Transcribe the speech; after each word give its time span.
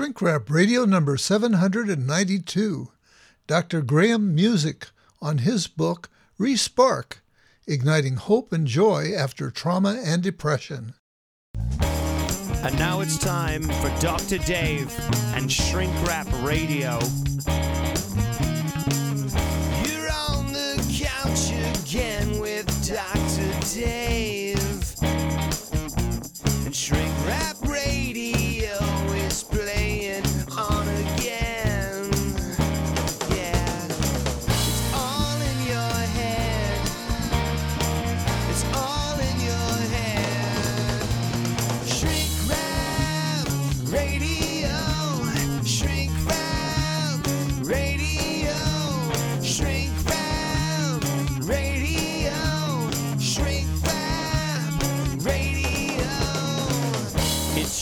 Shrink 0.00 0.22
Rap 0.22 0.48
Radio 0.48 0.86
number 0.86 1.18
792. 1.18 2.88
Dr. 3.46 3.82
Graham 3.82 4.34
Music 4.34 4.86
on 5.20 5.36
his 5.38 5.66
book 5.66 6.08
Respark 6.38 7.16
Igniting 7.66 8.16
Hope 8.16 8.50
and 8.50 8.66
Joy 8.66 9.12
After 9.14 9.50
Trauma 9.50 10.00
and 10.02 10.22
Depression. 10.22 10.94
And 11.54 12.78
now 12.78 13.00
it's 13.00 13.18
time 13.18 13.64
for 13.64 13.94
Dr. 14.00 14.38
Dave 14.38 14.90
and 15.34 15.52
Shrink 15.52 15.92
Rap 16.06 16.28
Radio. 16.42 16.98
You're 19.84 20.10
on 20.30 20.50
the 20.54 20.82
couch 20.98 21.50
again 21.82 22.40
with 22.40 22.64
Dr. 22.88 23.74
Dave. 23.78 24.09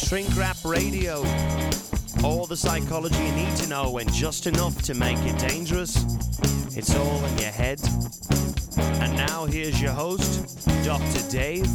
Shrink 0.08 0.34
Rap 0.38 0.56
Radio. 0.64 1.18
All 2.24 2.46
the 2.46 2.56
psychology 2.56 3.22
you 3.22 3.32
need 3.32 3.54
to 3.56 3.68
know 3.68 3.98
and 3.98 4.10
just 4.10 4.46
enough 4.46 4.80
to 4.84 4.94
make 4.94 5.18
it 5.18 5.38
dangerous. 5.38 6.02
It's 6.74 6.94
all 6.96 7.22
in 7.26 7.36
your 7.36 7.50
head. 7.50 7.78
And 8.78 9.14
now 9.14 9.44
here's 9.44 9.82
your 9.82 9.92
host, 9.92 10.66
Dr. 10.82 11.30
Dave. 11.30 11.68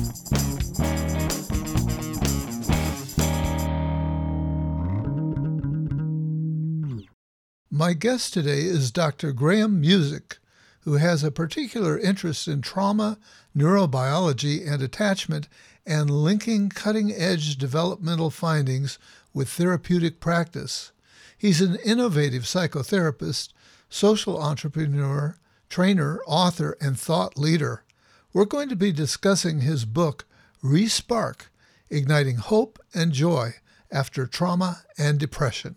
My 7.69 7.93
guest 7.93 8.33
today 8.33 8.61
is 8.61 8.89
Dr. 8.89 9.31
Graham 9.31 9.79
Music, 9.79 10.39
who 10.85 10.93
has 10.93 11.23
a 11.23 11.29
particular 11.29 11.99
interest 11.99 12.47
in 12.47 12.63
trauma, 12.63 13.19
neurobiology, 13.55 14.67
and 14.67 14.81
attachment, 14.81 15.47
and 15.85 16.09
linking 16.09 16.69
cutting 16.69 17.11
edge 17.11 17.57
developmental 17.57 18.29
findings 18.29 18.97
with 19.33 19.49
therapeutic 19.49 20.19
practice. 20.19 20.91
He's 21.37 21.61
an 21.61 21.77
innovative 21.83 22.43
psychotherapist, 22.43 23.49
social 23.89 24.41
entrepreneur, 24.41 25.35
trainer, 25.69 26.21
author, 26.25 26.77
and 26.79 26.97
thought 26.97 27.37
leader. 27.37 27.83
We're 28.31 28.45
going 28.45 28.69
to 28.69 28.75
be 28.75 28.91
discussing 28.91 29.61
his 29.61 29.85
book, 29.85 30.25
Respark 30.63 31.47
Igniting 31.89 32.37
Hope 32.37 32.79
and 32.93 33.11
Joy 33.11 33.55
After 33.91 34.25
Trauma 34.25 34.83
and 34.97 35.19
Depression. 35.19 35.75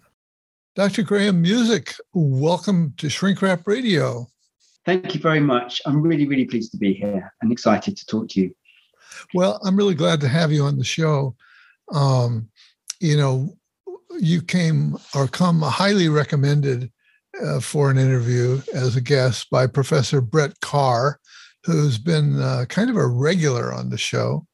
Dr. 0.75 1.03
Graham 1.03 1.41
Music, 1.43 1.95
welcome 2.13 2.95
to 2.99 3.09
Shrink 3.09 3.43
Rap 3.43 3.67
Radio. 3.67 4.29
Thank 4.85 5.15
you 5.15 5.21
very 5.21 5.41
much. 5.41 5.81
I'm 5.85 6.01
really, 6.01 6.27
really 6.27 6.45
pleased 6.45 6.71
to 6.73 6.77
be 6.77 6.95
here 6.95 7.33
and 7.41 7.51
excited 7.51 7.97
to 7.97 8.07
talk 8.07 8.29
to 8.31 8.41
you. 8.41 8.55
Well, 9.35 9.61
I'm 9.65 9.77
really 9.77 9.95
glad 9.95 10.21
to 10.21 10.29
have 10.29 10.53
you 10.53 10.65
on 10.65 10.79
the 10.79 10.85
show. 10.85 11.35
Um, 11.93 12.49
you 13.01 13.17
know, 13.17 13.57
you 14.19 14.43
came 14.43 14.97
or 15.15 15.29
come 15.29 15.61
highly 15.63 16.09
recommended 16.09 16.91
uh, 17.43 17.61
for 17.61 17.91
an 17.91 17.99
interview 17.99 18.61
as 18.73 18.97
a 18.97 19.01
guest 19.01 19.51
by 19.51 19.67
Professor 19.67 20.21
Brett 20.21 20.59
Kahr, 20.61 21.21
who's 21.65 21.99
been 21.99 22.41
uh, 22.41 22.65
kind 22.69 22.89
of 22.89 22.97
a 22.97 23.07
regular 23.07 23.73
on 23.73 23.91
the 23.91 23.99
show. 23.99 24.47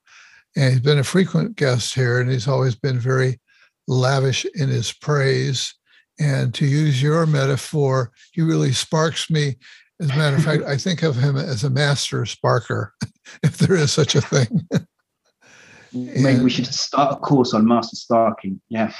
And 0.56 0.72
he's 0.72 0.82
been 0.82 0.98
a 0.98 1.04
frequent 1.04 1.56
guest 1.56 1.94
here, 1.94 2.20
and 2.20 2.30
he's 2.30 2.48
always 2.48 2.74
been 2.74 2.98
very 2.98 3.40
lavish 3.88 4.44
in 4.54 4.68
his 4.68 4.92
praise. 4.92 5.74
And 6.20 6.52
to 6.54 6.66
use 6.66 7.02
your 7.02 7.24
metaphor, 7.26 8.12
he 8.32 8.42
really 8.42 8.72
sparks 8.72 9.30
me. 9.30 9.56
As 10.02 10.10
a 10.10 10.16
matter 10.16 10.36
of 10.36 10.44
fact, 10.44 10.64
I 10.64 10.76
think 10.76 11.02
of 11.02 11.16
him 11.16 11.36
as 11.36 11.62
a 11.64 11.70
master 11.70 12.22
sparker, 12.22 12.90
if 13.42 13.58
there 13.58 13.76
is 13.76 13.92
such 13.92 14.14
a 14.16 14.20
thing. 14.20 14.66
Maybe 15.92 16.28
And- 16.28 16.44
we 16.44 16.50
should 16.50 16.66
start 16.66 17.12
a 17.12 17.16
course 17.16 17.54
on 17.54 17.66
master 17.66 17.96
sparking. 17.96 18.60
Yeah. 18.68 18.92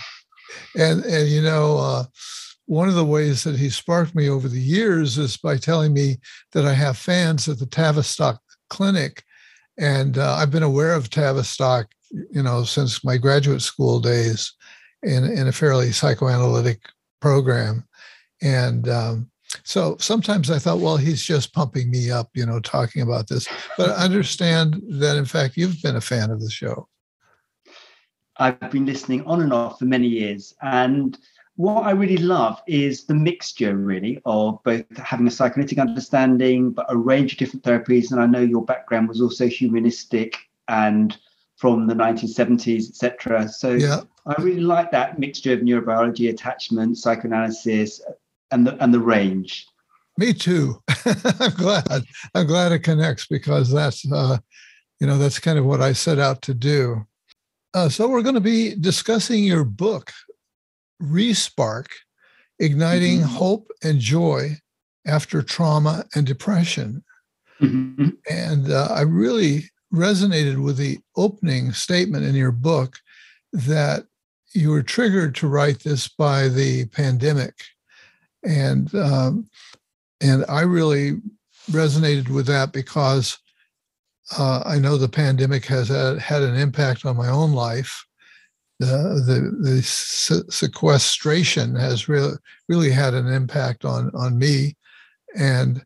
and 0.77 1.03
and 1.05 1.29
you 1.29 1.41
know 1.43 1.79
uh, 1.79 2.05
one 2.67 2.89
of 2.89 2.95
the 2.95 3.05
ways 3.05 3.43
that 3.45 3.57
he 3.59 3.69
sparked 3.71 4.15
me 4.15 4.29
over 4.29 4.49
the 4.49 4.61
years 4.61 5.19
is 5.19 5.37
by 5.37 5.57
telling 5.57 5.93
me 5.93 6.19
that 6.53 6.65
I 6.67 6.75
have 6.75 6.97
fans 6.99 7.49
at 7.49 7.59
the 7.59 7.67
Tavistock 7.67 8.41
Clinic, 8.71 9.25
and 9.79 10.19
uh, 10.19 10.35
I've 10.35 10.51
been 10.51 10.63
aware 10.63 10.95
of 10.95 11.11
Tavistock, 11.11 11.89
you 12.11 12.43
know, 12.43 12.63
since 12.65 13.03
my 13.05 13.17
graduate 13.17 13.63
school 13.63 13.99
days, 14.01 14.53
in 15.03 15.25
in 15.25 15.49
a 15.49 15.53
fairly 15.53 15.91
psychoanalytic 15.93 16.81
program, 17.21 17.89
and. 18.41 18.89
Um, 18.89 19.32
so 19.65 19.97
sometimes 19.99 20.51
I 20.51 20.59
thought, 20.59 20.81
well, 20.81 20.97
he's 20.97 21.23
just 21.23 21.53
pumping 21.53 21.91
me 21.91 22.11
up, 22.11 22.31
you 22.35 22.47
know, 22.47 22.61
talking 22.61 23.03
about 23.03 23.29
this. 23.29 23.49
But 23.77 23.91
I 23.91 24.05
understand 24.05 24.83
that, 24.89 25.17
in 25.17 25.25
fact, 25.25 25.57
you've 25.57 25.81
been 25.83 25.97
a 25.97 26.01
fan 26.01 26.31
of 26.31 26.41
the 26.41 26.51
show. 26.51 26.89
I've 28.39 28.71
been 28.71 28.87
listening 28.87 29.25
on 29.25 29.43
and 29.43 29.53
off 29.53 29.79
for 29.79 29.85
many 29.85 30.07
years. 30.07 30.55
And 30.63 31.19
what 31.57 31.83
I 31.83 31.91
really 31.91 32.17
love 32.17 32.63
is 32.67 33.05
the 33.05 33.15
mixture, 33.15 33.77
really, 33.77 34.21
of 34.25 34.63
both 34.65 34.85
having 34.97 35.27
a 35.27 35.31
psychoanalytic 35.31 35.79
understanding, 35.79 36.71
but 36.71 36.87
a 36.89 36.97
range 36.97 37.33
of 37.33 37.39
different 37.39 37.65
therapies. 37.65 38.11
And 38.11 38.21
I 38.21 38.27
know 38.27 38.41
your 38.41 38.65
background 38.65 39.09
was 39.09 39.21
also 39.21 39.47
humanistic 39.47 40.37
and 40.69 41.17
from 41.57 41.87
the 41.87 41.95
1970s, 41.95 42.89
etc. 42.89 43.49
So 43.49 43.73
Yeah. 43.75 44.01
I 44.25 44.41
really 44.41 44.61
like 44.61 44.91
that 44.93 45.19
mixture 45.19 45.53
of 45.53 45.61
neurobiology, 45.61 46.31
attachment, 46.31 46.97
psychoanalysis, 46.99 48.01
and 48.53 48.67
the 48.67 48.83
and 48.83 48.93
the 48.95 49.01
range. 49.01 49.67
Me 50.19 50.33
too. 50.33 50.81
I'm 51.41 51.53
glad. 51.55 52.05
I'm 52.35 52.47
glad 52.47 52.73
it 52.73 52.81
connects 52.81 53.27
because 53.27 53.71
that's 53.73 54.11
uh, 54.13 54.39
you 55.01 55.07
know 55.07 55.19
that's 55.19 55.39
kind 55.39 55.59
of 55.59 55.65
what 55.65 55.81
I 55.81 55.93
set 55.93 56.19
out 56.19 56.43
to 56.43 56.55
do. 56.55 57.05
Uh, 57.75 57.89
so 57.89 58.07
we're 58.09 58.23
going 58.23 58.35
to 58.35 58.41
be 58.41 58.75
discussing 58.75 59.43
your 59.43 59.65
book, 59.65 60.13
Respark, 61.03 61.87
igniting 62.59 63.21
Mhm. 63.21 63.25
hope 63.25 63.69
and 63.83 63.99
joy 63.99 64.59
after 65.07 65.43
trauma 65.43 66.05
and 66.15 66.27
depression. 66.27 67.03
Mhm. 67.61 68.17
And 68.29 68.71
uh, 68.71 68.89
I 68.91 69.01
really 69.03 69.71
resonated 69.93 70.63
with 70.63 70.77
the 70.77 70.99
opening 71.17 71.73
statement 71.73 72.25
in 72.25 72.35
your 72.35 72.53
book 72.53 72.99
that 73.53 74.07
you 74.53 74.71
were 74.71 74.83
triggered 74.83 75.35
to 75.37 75.49
write 75.49 75.81
this 75.83 76.09
by 76.09 76.49
the 76.49 76.85
pandemic, 76.87 77.55
and 78.43 78.95
um, 78.95 79.49
and 80.21 80.45
I 80.49 80.63
really 80.63 81.21
resonated 81.71 82.29
with 82.29 82.47
that 82.47 82.73
because 82.73 83.39
uh, 84.37 84.63
I 84.65 84.79
know 84.79 84.97
the 84.97 85.09
pandemic 85.09 85.65
has 85.67 85.89
had, 85.89 86.19
had 86.19 86.43
an 86.43 86.57
impact 86.57 87.05
on 87.05 87.17
my 87.17 87.29
own 87.29 87.53
life. 87.53 88.05
The 88.79 89.23
the, 89.27 89.71
the 89.71 89.83
se- 89.83 90.49
sequestration 90.51 91.75
has 91.77 92.09
really 92.09 92.35
really 92.69 92.91
had 92.91 93.15
an 93.15 93.29
impact 93.29 93.85
on 93.85 94.11
on 94.15 94.39
me, 94.39 94.77
and 95.37 95.85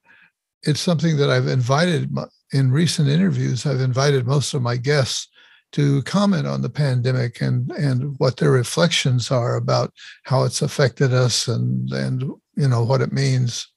it's 0.62 0.80
something 0.80 1.16
that 1.18 1.30
I've 1.30 1.48
invited 1.48 2.12
my, 2.12 2.24
in 2.52 2.70
recent 2.70 3.08
interviews. 3.08 3.66
I've 3.66 3.80
invited 3.80 4.26
most 4.26 4.54
of 4.54 4.62
my 4.62 4.76
guests 4.76 5.28
to 5.72 6.02
comment 6.02 6.46
on 6.46 6.62
the 6.62 6.70
pandemic 6.70 7.40
and 7.40 7.70
and 7.72 8.18
what 8.18 8.38
their 8.38 8.52
reflections 8.52 9.30
are 9.30 9.56
about 9.56 9.92
how 10.24 10.44
it's 10.44 10.62
affected 10.62 11.12
us 11.12 11.48
and 11.48 11.92
and 11.92 12.24
you 12.56 12.68
know 12.68 12.82
what 12.82 13.02
it 13.02 13.12
means. 13.12 13.68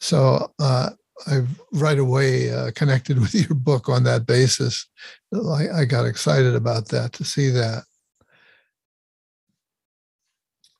So 0.00 0.52
uh, 0.58 0.90
I 1.26 1.42
right 1.72 1.98
away 1.98 2.52
uh, 2.52 2.70
connected 2.74 3.18
with 3.20 3.34
your 3.34 3.54
book 3.54 3.88
on 3.88 4.04
that 4.04 4.26
basis. 4.26 4.86
I, 5.34 5.80
I 5.80 5.84
got 5.84 6.06
excited 6.06 6.54
about 6.54 6.88
that 6.88 7.12
to 7.14 7.24
see 7.24 7.50
that. 7.50 7.84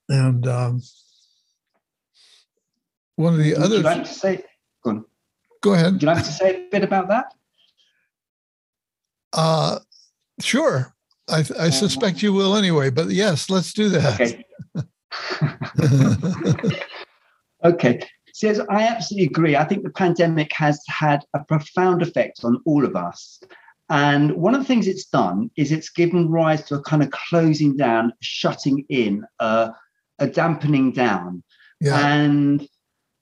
And 0.08 0.46
um, 0.46 0.82
one 3.14 3.34
of 3.34 3.38
the 3.38 3.52
Would 3.52 3.62
other, 3.62 3.76
you 3.76 3.82
like 3.82 4.04
to 4.04 4.12
say? 4.12 4.44
Go 4.82 4.90
on. 4.90 5.04
go 5.62 5.74
ahead. 5.74 5.92
Would 5.92 6.02
you 6.02 6.08
like 6.08 6.24
to 6.24 6.32
say 6.32 6.66
a 6.66 6.68
bit 6.68 6.82
about 6.82 7.08
that? 7.08 7.32
Uh, 9.32 9.78
sure. 10.40 10.94
I, 11.28 11.44
I 11.58 11.70
suspect 11.70 12.22
you 12.22 12.32
will 12.32 12.56
anyway, 12.56 12.90
but 12.90 13.10
yes, 13.10 13.48
let's 13.48 13.72
do 13.72 13.88
that. 13.90 14.20
Okay. 14.20 14.44
okay. 17.64 18.02
So 18.32 18.66
I 18.70 18.84
absolutely 18.84 19.26
agree. 19.26 19.56
I 19.56 19.64
think 19.64 19.82
the 19.82 19.90
pandemic 19.90 20.52
has 20.54 20.80
had 20.86 21.24
a 21.34 21.44
profound 21.44 22.02
effect 22.02 22.40
on 22.44 22.60
all 22.64 22.84
of 22.84 22.96
us. 22.96 23.40
And 23.90 24.32
one 24.36 24.54
of 24.54 24.60
the 24.60 24.66
things 24.66 24.86
it's 24.86 25.06
done 25.06 25.50
is 25.56 25.72
it's 25.72 25.90
given 25.90 26.30
rise 26.30 26.62
to 26.66 26.76
a 26.76 26.82
kind 26.82 27.02
of 27.02 27.10
closing 27.10 27.76
down, 27.76 28.12
shutting 28.20 28.84
in, 28.88 29.26
uh, 29.40 29.70
a 30.20 30.28
dampening 30.28 30.92
down. 30.92 31.42
Yeah. 31.80 31.98
And 31.98 32.68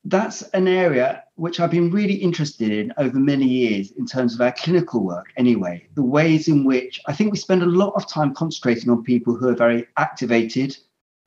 that's 0.05 0.43
an 0.43 0.69
area 0.69 1.25
which 1.37 1.61
I've 1.61 1.71
been 1.71 1.91
really 1.91 2.15
interested 2.15 2.71
in 2.71 2.93
over 2.99 3.19
many 3.19 3.47
years 3.47 3.93
in 3.93 4.07
terms 4.07 4.35
of 4.35 4.41
our 4.41 4.53
clinical 4.53 5.05
work, 5.05 5.27
anyway. 5.37 5.87
The 5.95 6.03
ways 6.03 6.49
in 6.49 6.65
which 6.65 7.01
I 7.07 7.13
think 7.13 7.33
we 7.33 7.39
spend 7.39 7.63
a 7.63 7.67
lot 7.67 7.95
of 7.95 8.09
time 8.09 8.35
concentrating 8.35 8.91
on 8.91 9.03
people 9.05 9.37
who 9.37 9.49
are 9.49 9.55
very 9.55 9.87
activated, 9.97 10.77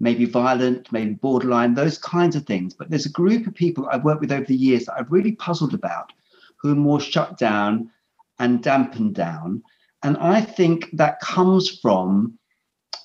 maybe 0.02 0.26
violent, 0.26 0.92
maybe 0.92 1.14
borderline, 1.14 1.76
those 1.76 1.98
kinds 2.00 2.36
of 2.36 2.46
things. 2.46 2.74
But 2.74 2.90
there's 2.90 3.06
a 3.06 3.12
group 3.12 3.46
of 3.46 3.54
people 3.54 3.88
I've 3.90 4.04
worked 4.04 4.22
with 4.22 4.32
over 4.32 4.46
the 4.46 4.56
years 4.56 4.86
that 4.86 4.96
I've 4.98 5.12
really 5.12 5.34
puzzled 5.34 5.76
about 5.76 6.12
who 6.58 6.72
are 6.72 6.76
more 6.76 7.00
shut 7.00 7.38
down 7.38 7.92
and 8.40 8.64
dampened 8.64 9.14
down. 9.14 9.64
And 10.04 10.18
I 10.18 10.42
think 10.42 10.90
that 10.94 11.20
comes 11.20 11.80
from 11.80 12.40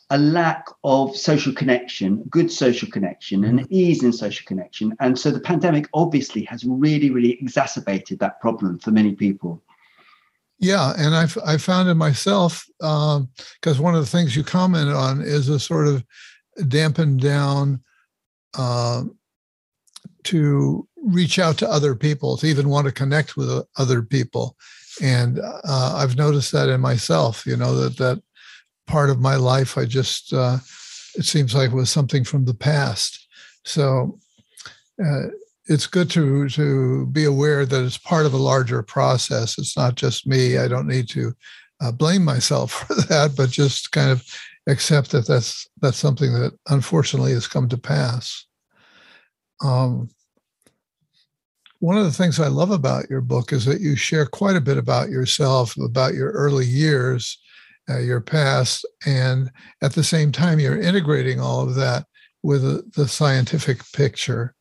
a 0.09 0.17
lack 0.17 0.65
of 0.85 1.15
social 1.15 1.53
connection, 1.53 2.23
good 2.31 2.51
social 2.51 2.91
connection, 2.91 3.45
and 3.45 3.71
ease 3.71 4.03
in 4.03 4.13
social 4.13 4.47
connection. 4.47 4.97
And 4.99 5.19
so 5.19 5.31
the 5.31 5.41
pandemic 5.41 5.89
obviously 5.93 6.45
has 6.45 6.65
really, 6.65 7.11
really 7.11 7.33
exacerbated 7.33 8.21
that 8.21 8.41
problem 8.41 8.79
for 8.79 8.91
many 8.91 9.15
people. 9.15 9.63
Yeah, 10.59 10.95
and 10.97 11.15
I've 11.15 11.37
I 11.45 11.59
found 11.59 11.91
it 11.91 11.95
myself 11.95 12.67
because 12.79 13.19
um, 13.79 13.83
one 13.83 13.95
of 13.95 14.01
the 14.01 14.11
things 14.11 14.35
you 14.35 14.43
commented 14.43 14.95
on 14.95 15.21
is 15.21 15.51
a 15.51 15.61
sort 15.61 15.87
of 15.87 16.03
dampened 16.69 17.21
down 17.21 17.83
uh, 18.57 19.05
to 20.25 20.89
reach 21.03 21.39
out 21.39 21.59
to 21.59 21.69
other 21.71 21.95
people, 21.95 22.37
to 22.37 22.47
even 22.47 22.69
want 22.69 22.87
to 22.87 22.93
connect 22.93 23.37
with 23.37 23.65
other 23.77 24.03
people, 24.03 24.57
and 25.03 25.39
uh, 25.41 25.95
I've 25.97 26.17
noticed 26.17 26.53
that 26.53 26.69
in 26.69 26.81
myself. 26.81 27.47
You 27.47 27.57
know 27.57 27.75
that 27.77 27.97
that 27.99 28.23
part 28.87 29.11
of 29.11 29.21
my 29.21 29.37
life. 29.37 29.77
I 29.77 29.85
just 29.85 30.33
uh, 30.33 30.59
it 31.15 31.25
seems 31.25 31.55
like 31.55 31.73
was 31.73 31.91
something 31.91 32.25
from 32.25 32.45
the 32.45 32.55
past. 32.55 33.27
So 33.65 34.19
uh, 35.05 35.29
it's 35.67 35.87
good 35.87 36.11
to 36.11 36.49
to 36.51 37.07
be 37.07 37.25
aware 37.25 37.67
that 37.67 37.85
it's 37.85 37.99
part 37.99 38.27
of 38.27 38.35
a 38.35 38.39
larger 38.39 38.83
process. 38.83 39.59
It's 39.59 39.77
not 39.77 39.97
just 39.97 40.27
me. 40.27 40.59
I 40.59 40.69
don't 40.69 40.87
need 40.87 41.09
to 41.11 41.33
uh, 41.81 41.93
blame 41.93 42.25
myself 42.25 42.73
for 42.87 42.95
that, 42.95 43.35
but 43.37 43.51
just 43.51 43.93
kind 43.93 44.11
of 44.11 44.25
accept 44.67 45.11
that 45.13 45.27
that's 45.27 45.69
that's 45.81 45.99
something 45.99 46.33
that 46.33 46.53
unfortunately 46.69 47.33
has 47.33 47.47
come 47.47 47.69
to 47.69 47.79
pass. 47.79 48.47
Um, 49.63 50.09
one 51.79 51.99
of 51.99 52.05
the 52.05 52.13
things 52.13 52.41
I 52.41 52.49
love 52.49 52.71
about 52.71 53.11
your 53.11 53.21
book 53.21 53.53
is 53.53 53.65
that 53.67 53.81
you 53.81 53.97
share 53.97 54.27
quite 54.27 54.57
a 54.57 54.61
bit 54.61 54.79
about 54.79 55.11
yourself, 55.11 55.77
about 55.77 56.15
your 56.15 56.33
early 56.33 56.65
years, 56.65 57.39
uh, 57.89 57.99
your 57.99 58.21
past, 58.21 58.87
and 59.05 59.51
at 59.83 59.93
the 59.93 60.05
same 60.05 60.33
time, 60.33 60.59
you're 60.59 60.81
integrating 60.81 61.39
all 61.39 61.61
of 61.61 61.75
that 61.75 62.07
with 62.43 62.65
a, 62.65 62.83
the 62.97 63.07
scientific 63.07 63.81
picture. 63.93 64.55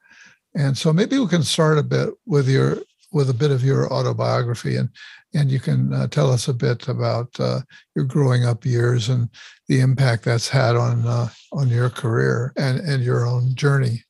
And 0.55 0.77
so 0.77 0.93
maybe 0.93 1.17
we 1.17 1.27
can 1.27 1.43
start 1.43 1.77
a 1.77 1.83
bit 1.83 2.09
with 2.25 2.47
your 2.47 2.79
with 3.11 3.29
a 3.29 3.33
bit 3.33 3.51
of 3.51 3.63
your 3.63 3.91
autobiography, 3.93 4.75
and 4.75 4.89
and 5.35 5.51
you 5.51 5.59
can 5.59 5.93
uh, 5.93 6.07
tell 6.07 6.31
us 6.31 6.47
a 6.47 6.53
bit 6.53 6.87
about 6.87 7.29
uh, 7.39 7.59
your 7.95 8.05
growing 8.05 8.45
up 8.45 8.65
years 8.65 9.09
and 9.09 9.29
the 9.67 9.81
impact 9.81 10.23
that's 10.23 10.49
had 10.49 10.75
on 10.75 11.05
uh, 11.05 11.27
on 11.51 11.67
your 11.67 11.89
career 11.89 12.53
and 12.57 12.79
and 12.79 13.03
your 13.03 13.27
own 13.27 13.53
journey. 13.55 14.03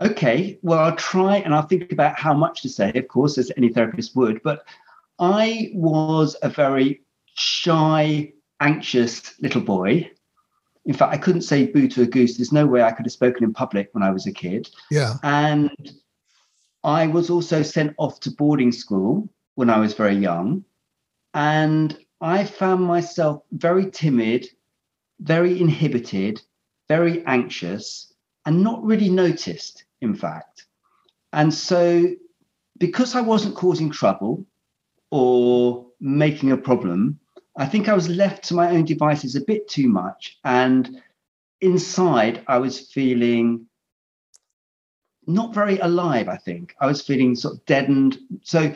Okay, 0.00 0.58
well, 0.62 0.78
I'll 0.78 0.96
try 0.96 1.36
and 1.38 1.54
I'll 1.54 1.66
think 1.66 1.92
about 1.92 2.18
how 2.18 2.32
much 2.32 2.62
to 2.62 2.68
say, 2.70 2.90
of 2.94 3.08
course, 3.08 3.36
as 3.36 3.52
any 3.56 3.68
therapist 3.68 4.16
would. 4.16 4.42
But 4.42 4.64
I 5.18 5.70
was 5.74 6.36
a 6.42 6.48
very 6.48 7.02
shy, 7.34 8.32
anxious 8.60 9.34
little 9.42 9.60
boy. 9.60 10.10
In 10.86 10.94
fact, 10.94 11.12
I 11.12 11.18
couldn't 11.18 11.42
say 11.42 11.66
boo 11.66 11.86
to 11.88 12.02
a 12.02 12.06
goose. 12.06 12.38
There's 12.38 12.52
no 12.52 12.66
way 12.66 12.82
I 12.82 12.92
could 12.92 13.04
have 13.04 13.12
spoken 13.12 13.44
in 13.44 13.52
public 13.52 13.90
when 13.92 14.02
I 14.02 14.10
was 14.10 14.26
a 14.26 14.32
kid. 14.32 14.70
Yeah. 14.90 15.16
And 15.22 15.92
I 16.82 17.06
was 17.06 17.28
also 17.28 17.62
sent 17.62 17.94
off 17.98 18.20
to 18.20 18.30
boarding 18.30 18.72
school 18.72 19.28
when 19.54 19.70
I 19.70 19.78
was 19.78 19.94
very 19.94 20.16
young. 20.16 20.64
And 21.34 21.96
I 22.20 22.44
found 22.44 22.84
myself 22.84 23.42
very 23.52 23.90
timid, 23.90 24.46
very 25.20 25.60
inhibited, 25.60 26.42
very 26.88 27.24
anxious, 27.26 28.12
and 28.46 28.62
not 28.62 28.84
really 28.84 29.08
noticed, 29.08 29.84
in 30.00 30.14
fact. 30.14 30.66
And 31.32 31.52
so, 31.52 32.06
because 32.78 33.14
I 33.14 33.20
wasn't 33.20 33.54
causing 33.54 33.90
trouble 33.90 34.44
or 35.10 35.86
making 36.00 36.52
a 36.52 36.56
problem, 36.56 37.20
I 37.56 37.66
think 37.66 37.88
I 37.88 37.94
was 37.94 38.08
left 38.08 38.44
to 38.44 38.54
my 38.54 38.70
own 38.70 38.84
devices 38.84 39.36
a 39.36 39.40
bit 39.40 39.68
too 39.68 39.88
much. 39.88 40.38
And 40.44 41.00
inside, 41.60 42.42
I 42.46 42.58
was 42.58 42.90
feeling 42.92 43.66
not 45.26 45.54
very 45.54 45.78
alive, 45.78 46.28
I 46.28 46.36
think. 46.36 46.74
I 46.80 46.86
was 46.86 47.02
feeling 47.02 47.36
sort 47.36 47.54
of 47.54 47.64
deadened. 47.66 48.18
So, 48.42 48.74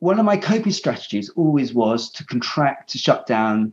one 0.00 0.18
of 0.18 0.24
my 0.24 0.36
coping 0.36 0.72
strategies 0.72 1.28
always 1.30 1.72
was 1.72 2.10
to 2.12 2.24
contract, 2.24 2.90
to 2.90 2.98
shut 2.98 3.26
down. 3.26 3.72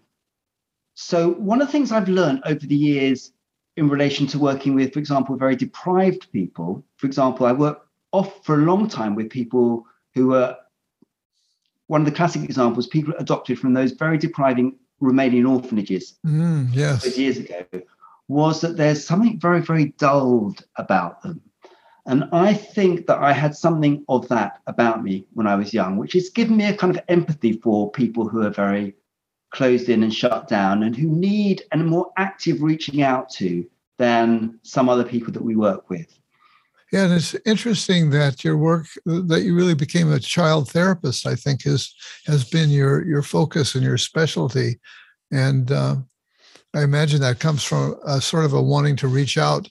So, 0.95 1.31
one 1.31 1.61
of 1.61 1.67
the 1.67 1.71
things 1.71 1.91
I've 1.91 2.09
learned 2.09 2.41
over 2.45 2.65
the 2.65 2.75
years 2.75 3.31
in 3.75 3.89
relation 3.89 4.27
to 4.27 4.39
working 4.39 4.75
with, 4.75 4.93
for 4.93 4.99
example, 4.99 5.35
very 5.35 5.55
deprived 5.55 6.31
people, 6.31 6.83
for 6.97 7.07
example, 7.07 7.45
I 7.45 7.51
worked 7.51 7.87
off 8.11 8.45
for 8.45 8.55
a 8.55 8.65
long 8.65 8.87
time 8.87 9.15
with 9.15 9.29
people 9.29 9.85
who 10.13 10.27
were 10.27 10.55
one 11.87 12.01
of 12.01 12.05
the 12.05 12.11
classic 12.11 12.43
examples, 12.43 12.87
people 12.87 13.13
adopted 13.17 13.59
from 13.59 13.73
those 13.73 13.91
very 13.91 14.17
depriving 14.17 14.77
Romanian 15.01 15.49
orphanages 15.49 16.17
mm, 16.25 16.67
yes. 16.73 17.17
years 17.17 17.37
ago, 17.37 17.65
was 18.27 18.61
that 18.61 18.77
there's 18.77 19.05
something 19.05 19.39
very, 19.39 19.61
very 19.61 19.93
dulled 19.97 20.63
about 20.77 21.21
them. 21.23 21.41
And 22.05 22.25
I 22.33 22.53
think 22.53 23.07
that 23.07 23.19
I 23.19 23.31
had 23.31 23.55
something 23.55 24.03
of 24.09 24.27
that 24.27 24.59
about 24.67 25.03
me 25.03 25.25
when 25.33 25.47
I 25.47 25.55
was 25.55 25.73
young, 25.73 25.95
which 25.97 26.13
has 26.13 26.29
given 26.29 26.57
me 26.57 26.65
a 26.65 26.75
kind 26.75 26.95
of 26.95 27.03
empathy 27.07 27.53
for 27.53 27.91
people 27.91 28.27
who 28.27 28.43
are 28.43 28.49
very 28.49 28.95
closed 29.51 29.87
in 29.87 30.03
and 30.03 30.13
shut 30.13 30.47
down 30.47 30.83
and 30.83 30.95
who 30.95 31.07
need 31.07 31.61
a 31.71 31.77
more 31.77 32.11
active 32.17 32.61
reaching 32.61 33.01
out 33.01 33.29
to 33.29 33.65
than 33.99 34.59
some 34.63 34.89
other 34.89 35.03
people 35.03 35.31
that 35.31 35.43
we 35.43 35.55
work 35.55 35.89
with. 35.89 36.19
Yeah, 36.91 37.05
and 37.05 37.13
it's 37.13 37.35
interesting 37.45 38.09
that 38.11 38.43
your 38.43 38.57
work 38.57 38.85
that 39.05 39.41
you 39.43 39.55
really 39.55 39.73
became 39.73 40.11
a 40.11 40.19
child 40.19 40.69
therapist. 40.69 41.25
I 41.25 41.35
think 41.35 41.63
has 41.63 41.91
has 42.27 42.43
been 42.43 42.69
your 42.69 43.03
your 43.05 43.23
focus 43.23 43.73
and 43.73 43.83
your 43.83 43.97
specialty, 43.97 44.79
and 45.31 45.71
uh, 45.71 45.95
I 46.75 46.83
imagine 46.83 47.21
that 47.21 47.39
comes 47.39 47.63
from 47.63 47.95
a 48.05 48.21
sort 48.21 48.45
of 48.45 48.53
a 48.53 48.61
wanting 48.61 48.95
to 48.97 49.07
reach 49.07 49.39
out 49.39 49.67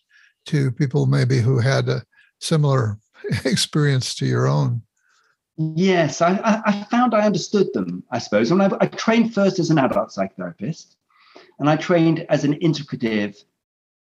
to 0.46 0.72
people 0.72 1.06
maybe 1.06 1.38
who 1.38 1.60
had 1.60 1.88
a 1.88 2.02
similar 2.42 2.98
experience 3.44 4.14
to 4.16 4.26
your 4.26 4.46
own. 4.46 4.82
Yes, 5.56 6.22
I, 6.22 6.62
I 6.64 6.84
found 6.90 7.14
I 7.14 7.26
understood 7.26 7.72
them. 7.74 8.02
I 8.10 8.18
suppose, 8.18 8.50
and 8.50 8.62
I, 8.62 8.70
I 8.80 8.86
trained 8.86 9.34
first 9.34 9.58
as 9.58 9.70
an 9.70 9.78
adult 9.78 10.08
psychotherapist, 10.08 10.96
and 11.58 11.68
I 11.68 11.76
trained 11.76 12.26
as 12.30 12.44
an 12.44 12.54
integrative 12.60 13.36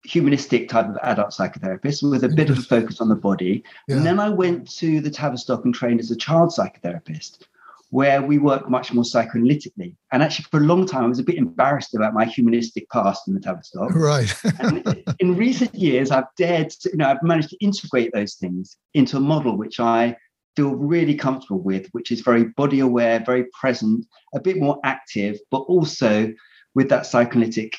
humanistic 0.05 0.69
type 0.69 0.89
of 0.89 0.97
adult 1.03 1.31
psychotherapist 1.31 2.09
with 2.09 2.25
a 2.25 2.29
bit 2.29 2.51
of 2.51 2.59
a 2.59 2.63
focus 2.63 3.01
on 3.01 3.09
the 3.09 3.15
body. 3.15 3.63
Yeah. 3.87 3.97
And 3.97 4.07
then 4.07 4.21
I 4.21 4.29
went 4.29 4.71
to 4.79 5.01
the 5.01 5.11
Tavistock 5.11 5.65
and 5.65 5.75
trained 5.75 6.01
as 6.01 6.11
a 6.11 6.17
child 6.17 6.51
psychotherapist, 6.51 7.47
where 7.91 8.21
we 8.21 8.39
work 8.39 8.69
much 8.69 8.93
more 8.93 9.05
psychoanalytically. 9.05 9.95
And 10.13 10.23
actually, 10.23 10.47
for 10.51 10.59
a 10.59 10.65
long 10.65 10.87
time, 10.87 11.05
I 11.05 11.09
was 11.09 11.19
a 11.19 11.25
bit 11.25 11.37
embarrassed 11.37 11.95
about 11.95 12.13
my 12.13 12.27
humanistic 12.27 12.89
past 12.91 13.27
in 13.27 13.35
the 13.35 13.41
Tavistock. 13.41 13.95
Right. 13.95 14.33
and 14.61 15.05
in 15.19 15.37
recent 15.37 15.75
years, 15.75 16.11
I've 16.11 16.33
dared, 16.37 16.71
to, 16.71 16.91
you 16.91 16.99
know, 16.99 17.09
I've 17.09 17.23
managed 17.23 17.51
to 17.51 17.65
integrate 17.65 18.13
those 18.13 18.35
things 18.35 18.77
into 18.93 19.17
a 19.17 19.21
model 19.21 19.57
which 19.57 19.81
I 19.81 20.17
feel 20.55 20.75
really 20.75 21.15
comfortable 21.15 21.63
with, 21.63 21.89
which 21.93 22.11
is 22.11 22.21
very 22.21 22.45
body 22.45 22.81
aware, 22.81 23.23
very 23.25 23.47
present, 23.59 24.05
a 24.35 24.41
bit 24.41 24.59
more 24.59 24.79
active, 24.85 25.39
but 25.51 25.61
also 25.61 26.33
with 26.75 26.91
that 26.91 27.07
psychoanalytic 27.07 27.75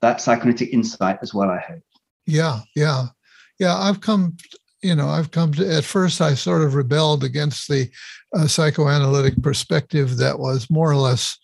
that 0.00 0.20
psychoanalytic 0.20 0.72
insight 0.72 1.18
as 1.22 1.34
well, 1.34 1.50
I 1.50 1.58
hope. 1.58 1.82
Yeah, 2.26 2.60
yeah. 2.74 3.06
Yeah, 3.58 3.76
I've 3.76 4.00
come, 4.00 4.36
you 4.82 4.94
know, 4.94 5.08
I've 5.08 5.30
come 5.30 5.52
to, 5.54 5.74
at 5.74 5.84
first, 5.84 6.20
I 6.20 6.34
sort 6.34 6.62
of 6.62 6.74
rebelled 6.74 7.24
against 7.24 7.68
the 7.68 7.90
uh, 8.34 8.46
psychoanalytic 8.46 9.42
perspective 9.42 10.16
that 10.16 10.38
was 10.38 10.70
more 10.70 10.90
or 10.90 10.96
less, 10.96 11.36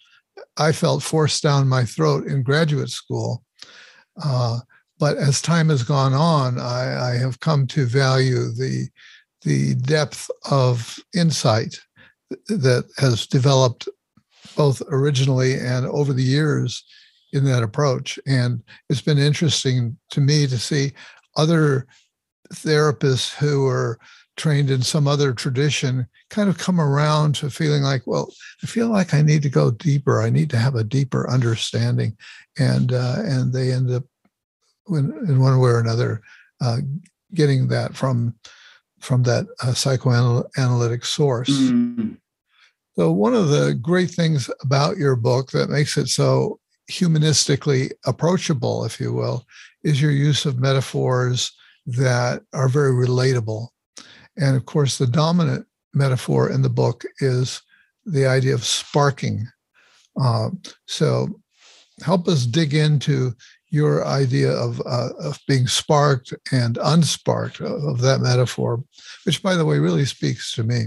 I 0.56 0.72
felt 0.72 1.02
forced 1.02 1.42
down 1.42 1.68
my 1.68 1.84
throat 1.84 2.26
in 2.26 2.42
graduate 2.42 2.90
school. 2.90 3.42
Uh, 4.22 4.60
but 4.98 5.18
as 5.18 5.42
time 5.42 5.68
has 5.68 5.82
gone 5.82 6.14
on, 6.14 6.58
I, 6.58 7.10
I 7.10 7.16
have 7.16 7.40
come 7.40 7.66
to 7.68 7.86
value 7.86 8.50
the 8.52 8.88
the 9.42 9.74
depth 9.76 10.28
of 10.50 10.98
insight 11.14 11.78
that 12.48 12.84
has 12.98 13.26
developed 13.26 13.88
both 14.56 14.82
originally 14.90 15.54
and 15.54 15.86
over 15.86 16.12
the 16.12 16.22
years 16.22 16.84
in 17.32 17.44
that 17.44 17.62
approach. 17.62 18.18
And 18.26 18.62
it's 18.88 19.02
been 19.02 19.18
interesting 19.18 19.96
to 20.10 20.20
me 20.20 20.48
to 20.48 20.58
see 20.58 20.92
other 21.36 21.86
therapists 22.52 23.34
who 23.34 23.66
are 23.66 23.98
trained 24.36 24.70
in 24.70 24.82
some 24.82 25.08
other 25.08 25.32
tradition 25.32 26.06
kind 26.28 26.48
of 26.48 26.58
come 26.58 26.80
around 26.80 27.34
to 27.34 27.50
feeling 27.50 27.82
like, 27.82 28.06
well, 28.06 28.30
I 28.62 28.66
feel 28.66 28.88
like 28.88 29.14
I 29.14 29.22
need 29.22 29.42
to 29.42 29.48
go 29.48 29.70
deeper. 29.70 30.20
I 30.20 30.30
need 30.30 30.50
to 30.50 30.58
have 30.58 30.74
a 30.74 30.84
deeper 30.84 31.28
understanding, 31.30 32.16
and 32.58 32.92
uh, 32.92 33.16
and 33.18 33.52
they 33.52 33.72
end 33.72 33.90
up 33.90 34.04
in, 34.88 35.12
in 35.28 35.40
one 35.40 35.58
way 35.58 35.70
or 35.70 35.80
another, 35.80 36.20
uh, 36.60 36.78
getting 37.34 37.68
that 37.68 37.96
from 37.96 38.34
from 39.00 39.22
that 39.24 39.46
uh, 39.62 39.72
psychoanalytic 39.72 41.04
source. 41.04 41.50
Mm. 41.50 42.18
So, 42.96 43.12
one 43.12 43.34
of 43.34 43.48
the 43.48 43.74
great 43.74 44.10
things 44.10 44.50
about 44.62 44.96
your 44.96 45.16
book 45.16 45.50
that 45.50 45.70
makes 45.70 45.96
it 45.96 46.08
so 46.08 46.60
humanistically 46.90 47.92
approachable, 48.06 48.84
if 48.84 49.00
you 49.00 49.12
will, 49.12 49.44
is 49.82 50.00
your 50.00 50.12
use 50.12 50.46
of 50.46 50.58
metaphors 50.58 51.52
that 51.86 52.42
are 52.52 52.68
very 52.68 52.92
relatable. 52.92 53.68
And 54.36 54.56
of 54.56 54.66
course, 54.66 54.98
the 54.98 55.06
dominant 55.06 55.66
metaphor 55.94 56.50
in 56.50 56.62
the 56.62 56.68
book 56.68 57.04
is 57.20 57.62
the 58.04 58.26
idea 58.26 58.54
of 58.54 58.64
sparking. 58.64 59.46
Uh, 60.20 60.50
so, 60.86 61.40
help 62.02 62.28
us 62.28 62.44
dig 62.44 62.74
into 62.74 63.32
your 63.70 64.06
idea 64.06 64.50
of, 64.50 64.80
uh, 64.86 65.10
of 65.18 65.38
being 65.48 65.66
sparked 65.66 66.32
and 66.52 66.78
unsparked 66.82 67.60
of 67.60 68.00
that 68.00 68.20
metaphor, 68.20 68.82
which, 69.24 69.42
by 69.42 69.54
the 69.54 69.64
way, 69.64 69.78
really 69.78 70.04
speaks 70.04 70.54
to 70.54 70.62
me. 70.62 70.86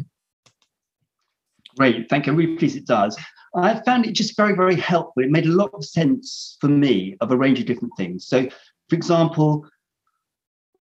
Great, 1.77 2.10
thank 2.10 2.25
you. 2.25 2.34
I'm 2.34 2.38
really 2.38 2.56
pleased 2.58 2.77
it 2.77 2.86
does. 2.86 3.18
I 3.56 3.79
found 3.82 4.06
it 4.06 4.13
just 4.13 4.38
very, 4.38 4.56
very 4.56 4.75
helpful. 4.75 5.24
It 5.24 5.32
made 5.32 5.46
a 5.46 5.51
lot 5.51 5.72
of 5.74 5.84
sense 5.84 6.58
for 6.62 6.68
me 6.68 7.18
of 7.22 7.32
a 7.32 7.38
range 7.38 7.60
of 7.60 7.65
different 7.65 7.94
things. 7.98 8.27
So, 8.27 8.48
for 8.89 8.96
example, 8.96 9.68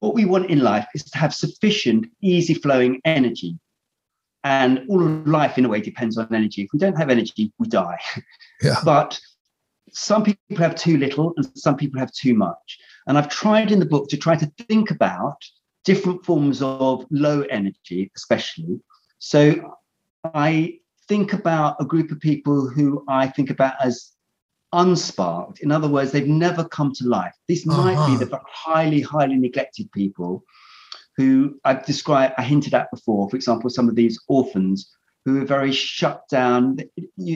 what 0.04 0.14
we 0.14 0.26
want 0.26 0.50
in 0.50 0.60
life 0.60 0.86
is 0.94 1.02
to 1.02 1.18
have 1.18 1.34
sufficient, 1.34 2.06
easy 2.20 2.52
flowing 2.52 3.00
energy. 3.06 3.58
And 4.44 4.84
all 4.90 5.02
of 5.02 5.26
life, 5.26 5.56
in 5.56 5.64
a 5.64 5.68
way, 5.70 5.80
depends 5.80 6.18
on 6.18 6.28
energy. 6.30 6.62
If 6.62 6.68
we 6.74 6.78
don't 6.78 6.98
have 6.98 7.08
energy, 7.08 7.52
we 7.58 7.68
die. 7.68 7.98
Yeah. 8.62 8.76
But 8.84 9.20
some 9.92 10.22
people 10.22 10.58
have 10.58 10.74
too 10.74 10.96
little 10.96 11.34
and 11.36 11.46
some 11.56 11.76
people 11.76 11.98
have 11.98 12.12
too 12.12 12.34
much. 12.34 12.78
And 13.06 13.18
I've 13.18 13.28
tried 13.28 13.72
in 13.72 13.78
the 13.78 13.86
book 13.86 14.08
to 14.08 14.16
try 14.16 14.36
to 14.36 14.50
think 14.68 14.90
about 14.90 15.36
different 15.84 16.24
forms 16.24 16.62
of 16.62 17.04
low 17.10 17.42
energy, 17.50 18.10
especially. 18.16 18.80
So 19.18 19.74
I 20.32 20.78
think 21.08 21.32
about 21.32 21.76
a 21.80 21.84
group 21.84 22.10
of 22.10 22.20
people 22.20 22.68
who 22.68 23.04
I 23.08 23.26
think 23.26 23.50
about 23.50 23.74
as 23.82 24.13
unsparked. 24.74 25.60
In 25.60 25.70
other 25.70 25.88
words, 25.88 26.10
they've 26.12 26.26
never 26.26 26.64
come 26.64 26.92
to 26.94 27.08
life. 27.08 27.34
These 27.48 27.66
might 27.66 27.96
Uh-huh. 27.98 28.18
be 28.18 28.24
the 28.24 28.40
highly, 28.46 29.00
highly 29.00 29.36
neglected 29.36 29.90
people 29.92 30.44
who 31.16 31.58
I've 31.64 31.86
described, 31.86 32.34
I 32.38 32.42
hinted 32.42 32.74
at 32.74 32.90
before. 32.90 33.30
For 33.30 33.36
example, 33.36 33.70
some 33.70 33.88
of 33.88 33.94
these 33.94 34.18
orphans 34.28 34.90
who 35.24 35.40
are 35.40 35.46
very 35.46 35.72
shut 35.72 36.22
down. 36.28 36.78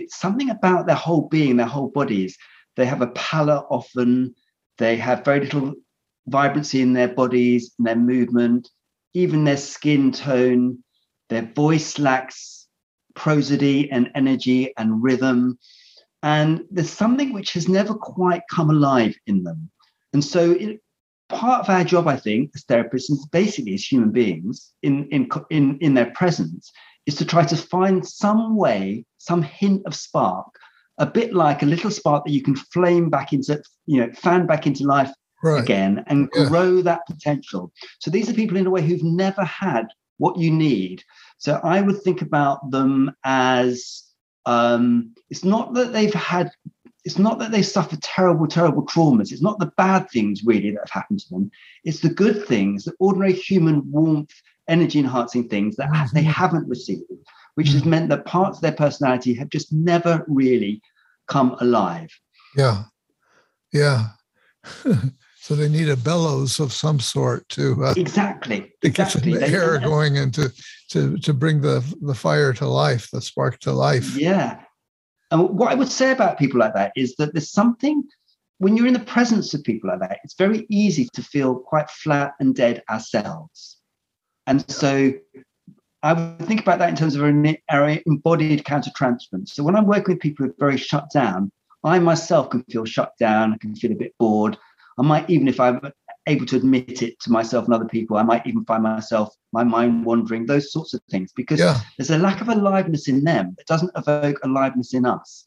Something 0.08 0.50
about 0.50 0.86
their 0.86 0.96
whole 0.96 1.28
being, 1.28 1.56
their 1.56 1.66
whole 1.66 1.88
bodies. 1.88 2.36
They 2.76 2.86
have 2.86 3.02
a 3.02 3.12
pallor 3.28 3.62
often. 3.70 4.34
They 4.78 4.96
have 4.96 5.24
very 5.24 5.40
little 5.40 5.74
vibrancy 6.26 6.82
in 6.82 6.92
their 6.92 7.08
bodies, 7.08 7.74
in 7.78 7.84
their 7.84 7.96
movement, 7.96 8.68
even 9.14 9.44
their 9.44 9.56
skin 9.56 10.12
tone. 10.12 10.84
Their 11.30 11.46
voice 11.54 11.98
lacks 11.98 12.66
prosody 13.14 13.90
and 13.90 14.10
energy 14.14 14.72
and 14.76 15.02
rhythm. 15.02 15.58
And 16.22 16.64
there's 16.70 16.90
something 16.90 17.32
which 17.32 17.52
has 17.52 17.68
never 17.68 17.94
quite 17.94 18.42
come 18.50 18.70
alive 18.70 19.14
in 19.26 19.44
them. 19.44 19.70
And 20.12 20.24
so 20.24 20.52
it, 20.52 20.80
part 21.28 21.60
of 21.60 21.68
our 21.68 21.84
job, 21.84 22.08
I 22.08 22.16
think, 22.16 22.50
as 22.54 22.64
therapists, 22.64 23.08
and 23.08 23.18
basically 23.30 23.74
as 23.74 23.84
human 23.84 24.10
beings 24.10 24.72
in, 24.82 25.08
in, 25.10 25.28
in, 25.50 25.78
in 25.80 25.94
their 25.94 26.10
presence, 26.12 26.72
is 27.06 27.14
to 27.16 27.24
try 27.24 27.44
to 27.44 27.56
find 27.56 28.06
some 28.06 28.56
way, 28.56 29.04
some 29.18 29.42
hint 29.42 29.82
of 29.86 29.94
spark, 29.94 30.46
a 30.98 31.06
bit 31.06 31.32
like 31.32 31.62
a 31.62 31.66
little 31.66 31.90
spark 31.90 32.24
that 32.24 32.32
you 32.32 32.42
can 32.42 32.56
flame 32.56 33.08
back 33.08 33.32
into, 33.32 33.62
you 33.86 34.00
know, 34.00 34.12
fan 34.12 34.46
back 34.46 34.66
into 34.66 34.84
life 34.84 35.10
Right. 35.42 35.62
again 35.62 36.04
and 36.08 36.28
Yeah. 36.34 36.46
grow 36.46 36.82
that 36.82 37.06
potential. 37.06 37.72
So 38.00 38.10
these 38.10 38.28
are 38.28 38.34
people 38.34 38.56
in 38.56 38.66
a 38.66 38.70
way 38.70 38.82
who've 38.82 39.04
never 39.04 39.44
had 39.44 39.86
what 40.16 40.36
you 40.36 40.50
need. 40.50 41.04
So 41.38 41.60
I 41.62 41.80
would 41.80 42.02
think 42.02 42.22
about 42.22 42.70
them 42.72 43.12
as 43.24 44.02
um, 44.48 45.14
it's 45.28 45.44
not 45.44 45.74
that 45.74 45.92
they've 45.92 46.14
had, 46.14 46.50
it's 47.04 47.18
not 47.18 47.38
that 47.38 47.52
they've 47.52 47.66
suffered 47.66 48.02
terrible, 48.02 48.46
terrible 48.46 48.84
traumas. 48.86 49.30
It's 49.30 49.42
not 49.42 49.58
the 49.58 49.72
bad 49.76 50.08
things 50.10 50.42
really 50.42 50.70
that 50.70 50.80
have 50.86 51.02
happened 51.02 51.20
to 51.20 51.28
them. 51.28 51.50
It's 51.84 52.00
the 52.00 52.08
good 52.08 52.46
things, 52.46 52.84
the 52.84 52.94
ordinary 52.98 53.34
human 53.34 53.82
warmth, 53.90 54.32
energy 54.66 55.00
enhancing 55.00 55.50
things 55.50 55.76
that 55.76 55.90
ha- 55.94 56.08
they 56.14 56.22
haven't 56.22 56.66
received, 56.66 57.02
which 57.56 57.68
has 57.72 57.84
meant 57.84 58.08
that 58.08 58.24
parts 58.24 58.56
of 58.56 58.62
their 58.62 58.72
personality 58.72 59.34
have 59.34 59.50
just 59.50 59.70
never 59.70 60.24
really 60.28 60.80
come 61.26 61.54
alive. 61.60 62.08
Yeah. 62.56 62.84
Yeah. 63.70 64.08
so 65.48 65.54
they 65.54 65.68
need 65.70 65.88
a 65.88 65.96
bellows 65.96 66.60
of 66.60 66.74
some 66.74 67.00
sort 67.00 67.48
to 67.48 67.82
uh, 67.82 67.94
Exactly. 67.96 68.70
to 68.82 68.90
get 68.90 69.06
Exactly. 69.06 69.32
the 69.32 69.38
They- 69.38 69.54
air 69.54 69.78
going 69.78 70.18
and 70.18 70.32
to, 70.34 70.52
to 70.90 71.16
to 71.16 71.32
bring 71.32 71.62
the 71.62 71.82
the 72.02 72.14
fire 72.14 72.52
to 72.52 72.66
life, 72.66 73.08
the 73.10 73.22
spark 73.22 73.58
to 73.60 73.72
life. 73.72 74.14
Yeah. 74.14 74.60
And 75.30 75.48
what 75.58 75.72
I 75.72 75.74
would 75.74 75.90
say 75.90 76.10
about 76.10 76.38
people 76.38 76.60
like 76.60 76.74
that 76.74 76.92
is 76.96 77.14
that 77.16 77.32
there's 77.32 77.50
something 77.50 78.02
when 78.58 78.76
you're 78.76 78.86
in 78.88 78.92
the 78.92 79.00
presence 79.16 79.54
of 79.54 79.64
people 79.64 79.88
like 79.88 80.00
that, 80.00 80.18
it's 80.22 80.34
very 80.34 80.66
easy 80.68 81.08
to 81.14 81.22
feel 81.22 81.54
quite 81.54 81.88
flat 81.88 82.34
and 82.40 82.54
dead 82.54 82.82
ourselves. 82.90 83.78
And 84.46 84.70
so 84.70 85.12
I 86.02 86.12
would 86.12 86.46
think 86.46 86.60
about 86.60 86.78
that 86.80 86.90
in 86.90 86.96
terms 86.96 87.14
of 87.16 87.22
an 87.22 87.56
an 87.70 88.02
embodied 88.04 88.64
countertransference. 88.64 89.48
So 89.54 89.62
when 89.62 89.76
I'm 89.76 89.86
working 89.86 90.12
with 90.14 90.20
people 90.22 90.44
who 90.44 90.50
are 90.52 90.56
very 90.58 90.76
shut 90.76 91.06
down, 91.10 91.50
I 91.84 91.98
myself 92.00 92.50
can 92.50 92.64
feel 92.64 92.84
shut 92.84 93.12
down, 93.18 93.54
I 93.54 93.56
can 93.56 93.74
feel 93.74 93.92
a 93.92 94.02
bit 94.04 94.12
bored. 94.18 94.58
I 94.98 95.02
might, 95.02 95.30
even 95.30 95.48
if 95.48 95.60
I'm 95.60 95.80
able 96.26 96.46
to 96.46 96.56
admit 96.56 97.02
it 97.02 97.18
to 97.20 97.30
myself 97.32 97.64
and 97.64 97.74
other 97.74 97.86
people, 97.86 98.16
I 98.16 98.22
might 98.22 98.46
even 98.46 98.64
find 98.64 98.82
myself, 98.82 99.34
my 99.52 99.64
mind 99.64 100.04
wandering, 100.04 100.44
those 100.46 100.72
sorts 100.72 100.92
of 100.94 101.00
things, 101.10 101.32
because 101.32 101.60
Yeah. 101.60 101.80
there's 101.96 102.10
a 102.10 102.18
lack 102.18 102.40
of 102.40 102.48
aliveness 102.48 103.08
in 103.08 103.24
them 103.24 103.54
that 103.56 103.66
doesn't 103.66 103.92
evoke 103.96 104.38
aliveness 104.44 104.92
in 104.94 105.06
us. 105.06 105.46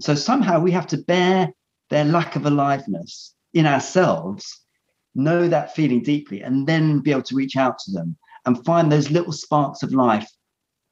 So 0.00 0.14
somehow 0.14 0.60
we 0.60 0.72
have 0.72 0.86
to 0.88 0.98
bear 0.98 1.52
their 1.90 2.04
lack 2.04 2.36
of 2.36 2.44
aliveness 2.46 3.34
in 3.54 3.66
ourselves, 3.66 4.60
know 5.14 5.48
that 5.48 5.74
feeling 5.74 6.02
deeply, 6.02 6.42
and 6.42 6.66
then 6.66 7.00
be 7.00 7.12
able 7.12 7.22
to 7.22 7.36
reach 7.36 7.56
out 7.56 7.78
to 7.80 7.92
them 7.92 8.16
and 8.44 8.64
find 8.64 8.90
those 8.90 9.10
little 9.10 9.32
sparks 9.32 9.82
of 9.82 9.92
life. 9.92 10.28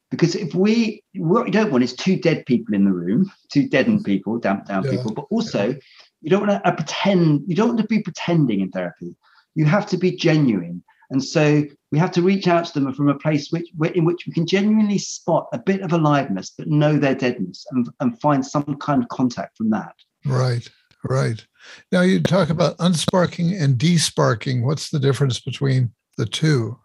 Because 0.09 0.35
if 0.35 0.53
we, 0.53 1.03
what 1.15 1.45
we 1.45 1.51
don't 1.51 1.71
want 1.71 1.83
is 1.83 1.93
two 1.93 2.17
dead 2.17 2.45
people 2.45 2.73
in 2.73 2.85
the 2.85 2.91
room, 2.91 3.31
two 3.51 3.67
deadened 3.67 4.03
people, 4.03 4.37
damp 4.39 4.65
down 4.65 4.83
Yeah. 4.85 4.91
people, 4.91 5.13
but 5.13 5.25
also 5.29 5.75
you 6.21 6.29
don't 6.29 6.47
want 6.47 6.63
to 6.63 6.67
uh, 6.67 6.75
pretend, 6.75 7.43
you 7.47 7.55
don't 7.55 7.69
want 7.69 7.79
to 7.79 7.87
be 7.87 8.01
pretending 8.01 8.61
in 8.61 8.71
therapy. 8.71 9.15
You 9.55 9.65
have 9.65 9.85
to 9.87 9.97
be 9.97 10.15
genuine. 10.15 10.83
And 11.09 11.21
so 11.21 11.63
we 11.91 11.99
have 11.99 12.11
to 12.11 12.21
reach 12.21 12.47
out 12.47 12.65
to 12.65 12.79
them 12.79 12.93
from 12.93 13.09
a 13.09 13.19
place 13.19 13.51
which, 13.51 13.67
in 13.93 14.05
which 14.05 14.25
we 14.25 14.31
can 14.31 14.47
genuinely 14.47 14.97
spot 14.97 15.47
a 15.51 15.59
bit 15.59 15.81
of 15.81 15.91
aliveness, 15.91 16.53
but 16.57 16.67
know 16.67 16.97
their 16.97 17.15
deadness 17.15 17.65
and, 17.71 17.89
and 17.99 18.19
find 18.21 18.45
some 18.45 18.77
kind 18.79 19.03
of 19.03 19.09
contact 19.09 19.57
from 19.57 19.71
that. 19.71 19.93
Right. 20.25 20.69
Right. 21.03 21.45
Now 21.91 22.01
you 22.01 22.21
talk 22.21 22.49
about 22.49 22.77
unsparking 22.77 23.59
and 23.59 23.77
desparking. 23.77 24.63
What's 24.63 24.89
the 24.89 24.99
difference 24.99 25.39
between 25.39 25.91
the 26.17 26.25
two? 26.25 26.79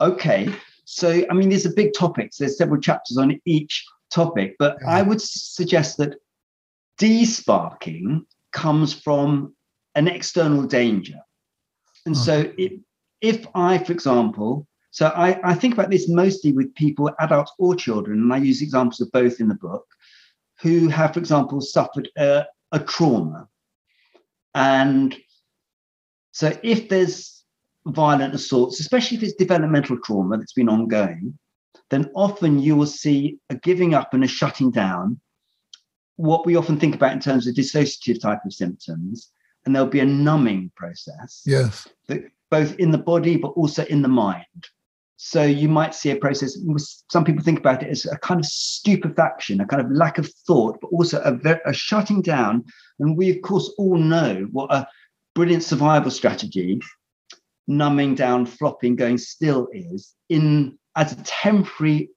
Okay. 0.00 0.54
So, 0.84 1.24
I 1.30 1.34
mean, 1.34 1.48
these 1.48 1.64
are 1.64 1.72
big 1.72 1.94
topics. 1.94 2.36
There's 2.36 2.58
several 2.58 2.80
chapters 2.80 3.16
on 3.16 3.40
each 3.44 3.84
topic, 4.12 4.56
but 4.58 4.76
Yeah. 4.82 4.90
I 4.90 5.02
would 5.02 5.20
suggest 5.20 5.96
that 5.96 6.16
desparking 6.98 8.26
comes 8.52 8.92
from 8.92 9.54
an 9.94 10.08
external 10.08 10.62
danger. 10.62 11.18
And 12.06 12.16
hmm. 12.16 12.22
so, 12.22 12.52
it, 12.58 12.80
if 13.20 13.46
I, 13.54 13.78
for 13.78 13.92
example, 13.92 14.66
so 14.90 15.06
I, 15.06 15.40
I 15.42 15.54
think 15.54 15.74
about 15.74 15.90
this 15.90 16.08
mostly 16.08 16.52
with 16.52 16.74
people, 16.74 17.10
adults 17.18 17.52
or 17.58 17.74
children, 17.74 18.18
and 18.20 18.32
I 18.32 18.38
use 18.38 18.60
examples 18.60 19.00
of 19.00 19.10
both 19.12 19.40
in 19.40 19.48
the 19.48 19.54
book, 19.54 19.86
who 20.60 20.88
have, 20.88 21.14
for 21.14 21.20
example, 21.20 21.60
suffered 21.60 22.08
a, 22.16 22.44
a 22.72 22.78
trauma. 22.78 23.48
And 24.54 25.16
so, 26.32 26.56
if 26.62 26.88
there's 26.88 27.44
violent 27.86 28.34
assaults, 28.34 28.80
especially 28.80 29.16
if 29.16 29.22
it's 29.22 29.34
developmental 29.34 29.98
trauma 29.98 30.36
that's 30.36 30.52
been 30.52 30.68
ongoing, 30.68 31.38
then 31.90 32.10
often 32.14 32.58
you 32.58 32.76
will 32.76 32.86
see 32.86 33.38
a 33.50 33.54
giving 33.54 33.94
up 33.94 34.14
and 34.14 34.24
a 34.24 34.28
shutting 34.28 34.70
down, 34.70 35.20
what 36.16 36.46
we 36.46 36.56
often 36.56 36.78
think 36.78 36.94
about 36.94 37.12
in 37.12 37.20
terms 37.20 37.46
of 37.46 37.54
dissociative 37.54 38.20
type 38.20 38.44
of 38.44 38.52
symptoms. 38.52 39.30
And 39.64 39.74
there'll 39.74 39.88
be 39.88 40.00
a 40.00 40.04
numbing 40.04 40.72
process 40.76 41.42
Yes. 41.46 41.86
that 42.08 42.22
both 42.50 42.74
in 42.76 42.90
the 42.90 42.98
body 42.98 43.36
but 43.36 43.48
also 43.48 43.84
in 43.84 44.02
the 44.02 44.08
mind. 44.08 44.66
So 45.16 45.44
you 45.44 45.68
might 45.68 45.94
see 45.94 46.10
a 46.10 46.16
process. 46.16 46.58
Some 47.08 47.24
people 47.24 47.44
think 47.44 47.60
about 47.60 47.84
it 47.84 47.88
as 47.88 48.04
a 48.06 48.18
kind 48.18 48.40
of 48.40 48.46
stupefaction, 48.46 49.60
a 49.60 49.66
kind 49.66 49.80
of 49.80 49.90
lack 49.92 50.18
of 50.18 50.28
thought, 50.48 50.78
but 50.80 50.88
also 50.88 51.22
a, 51.22 51.60
a 51.64 51.72
shutting 51.72 52.22
down. 52.22 52.64
And 52.98 53.16
we, 53.16 53.30
of 53.30 53.40
course, 53.42 53.72
all 53.78 53.96
know 53.96 54.48
what 54.50 54.72
a 54.72 54.88
brilliant 55.34 55.62
survival 55.62 56.10
strategy 56.10 56.80
numbing 57.68 58.16
down, 58.16 58.46
flopping, 58.46 58.96
going 58.96 59.18
still 59.18 59.68
is 59.72 60.14
in 60.28 60.76
as 60.96 61.12
a 61.12 61.22
temporary 61.22 62.10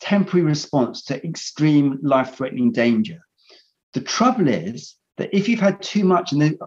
temporary 0.00 0.44
response 0.44 1.04
to 1.04 1.24
extreme 1.26 1.98
life-threatening 2.02 2.72
danger. 2.72 3.20
The 3.92 4.00
trouble 4.00 4.48
is 4.48 4.94
that 5.16 5.30
if 5.32 5.48
you've 5.48 5.60
had 5.60 5.82
too 5.82 6.04
much, 6.04 6.32
and 6.32 6.58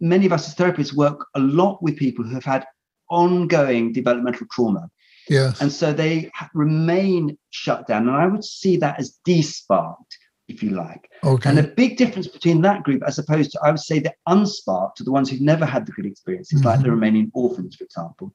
many 0.00 0.26
of 0.26 0.32
us 0.32 0.48
as 0.48 0.54
therapists 0.54 0.94
work 0.94 1.26
a 1.34 1.40
lot 1.40 1.82
with 1.82 1.96
people 1.96 2.24
who 2.24 2.34
have 2.34 2.44
had 2.44 2.64
ongoing 3.10 3.92
developmental 3.92 4.46
trauma. 4.50 4.90
Yes. 5.28 5.60
And 5.60 5.72
so 5.72 5.92
they 5.92 6.30
remain 6.52 7.38
shut 7.50 7.86
down. 7.86 8.08
And 8.08 8.16
I 8.16 8.26
would 8.26 8.44
see 8.44 8.76
that 8.78 8.98
as 8.98 9.18
desparked, 9.24 10.18
if 10.48 10.62
you 10.62 10.70
like. 10.70 11.08
Okay. 11.22 11.48
And 11.48 11.58
a 11.58 11.62
big 11.62 11.96
difference 11.96 12.28
between 12.28 12.60
that 12.62 12.82
group, 12.82 13.02
as 13.06 13.18
opposed 13.18 13.52
to, 13.52 13.60
I 13.62 13.70
would 13.70 13.80
say, 13.80 13.98
the 13.98 14.12
unsparked, 14.26 14.98
to 14.98 15.04
the 15.04 15.12
ones 15.12 15.30
who've 15.30 15.40
never 15.40 15.64
had 15.64 15.86
the 15.86 15.92
good 15.92 16.06
experiences, 16.06 16.60
mm-hmm. 16.60 16.68
like 16.68 16.82
the 16.82 16.90
remaining 16.90 17.30
orphans, 17.34 17.76
for 17.76 17.84
example. 17.84 18.32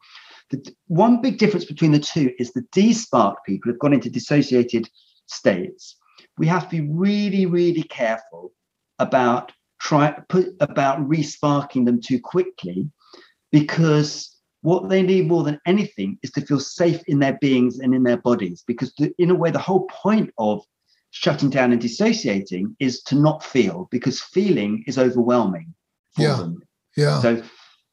The 0.49 0.73
one 0.87 1.21
big 1.21 1.37
difference 1.37 1.65
between 1.65 1.91
the 1.91 1.99
two 1.99 2.31
is 2.39 2.51
the 2.51 2.65
desparked 2.71 3.45
people 3.45 3.71
have 3.71 3.79
gone 3.79 3.93
into 3.93 4.09
dissociated 4.09 4.89
states. 5.27 5.95
We 6.39 6.47
have 6.47 6.69
to 6.69 6.81
be 6.81 6.89
really, 6.89 7.45
really 7.45 7.83
careful 7.83 8.53
about 8.97 9.51
try 9.79 10.11
put 10.27 10.47
about 10.59 11.07
resparking 11.07 11.85
them 11.85 12.01
too 12.01 12.19
quickly 12.19 12.89
because 13.51 14.35
what 14.61 14.89
they 14.89 15.01
need 15.01 15.27
more 15.27 15.43
than 15.43 15.59
anything 15.65 16.17
is 16.21 16.31
to 16.31 16.41
feel 16.41 16.59
safe 16.59 17.01
in 17.07 17.19
their 17.19 17.37
beings 17.39 17.79
and 17.79 17.95
in 17.95 18.03
their 18.03 18.17
bodies 18.17 18.63
because 18.67 18.93
the, 18.97 19.13
in 19.17 19.31
a 19.31 19.35
way 19.35 19.51
the 19.51 19.59
whole 19.59 19.87
point 19.87 20.31
of 20.37 20.61
shutting 21.11 21.49
down 21.49 21.71
and 21.71 21.81
dissociating 21.81 22.75
is 22.79 23.01
to 23.03 23.15
not 23.15 23.43
feel 23.43 23.87
because 23.89 24.19
feeling 24.21 24.83
is 24.85 24.97
overwhelming 24.97 25.73
for 26.15 26.23
yeah. 26.23 26.35
them 26.35 26.61
yeah 26.97 27.21
so 27.21 27.41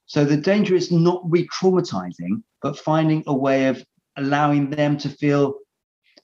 so 0.06 0.24
the 0.24 0.36
danger 0.36 0.74
is 0.74 0.90
not 0.90 1.22
re-traumatizing 1.24 2.42
but 2.62 2.78
finding 2.78 3.22
a 3.26 3.34
way 3.34 3.66
of 3.66 3.82
allowing 4.16 4.70
them 4.70 4.98
to 4.98 5.08
feel 5.08 5.54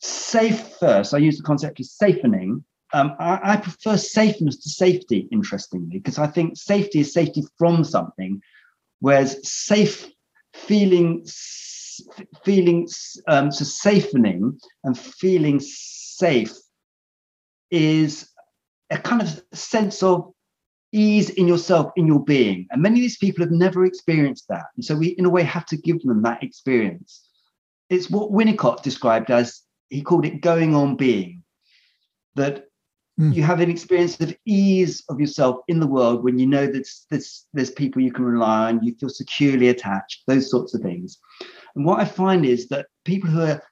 safe 0.03 0.77
first 0.79 1.15
i 1.15 1.19
use 1.19 1.37
the 1.37 1.43
concept 1.43 1.81
of 1.81 1.87
safening 1.87 2.65
um, 2.95 3.17
I, 3.19 3.41
I, 3.43 3.57
prefer 3.57 3.97
safeness 3.97 4.59
to 4.59 4.69
safety, 4.69 5.27
interestingly, 5.33 5.99
because 5.99 6.19
I 6.19 6.27
think 6.27 6.59
safety 6.59 7.01
is 7.01 7.13
safety 7.13 7.43
from 7.57 7.85
something, 7.85 8.43
whereas 9.01 9.39
safe 9.51 10.11
feeling, 10.53 11.27
feeling 12.45 12.87
um, 13.29 13.51
so 13.51 13.65
safening 13.65 14.59
and 14.85 14.99
feeling 14.99 15.59
safe 15.61 16.53
is 17.71 18.29
a 18.91 18.99
kind 18.99 19.23
of 19.23 19.43
sense 19.55 20.03
of 20.03 20.31
ease 20.93 21.31
in 21.31 21.49
yourself, 21.49 21.93
in 21.97 22.07
your 22.07 22.23
being. 22.23 22.67
And 22.71 22.83
many 22.83 22.97
of 22.97 23.03
these 23.03 23.17
people 23.17 23.43
have 23.43 23.53
never 23.53 23.87
experienced 23.87 24.49
that. 24.49 24.67
And 24.77 24.85
so 24.85 24.95
we, 24.95 25.09
in 25.09 25.25
a 25.25 25.31
way, 25.31 25.43
have 25.45 25.65
to 25.67 25.79
give 25.79 26.03
them 26.03 26.23
that 26.23 26.43
experience. 26.43 27.27
It's 27.89 28.11
what 28.11 28.31
Winnicott 28.31 28.83
described 28.83 29.31
as, 29.31 29.62
he 29.93 30.03
called 30.03 30.27
it 30.27 30.41
going 30.41 30.75
on 30.75 30.97
being. 30.97 31.43
That 32.35 32.67
Mm. 33.21 33.35
You 33.35 33.43
have 33.43 33.61
an 33.61 33.71
experience 33.71 34.19
of 34.21 34.35
ease 34.47 35.05
of 35.09 35.21
yourself 35.21 35.57
in 35.69 35.81
the 35.81 35.87
world 35.87 36.25
when 36.25 36.39
you 36.39 36.47
know 36.47 36.67
that 36.67 36.89
there's, 37.11 37.47
there's 37.53 37.71
people 37.71 38.01
you 38.01 38.13
can 38.13 38.25
rely 38.25 38.69
on, 38.69 38.83
you 38.83 38.95
feel 38.95 39.11
securely 39.11 39.69
attached, 39.69 40.23
those 40.27 40.51
sorts 40.51 40.75
of 40.75 40.81
things. 40.81 41.19
And 41.77 41.85
what 41.85 42.01
I 42.01 42.05
find 42.05 42.47
is 42.47 42.69
that 42.69 42.87
people 43.05 43.29
who 43.29 43.43
are 43.43 43.63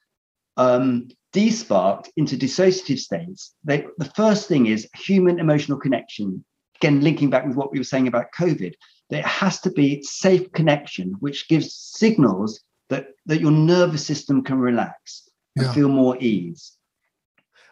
um, 0.57 1.09
desparked 1.33 2.11
into 2.17 2.37
dissociative 2.37 2.99
states, 2.99 3.55
they, 3.65 3.87
the 3.97 4.13
first 4.15 4.47
thing 4.47 4.67
is 4.67 4.89
human 4.95 5.41
emotional 5.41 5.79
connection. 5.79 6.45
Again, 6.77 7.01
linking 7.01 7.31
back 7.31 7.47
with 7.47 7.57
what 7.57 7.73
we 7.73 7.79
were 7.79 7.85
saying 7.85 8.09
about 8.09 8.33
COVID, 8.39 8.75
there 9.09 9.23
has 9.23 9.61
to 9.63 9.71
be 9.71 10.03
safe 10.03 10.53
connection, 10.53 11.15
which 11.21 11.49
gives 11.49 11.75
signals 11.75 12.61
that, 12.91 13.09
that 13.27 13.41
your 13.41 13.51
nervous 13.51 14.05
system 14.05 14.43
can 14.43 14.59
relax 14.59 15.30
yeah. 15.63 15.73
feel 15.73 15.89
more 15.89 16.17
ease. 16.19 16.77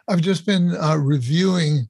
I've 0.07 0.21
just 0.21 0.45
been 0.45 0.75
uh, 0.75 0.97
reviewing 0.97 1.87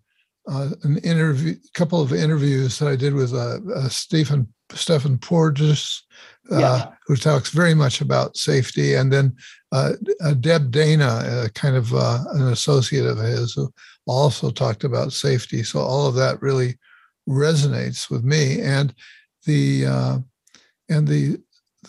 uh, 0.48 0.70
an 0.84 0.98
interview, 1.00 1.56
couple 1.74 2.02
of 2.02 2.12
interviews 2.12 2.80
that 2.80 2.88
I 2.88 2.96
did 2.96 3.14
with 3.14 3.34
uh, 3.34 3.60
uh 3.74 3.90
Stephen 3.90 4.52
Stephen 4.74 5.18
Porges, 5.18 6.04
uh, 6.52 6.60
yeah. 6.60 6.88
who 7.08 7.16
talks 7.16 7.50
very 7.50 7.74
much 7.74 8.02
about 8.02 8.38
safety, 8.38 8.96
and 8.96 9.12
then 9.12 9.36
uh, 9.72 9.94
Deb 10.40 10.72
Dana, 10.72 11.50
kind 11.54 11.76
of 11.76 11.94
an 11.94 12.48
associate 12.50 13.06
of 13.06 13.18
his, 13.18 13.54
who 13.54 13.72
also 14.06 14.52
talked 14.52 14.84
about 14.84 15.14
safety. 15.14 15.64
So 15.64 15.80
all 15.80 16.08
of 16.08 16.16
that 16.16 16.42
really 16.42 16.78
resonates 17.28 18.10
with 18.10 18.24
me, 18.24 18.62
and 18.62 18.94
the 19.46 19.86
and 20.90 21.08
the 21.08 21.40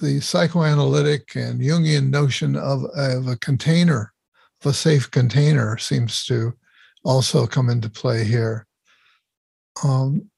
the 0.00 0.20
psychoanalytic 0.20 1.36
and 1.36 1.60
Jungian 1.60 2.10
notion 2.10 2.56
of, 2.56 2.84
of 2.96 3.28
a 3.28 3.36
container 3.36 4.12
of 4.60 4.70
a 4.70 4.74
safe 4.74 5.10
container 5.10 5.78
seems 5.78 6.24
to 6.26 6.52
also 7.04 7.46
come 7.46 7.70
into 7.70 7.88
play 7.88 8.24
here. 8.24 8.66
Um, 9.84 10.30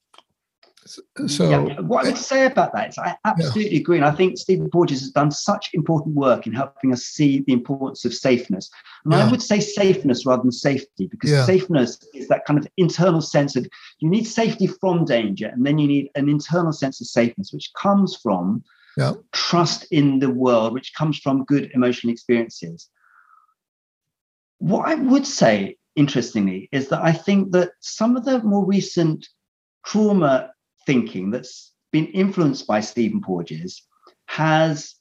so, 1.27 1.49
yeah, 1.49 1.81
what 1.81 2.05
I 2.05 2.11
would 2.11 2.19
say 2.19 2.45
about 2.45 2.73
that 2.75 2.91
is 2.91 2.99
I 2.99 3.17
absolutely 3.25 3.73
yeah. 3.73 3.81
agree. 3.81 3.97
And 3.97 4.05
I 4.05 4.11
think 4.11 4.37
Stephen 4.37 4.69
Porges 4.69 5.01
has 5.01 5.11
done 5.11 5.31
such 5.31 5.71
important 5.73 6.15
work 6.15 6.47
in 6.47 6.53
helping 6.53 6.93
us 6.93 7.05
see 7.05 7.41
the 7.47 7.53
importance 7.53 8.05
of 8.05 8.13
safeness. 8.13 8.69
And 9.05 9.15
yeah. 9.15 9.25
I 9.25 9.31
would 9.31 9.43
say 9.43 9.61
safeness 9.61 10.27
rather 10.27 10.43
than 10.43 10.53
safety, 10.53 11.07
because 11.07 11.47
safeness 11.47 11.99
is 12.15 12.29
that 12.29 12.45
kind 12.45 12.59
of 12.59 12.67
internal 12.77 13.21
sense 13.21 13.57
of 13.57 13.67
you 14.01 14.11
need 14.11 14.27
safety 14.27 14.67
from 14.67 15.05
danger, 15.05 15.47
and 15.47 15.65
then 15.65 15.79
you 15.79 15.87
need 15.87 16.11
an 16.15 16.29
internal 16.29 16.73
sense 16.73 17.01
of 17.01 17.07
safeness, 17.07 17.53
which 17.53 17.71
comes 17.81 18.17
from 18.17 18.63
trust 19.33 19.87
in 19.91 20.19
the 20.19 20.31
world, 20.31 20.73
which 20.73 20.95
comes 20.95 21.19
from 21.19 21.45
good 21.45 21.71
emotional 21.75 22.13
experiences. 22.13 22.89
What 24.59 24.89
I 24.89 24.95
would 24.95 25.27
say, 25.27 25.77
interestingly, 25.97 26.69
is 26.73 26.89
that 26.89 27.03
I 27.03 27.13
think 27.13 27.53
that 27.53 27.73
some 27.81 28.17
of 28.17 28.25
the 28.25 28.43
more 28.43 28.65
recent 28.65 29.29
trauma 29.85 30.53
thinking 30.87 31.31
that's 31.31 31.73
been 31.91 32.07
influenced 32.09 32.67
by 32.67 32.81
Stephen 32.81 33.21
Porges 33.21 33.83
has 34.27 34.95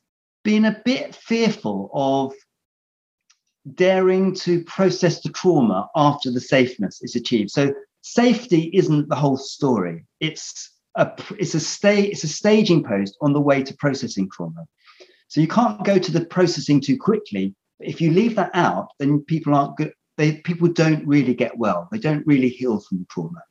been 0.43 0.65
a 0.65 0.82
bit 0.84 1.15
fearful 1.15 1.89
of 1.93 2.34
daring 3.75 4.34
to 4.34 4.63
process 4.63 5.21
the 5.21 5.30
trauma 5.30 5.88
after 5.95 6.32
the 6.32 6.41
safeness 6.41 7.01
is 7.01 7.15
achieved. 7.15 7.51
So 7.51 7.73
safety 8.01 8.71
isn't 8.73 9.10
the 9.10 9.15
whole 9.15 9.38
story. 9.38 10.06
It's 10.19 10.71
a 10.95 11.12
it's 11.39 11.54
a 11.54 11.60
stay 11.60 12.04
it's 12.04 12.23
a 12.23 12.27
staging 12.27 12.84
post 12.84 13.17
on 13.21 13.34
the 13.34 13.41
way 13.41 13.63
to 13.63 13.73
processing 13.75 14.30
trauma. 14.30 14.65
So 15.27 15.39
you 15.39 15.47
can't 15.47 15.84
go 15.86 15.97
to 15.97 16.12
the 16.12 16.25
processing 16.25 16.82
too 16.82 16.97
quickly 16.97 17.56
if 17.84 18.01
you 18.01 18.12
leave 18.12 18.36
that 18.36 18.51
out, 18.54 18.89
then 18.99 19.21
people 19.21 19.56
aren't 19.56 19.77
good. 19.77 19.93
They 20.17 20.34
people 20.34 20.67
don't 20.67 21.06
really 21.08 21.34
get 21.34 21.58
well. 21.58 21.88
They 21.91 21.97
don't 21.97 22.25
really 22.27 22.49
heal 22.49 22.80
from 22.80 23.06
trauma. 23.10 23.41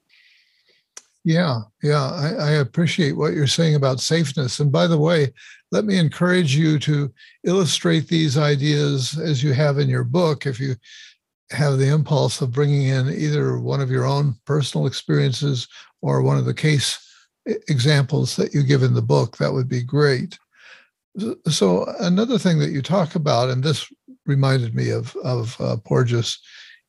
Yeah, 1.22 1.60
yeah, 1.82 2.10
I, 2.10 2.28
I, 2.28 2.50
appreciate 2.52 3.12
what 3.12 3.34
you're 3.34 3.46
saying 3.46 3.74
about 3.74 4.00
safeness. 4.00 4.58
And 4.58 4.72
by 4.72 4.86
the 4.86 4.98
way, 4.98 5.34
let 5.70 5.84
me 5.84 5.98
encourage 5.98 6.56
you 6.56 6.78
to 6.78 7.12
illustrate 7.44 8.08
these 8.08 8.38
ideas 8.38 9.18
as 9.18 9.42
you 9.42 9.52
have 9.52 9.78
in 9.78 9.90
your 9.90 10.04
book. 10.04 10.46
If 10.46 10.58
you 10.58 10.76
have 11.50 11.76
the 11.76 11.88
impulse 11.88 12.40
of 12.40 12.52
bringing 12.52 12.86
in 12.86 13.10
either 13.10 13.58
one 13.58 13.82
of 13.82 13.90
your 13.90 14.06
own 14.06 14.34
personal 14.46 14.86
experiences 14.86 15.68
or 16.00 16.22
one 16.22 16.38
of 16.38 16.46
the 16.46 16.54
case 16.54 17.09
examples 17.46 18.36
that 18.36 18.54
you 18.54 18.62
give 18.62 18.82
in 18.82 18.94
the 18.94 19.02
book, 19.02 19.36
that 19.38 19.52
would 19.52 19.68
be 19.68 19.82
great. 19.82 20.38
So 21.48 21.84
another 21.98 22.38
thing 22.38 22.58
that 22.60 22.70
you 22.70 22.82
talk 22.82 23.14
about, 23.14 23.50
and 23.50 23.62
this 23.62 23.90
reminded 24.26 24.74
me 24.74 24.90
of 24.90 25.16
of 25.24 25.60
uh, 25.60 25.76
Porges, 25.84 26.38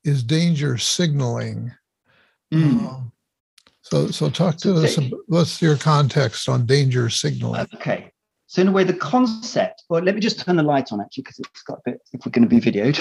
is 0.04 0.24
danger 0.24 0.78
signaling. 0.78 1.72
Mm. 2.54 2.88
Um, 2.88 3.12
so 3.82 4.08
so 4.08 4.30
talk 4.30 4.58
to 4.58 4.78
so 4.78 4.84
us. 4.84 4.98
About, 4.98 5.20
what's 5.28 5.62
your 5.62 5.78
context 5.78 6.48
on 6.48 6.66
danger 6.66 7.10
signaling? 7.10 7.68
Okay. 7.76 8.12
So 8.52 8.62
in 8.62 8.68
a 8.68 8.72
way, 8.72 8.84
the 8.84 8.94
concept. 8.94 9.84
Well, 9.90 10.04
let 10.04 10.14
me 10.14 10.20
just 10.20 10.42
turn 10.42 10.58
the 10.58 10.64
light 10.64 10.92
on 10.92 11.00
actually, 11.00 11.24
because 11.24 11.40
it's 11.40 11.62
got 11.64 11.80
a 11.80 11.92
bit. 11.92 12.02
If 12.12 12.26
we're 12.26 12.32
going 12.32 12.48
to 12.48 12.50
be 12.50 12.60
videoed, 12.60 13.00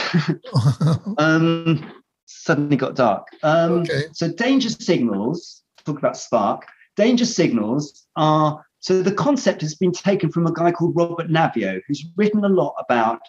um, 1.18 1.92
suddenly 2.26 2.76
got 2.76 2.94
dark. 2.94 3.26
Um, 3.42 3.72
okay. 3.80 4.04
So 4.12 4.32
danger 4.32 4.70
signals. 4.70 5.62
Talk 5.84 5.98
about 5.98 6.16
spark. 6.16 6.66
Danger 7.00 7.24
signals 7.24 8.06
are 8.16 8.62
so 8.80 9.02
the 9.02 9.14
concept 9.14 9.62
has 9.62 9.74
been 9.74 9.90
taken 9.90 10.30
from 10.30 10.46
a 10.46 10.52
guy 10.52 10.70
called 10.70 10.94
Robert 10.94 11.30
Naviaux, 11.30 11.80
who's 11.88 12.04
written 12.14 12.44
a 12.44 12.48
lot 12.48 12.74
about 12.78 13.22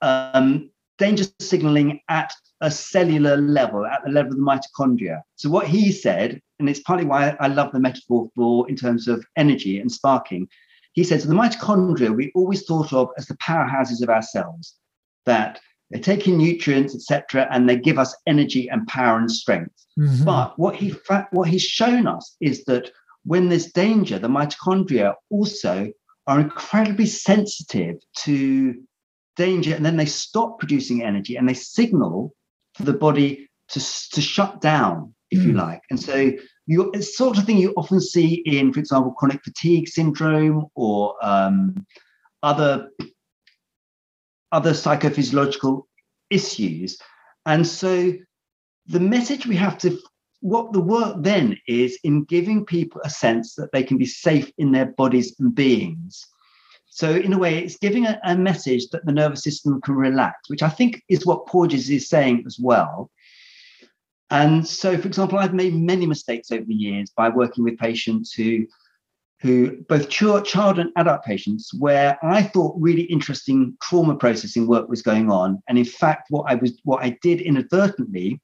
um, 0.00 0.70
danger 0.96 1.24
signaling 1.40 2.00
at 2.08 2.32
a 2.60 2.70
cellular 2.70 3.36
level, 3.36 3.84
at 3.84 4.04
the 4.04 4.12
level 4.12 4.30
of 4.30 4.38
the 4.38 4.44
mitochondria. 4.44 5.22
So 5.34 5.50
what 5.50 5.66
he 5.66 5.90
said, 5.90 6.40
and 6.60 6.68
it's 6.68 6.84
partly 6.84 7.04
why 7.04 7.36
I 7.40 7.48
love 7.48 7.72
the 7.72 7.80
metaphor 7.80 8.30
for 8.36 8.68
in 8.68 8.76
terms 8.76 9.08
of 9.08 9.26
energy 9.36 9.80
and 9.80 9.90
sparking. 9.90 10.46
He 10.92 11.02
says 11.02 11.26
the 11.26 11.34
mitochondria 11.34 12.14
we 12.14 12.30
always 12.36 12.62
thought 12.62 12.92
of 12.92 13.08
as 13.18 13.26
the 13.26 13.36
powerhouses 13.38 14.04
of 14.04 14.08
our 14.08 14.22
cells, 14.22 14.76
that 15.26 15.60
they 15.90 15.98
take 15.98 16.28
in 16.28 16.38
nutrients, 16.38 16.94
etc., 16.94 17.48
and 17.50 17.68
they 17.68 17.76
give 17.76 17.98
us 17.98 18.14
energy 18.28 18.68
and 18.68 18.86
power 18.86 19.18
and 19.18 19.30
strength. 19.30 19.74
Mm-hmm. 19.98 20.24
But 20.24 20.56
what 20.56 20.76
he 20.76 20.94
what 21.32 21.48
he's 21.48 21.64
shown 21.64 22.06
us 22.06 22.36
is 22.40 22.64
that 22.66 22.92
when 23.24 23.48
there's 23.48 23.72
danger, 23.72 24.18
the 24.18 24.28
mitochondria 24.28 25.14
also 25.30 25.90
are 26.26 26.40
incredibly 26.40 27.06
sensitive 27.06 27.96
to 28.18 28.74
danger 29.36 29.74
and 29.74 29.84
then 29.84 29.96
they 29.96 30.06
stop 30.06 30.58
producing 30.58 31.02
energy 31.02 31.36
and 31.36 31.48
they 31.48 31.54
signal 31.54 32.34
for 32.74 32.84
the 32.84 32.92
body 32.92 33.48
to, 33.68 33.80
to 34.12 34.20
shut 34.20 34.60
down, 34.60 35.14
if 35.30 35.40
mm. 35.40 35.44
you 35.46 35.50
hmm. 35.52 35.58
like. 35.58 35.82
And 35.90 36.00
so 36.00 36.32
you 36.66 36.90
it's 36.92 37.16
sort 37.16 37.38
of 37.38 37.44
thing 37.44 37.58
you 37.58 37.72
often 37.76 38.00
see 38.00 38.34
in, 38.46 38.72
for 38.72 38.80
example, 38.80 39.12
chronic 39.12 39.42
fatigue 39.42 39.88
syndrome 39.88 40.66
or 40.74 41.14
um, 41.22 41.86
other 42.42 42.90
other 44.52 44.72
psychophysiological 44.72 45.82
issues. 46.30 46.98
And 47.46 47.66
so 47.66 48.12
the 48.86 49.00
message 49.00 49.46
we 49.46 49.56
have 49.56 49.78
to 49.78 49.98
what 50.40 50.72
the 50.72 50.80
work 50.80 51.16
then 51.20 51.56
is 51.68 51.98
in 52.02 52.24
giving 52.24 52.64
people 52.64 53.00
a 53.04 53.10
sense 53.10 53.54
that 53.54 53.72
they 53.72 53.82
can 53.82 53.98
be 53.98 54.06
safe 54.06 54.50
in 54.58 54.72
their 54.72 54.86
bodies 54.86 55.34
and 55.38 55.54
beings. 55.54 56.26
So, 56.86 57.10
in 57.10 57.32
a 57.32 57.38
way, 57.38 57.58
it's 57.58 57.76
giving 57.76 58.06
a, 58.06 58.18
a 58.24 58.36
message 58.36 58.88
that 58.88 59.06
the 59.06 59.12
nervous 59.12 59.44
system 59.44 59.80
can 59.80 59.94
relax, 59.94 60.48
which 60.48 60.62
I 60.62 60.68
think 60.68 61.02
is 61.08 61.24
what 61.24 61.46
Porges 61.46 61.88
is 61.88 62.08
saying 62.08 62.44
as 62.46 62.58
well. 62.58 63.10
And 64.30 64.66
so, 64.66 64.96
for 64.96 65.06
example, 65.06 65.38
I've 65.38 65.54
made 65.54 65.74
many 65.74 66.06
mistakes 66.06 66.50
over 66.50 66.64
the 66.64 66.74
years 66.74 67.10
by 67.16 67.28
working 67.28 67.64
with 67.64 67.78
patients 67.78 68.32
who, 68.32 68.66
who 69.40 69.82
both 69.88 70.08
child 70.08 70.78
and 70.78 70.90
adult 70.96 71.22
patients, 71.22 71.72
where 71.74 72.18
I 72.22 72.42
thought 72.42 72.74
really 72.78 73.02
interesting 73.02 73.76
trauma 73.82 74.16
processing 74.16 74.66
work 74.66 74.88
was 74.88 75.02
going 75.02 75.30
on, 75.30 75.62
and 75.68 75.78
in 75.78 75.84
fact, 75.84 76.26
what 76.30 76.50
I 76.50 76.56
was 76.56 76.80
what 76.84 77.04
I 77.04 77.18
did 77.22 77.40
inadvertently 77.40 78.40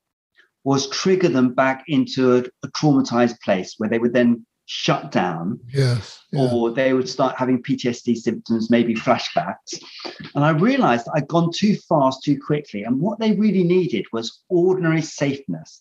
was 0.66 0.90
trigger 0.90 1.29
them 1.29 1.55
back 1.55 1.85
into 1.87 2.35
a, 2.35 2.38
a 2.64 2.68
traumatized 2.72 3.40
place 3.40 3.76
where 3.79 3.88
they 3.88 4.00
would 4.00 4.12
then 4.12 4.44
shut 4.64 5.12
down 5.12 5.61
yes, 5.72 6.24
yeah. 6.33 6.40
or 6.40 6.72
they 6.72 6.92
would 6.92 7.09
start 7.09 7.37
having 7.37 7.62
PTSD 7.62 8.16
symptoms, 8.16 8.68
maybe 8.68 8.92
flashbacks. 8.92 9.81
And 10.35 10.44
I 10.44 10.50
realized 10.50 11.07
I'd 11.14 11.29
gone 11.29 11.52
too 11.55 11.76
fast 11.88 12.24
too 12.24 12.37
quickly. 12.44 12.83
And 12.83 13.00
what 13.00 13.20
they 13.20 13.31
really 13.31 13.62
needed 13.62 14.07
was 14.12 14.42
ordinary 14.48 15.02
safeness. 15.02 15.81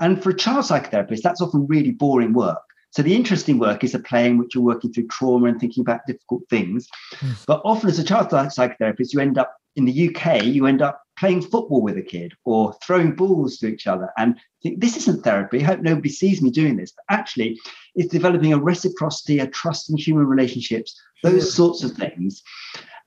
And 0.00 0.20
for 0.20 0.30
a 0.30 0.36
child 0.36 0.64
psychotherapist, 0.64 1.22
that's 1.22 1.40
often 1.40 1.68
really 1.68 1.92
boring 1.92 2.32
work. 2.32 2.58
So 2.90 3.02
the 3.02 3.14
interesting 3.14 3.60
work 3.60 3.84
is 3.84 3.92
the 3.92 4.00
play 4.00 4.26
in 4.26 4.38
which 4.38 4.56
you're 4.56 4.64
working 4.64 4.92
through 4.92 5.06
trauma 5.06 5.46
and 5.46 5.60
thinking 5.60 5.82
about 5.82 6.00
difficult 6.08 6.42
things. 6.50 6.88
Mm. 7.20 7.36
But 7.46 7.62
often 7.64 7.88
as 7.88 8.00
a 8.00 8.04
child 8.04 8.30
psychotherapist, 8.30 9.12
you 9.12 9.20
end 9.20 9.38
up 9.38 9.54
in 9.76 9.84
the 9.84 10.08
UK, 10.08 10.44
you 10.44 10.66
end 10.66 10.82
up 10.82 11.02
playing 11.18 11.42
football 11.42 11.82
with 11.82 11.96
a 11.96 12.02
kid 12.02 12.32
or 12.44 12.74
throwing 12.82 13.14
balls 13.14 13.58
to 13.58 13.68
each 13.68 13.86
other 13.86 14.10
and 14.18 14.38
think 14.62 14.80
this 14.80 14.96
isn't 14.96 15.22
therapy. 15.22 15.60
I 15.60 15.64
hope 15.64 15.80
nobody 15.80 16.08
sees 16.08 16.42
me 16.42 16.50
doing 16.50 16.76
this. 16.76 16.92
But 16.92 17.14
actually, 17.14 17.58
it's 17.94 18.12
developing 18.12 18.52
a 18.52 18.58
reciprocity, 18.58 19.38
a 19.38 19.46
trust 19.46 19.90
in 19.90 19.96
human 19.96 20.26
relationships, 20.26 21.00
those 21.22 21.54
sorts 21.54 21.82
of 21.84 21.92
things. 21.92 22.42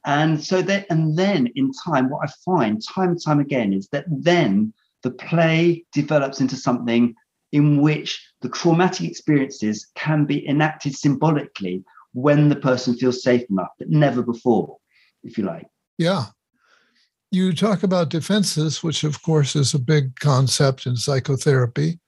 And 0.05 0.41
so 0.41 0.61
that, 0.61 0.85
and 0.89 1.17
then 1.17 1.47
in 1.55 1.71
time, 1.85 2.09
what 2.09 2.27
I 2.27 2.31
find 2.45 2.81
time 2.81 3.09
and 3.09 3.21
time 3.21 3.39
again 3.39 3.73
is 3.73 3.89
that 3.89 4.05
then 4.07 4.73
the 5.03 5.11
play 5.11 5.85
develops 5.91 6.39
into 6.39 6.55
something 6.55 7.13
in 7.51 7.81
which 7.81 8.25
the 8.41 8.49
traumatic 8.49 9.07
experiences 9.07 9.87
can 9.95 10.25
be 10.25 10.47
enacted 10.47 10.95
symbolically 10.95 11.83
when 12.13 12.49
the 12.49 12.55
person 12.55 12.95
feels 12.95 13.23
safe 13.23 13.43
enough, 13.49 13.69
but 13.77 13.89
never 13.89 14.21
before, 14.21 14.77
if 15.23 15.37
you 15.37 15.43
like. 15.43 15.67
Yeah, 15.97 16.25
you 17.31 17.53
talk 17.53 17.83
about 17.83 18.09
defenses, 18.09 18.83
which 18.83 19.03
of 19.03 19.21
course 19.21 19.55
is 19.55 19.73
a 19.73 19.79
big 19.79 20.15
concept 20.19 20.85
in 20.85 20.95
psychotherapy. 20.95 21.99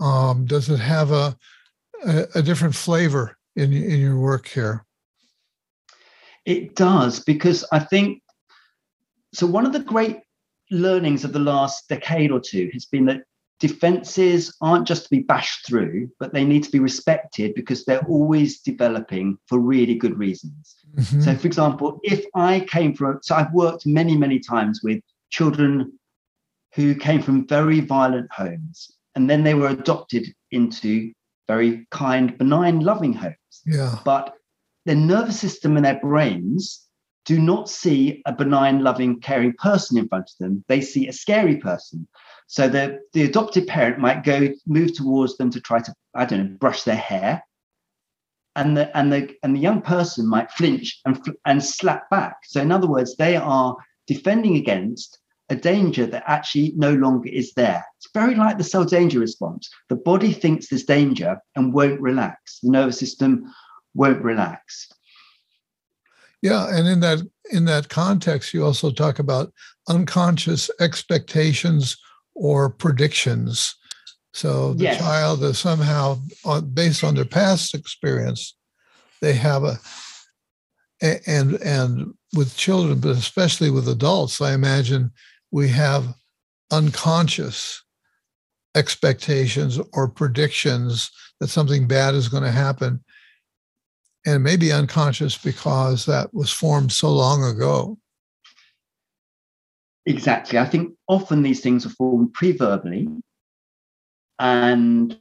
Um, 0.00 0.44
does 0.44 0.68
it 0.68 0.80
have 0.80 1.10
a, 1.10 1.36
a, 2.04 2.26
a 2.36 2.42
different 2.42 2.74
flavor 2.74 3.36
in 3.54 3.72
in 3.72 4.00
your 4.00 4.18
work 4.18 4.48
here? 4.48 4.84
It 6.44 6.76
does 6.76 7.20
because 7.20 7.64
I 7.72 7.78
think 7.78 8.22
so. 9.32 9.46
One 9.46 9.66
of 9.66 9.72
the 9.72 9.80
great 9.80 10.20
learnings 10.70 11.24
of 11.24 11.32
the 11.32 11.38
last 11.38 11.88
decade 11.88 12.30
or 12.30 12.40
two 12.40 12.70
has 12.72 12.86
been 12.86 13.06
that 13.06 13.22
defenses 13.58 14.54
aren't 14.60 14.86
just 14.86 15.04
to 15.04 15.10
be 15.10 15.20
bashed 15.20 15.66
through, 15.66 16.10
but 16.18 16.32
they 16.32 16.44
need 16.44 16.62
to 16.64 16.70
be 16.70 16.78
respected 16.78 17.54
because 17.54 17.84
they're 17.84 18.04
always 18.06 18.60
developing 18.60 19.38
for 19.46 19.58
really 19.58 19.94
good 19.94 20.18
reasons. 20.18 20.76
Mm-hmm. 20.94 21.20
So, 21.22 21.34
for 21.36 21.46
example, 21.46 22.00
if 22.02 22.24
I 22.34 22.60
came 22.68 22.94
from, 22.94 23.20
so 23.22 23.34
I've 23.34 23.52
worked 23.52 23.86
many, 23.86 24.16
many 24.16 24.38
times 24.38 24.80
with 24.82 25.00
children 25.30 25.98
who 26.74 26.94
came 26.94 27.22
from 27.22 27.46
very 27.46 27.80
violent 27.80 28.30
homes 28.32 28.90
and 29.14 29.30
then 29.30 29.42
they 29.42 29.54
were 29.54 29.68
adopted 29.68 30.26
into 30.50 31.12
very 31.48 31.86
kind, 31.90 32.36
benign, 32.36 32.80
loving 32.80 33.14
homes. 33.14 33.36
Yeah. 33.64 33.98
But 34.04 34.34
their 34.84 34.96
nervous 34.96 35.40
system 35.40 35.76
and 35.76 35.84
their 35.84 36.00
brains 36.00 36.86
do 37.24 37.40
not 37.40 37.68
see 37.68 38.22
a 38.26 38.32
benign, 38.32 38.82
loving, 38.82 39.20
caring 39.20 39.52
person 39.54 39.98
in 39.98 40.08
front 40.08 40.30
of 40.30 40.36
them. 40.38 40.64
They 40.68 40.80
see 40.80 41.08
a 41.08 41.12
scary 41.12 41.56
person. 41.56 42.06
So 42.46 42.68
the, 42.68 43.00
the 43.12 43.24
adopted 43.24 43.66
parent 43.66 43.98
might 43.98 44.24
go 44.24 44.48
move 44.66 44.94
towards 44.94 45.36
them 45.36 45.50
to 45.50 45.60
try 45.60 45.80
to, 45.80 45.94
I 46.14 46.24
don't 46.24 46.38
know, 46.38 46.56
brush 46.58 46.84
their 46.84 46.96
hair. 46.96 47.42
And 48.54 48.74
the 48.74 48.96
and 48.96 49.12
the 49.12 49.34
and 49.42 49.54
the 49.54 49.60
young 49.60 49.82
person 49.82 50.26
might 50.26 50.50
flinch 50.50 50.98
and 51.04 51.20
and 51.44 51.62
slap 51.62 52.08
back. 52.08 52.36
So 52.44 52.62
in 52.62 52.72
other 52.72 52.86
words, 52.86 53.14
they 53.16 53.36
are 53.36 53.76
defending 54.06 54.56
against 54.56 55.18
a 55.50 55.56
danger 55.56 56.06
that 56.06 56.24
actually 56.26 56.72
no 56.74 56.94
longer 56.94 57.28
is 57.28 57.52
there. 57.52 57.84
It's 57.98 58.08
very 58.14 58.34
like 58.34 58.56
the 58.56 58.64
cell 58.64 58.84
danger 58.84 59.20
response. 59.20 59.68
The 59.90 59.96
body 59.96 60.32
thinks 60.32 60.68
there's 60.68 60.84
danger 60.84 61.38
and 61.54 61.74
won't 61.74 62.00
relax. 62.00 62.60
The 62.62 62.70
nervous 62.70 62.98
system 62.98 63.52
won't 63.94 64.22
relax. 64.22 64.88
Yeah, 66.40 66.68
and 66.70 66.88
in 66.88 67.00
that 67.00 67.20
in 67.50 67.66
that 67.66 67.90
context, 67.90 68.54
you 68.54 68.64
also 68.64 68.90
talk 68.90 69.18
about 69.18 69.52
unconscious 69.88 70.70
expectations 70.80 71.98
or 72.36 72.70
predictions. 72.70 73.74
So 74.32 74.74
the 74.74 74.84
yes. 74.84 74.98
child 74.98 75.42
is 75.42 75.58
somehow, 75.58 76.18
uh, 76.44 76.60
based 76.60 77.02
on 77.02 77.14
their 77.14 77.24
past 77.24 77.74
experience, 77.74 78.54
they 79.20 79.32
have 79.32 79.64
a 79.64 79.78
and 81.00 81.54
and 81.54 82.14
with 82.34 82.56
children, 82.56 83.00
but 83.00 83.16
especially 83.16 83.70
with 83.70 83.88
adults, 83.88 84.40
I 84.40 84.52
imagine 84.52 85.10
we 85.50 85.68
have 85.68 86.14
unconscious 86.70 87.82
expectations 88.74 89.80
or 89.92 90.08
predictions 90.08 91.10
that 91.40 91.48
something 91.48 91.86
bad 91.86 92.14
is 92.14 92.28
going 92.28 92.42
to 92.42 92.50
happen. 92.50 93.02
And 94.26 94.42
maybe 94.42 94.72
unconscious 94.72 95.38
because 95.38 96.04
that 96.06 96.34
was 96.34 96.52
formed 96.52 96.92
so 96.92 97.12
long 97.12 97.44
ago. 97.44 97.96
Exactly. 100.06 100.58
I 100.58 100.64
think 100.64 100.94
often 101.08 101.42
these 101.42 101.60
things 101.60 101.84
are 101.84 101.90
formed 101.90 102.32
pre-verbally 102.32 103.08
and 104.38 105.18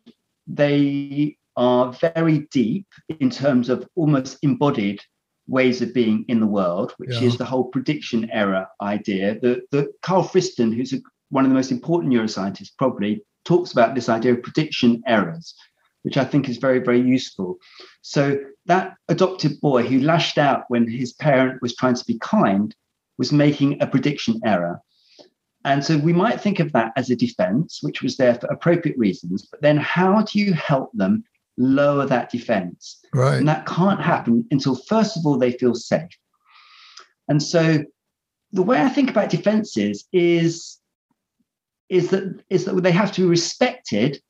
they 0.47 1.37
are 1.57 1.91
very 1.93 2.47
deep 2.51 2.87
in 3.19 3.29
terms 3.29 3.69
of 3.69 3.87
almost 3.95 4.37
embodied 4.43 5.01
ways 5.47 5.81
of 5.81 5.93
being 5.93 6.25
in 6.27 6.39
the 6.39 6.47
world, 6.47 6.93
which 6.97 7.15
yeah. 7.15 7.21
is 7.21 7.37
the 7.37 7.45
whole 7.45 7.65
prediction 7.65 8.29
error 8.31 8.67
idea. 8.81 9.39
The, 9.39 9.61
the 9.71 9.91
Carl 10.01 10.23
Friston, 10.23 10.75
who's 10.75 10.93
a, 10.93 10.97
one 11.29 11.45
of 11.45 11.49
the 11.49 11.55
most 11.55 11.71
important 11.71 12.13
neuroscientists, 12.13 12.77
probably 12.77 13.23
talks 13.43 13.71
about 13.71 13.95
this 13.95 14.09
idea 14.09 14.33
of 14.33 14.43
prediction 14.43 15.01
errors, 15.07 15.55
which 16.03 16.17
I 16.17 16.25
think 16.25 16.49
is 16.49 16.57
very, 16.57 16.79
very 16.79 17.01
useful. 17.01 17.57
So 18.01 18.37
that 18.65 18.95
adopted 19.07 19.61
boy 19.61 19.83
who 19.83 19.99
lashed 19.99 20.37
out 20.37 20.65
when 20.67 20.87
his 20.87 21.13
parent 21.13 21.61
was 21.61 21.75
trying 21.75 21.95
to 21.95 22.05
be 22.05 22.19
kind 22.19 22.75
was 23.17 23.31
making 23.31 23.81
a 23.81 23.87
prediction 23.87 24.39
error. 24.45 24.79
And 25.63 25.83
so 25.83 25.97
we 25.97 26.13
might 26.13 26.39
think 26.39 26.59
of 26.59 26.71
that 26.73 26.91
as 26.95 27.09
a 27.09 27.15
defense, 27.15 27.79
which 27.81 28.03
was 28.03 28.17
there 28.17 28.35
for 28.35 28.47
appropriate 28.47 28.97
reasons. 28.97 29.47
But 29.49 29.61
then 29.61 29.77
how 29.77 30.21
do 30.21 30.39
you 30.39 30.53
help 30.53 30.91
them 30.93 31.23
lower 31.57 32.05
that 32.05 32.29
defense? 32.29 32.99
Right. 33.13 33.37
And 33.37 33.47
that 33.47 33.65
can't 33.65 34.01
happen 34.01 34.45
until, 34.51 34.75
first 34.75 35.17
of 35.17 35.25
all, 35.25 35.39
they 35.39 35.51
feel 35.51 35.73
safe. 35.73 36.09
And 37.27 37.41
so 37.41 37.83
the 38.51 38.61
way 38.61 38.79
I 38.79 38.89
think 38.89 39.09
about 39.09 39.31
defenses 39.31 40.05
is, 40.13 40.79
is, 41.89 42.09
that, 42.09 42.43
is 42.51 42.65
that 42.65 42.79
they 42.81 42.91
have 42.91 43.11
to 43.13 43.21
be 43.21 43.27
respected, 43.27 44.21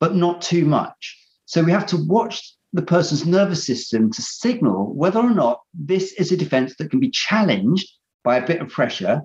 but 0.00 0.14
not 0.14 0.40
too 0.40 0.64
much. 0.64 1.18
So 1.44 1.62
we 1.62 1.72
have 1.72 1.86
to 1.86 1.96
watch 1.96 2.54
the 2.72 2.82
person's 2.82 3.26
nervous 3.26 3.66
system 3.66 4.10
to 4.12 4.22
signal 4.22 4.94
whether 4.94 5.20
or 5.20 5.34
not 5.34 5.60
this 5.74 6.12
is 6.14 6.32
a 6.32 6.36
defense 6.36 6.76
that 6.76 6.90
can 6.90 7.00
be 7.00 7.10
challenged 7.10 7.88
by 8.24 8.36
a 8.36 8.46
bit 8.46 8.60
of 8.60 8.68
pressure. 8.68 9.22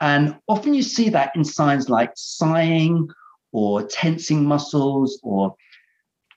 And 0.00 0.36
often 0.48 0.74
you 0.74 0.82
see 0.82 1.08
that 1.10 1.34
in 1.36 1.44
signs 1.44 1.88
like 1.88 2.12
sighing 2.16 3.08
or 3.52 3.82
tensing 3.82 4.44
muscles 4.44 5.20
or 5.22 5.54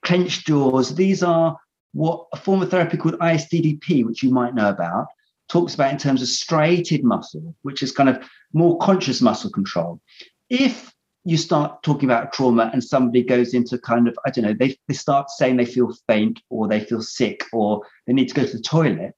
clenched 0.03 0.47
jaws. 0.47 0.95
These 0.95 1.23
are 1.23 1.57
what 1.93 2.27
a 2.33 2.37
form 2.37 2.61
of 2.61 2.69
therapy 2.69 2.97
called 2.97 3.17
ISTDP, 3.19 4.05
which 4.05 4.21
you 4.21 4.29
might 4.29 4.53
know 4.53 4.69
about, 4.69 5.07
talks 5.49 5.73
about 5.73 5.91
in 5.91 5.97
terms 5.97 6.21
of 6.21 6.27
striated 6.27 7.03
muscle, 7.03 7.55
which 7.61 7.81
is 7.81 7.91
kind 7.91 8.09
of 8.09 8.23
more 8.53 8.77
conscious 8.79 9.21
muscle 9.21 9.49
control. 9.49 10.01
If 10.49 10.93
you 11.23 11.37
start 11.37 11.81
talking 11.81 12.07
about 12.07 12.33
trauma 12.33 12.69
and 12.71 12.83
somebody 12.83 13.23
goes 13.23 13.53
into 13.53 13.79
kind 13.79 14.07
of, 14.07 14.17
I 14.25 14.29
don't 14.29 14.45
know, 14.45 14.53
they, 14.53 14.77
they 14.87 14.93
start 14.93 15.31
saying 15.31 15.57
they 15.57 15.65
feel 15.65 15.91
faint 16.07 16.39
or 16.49 16.67
they 16.67 16.81
feel 16.81 17.01
sick 17.01 17.43
or 17.51 17.81
they 18.05 18.13
need 18.13 18.27
to 18.27 18.35
go 18.35 18.45
to 18.45 18.57
the 18.57 18.61
toilet, 18.61 19.15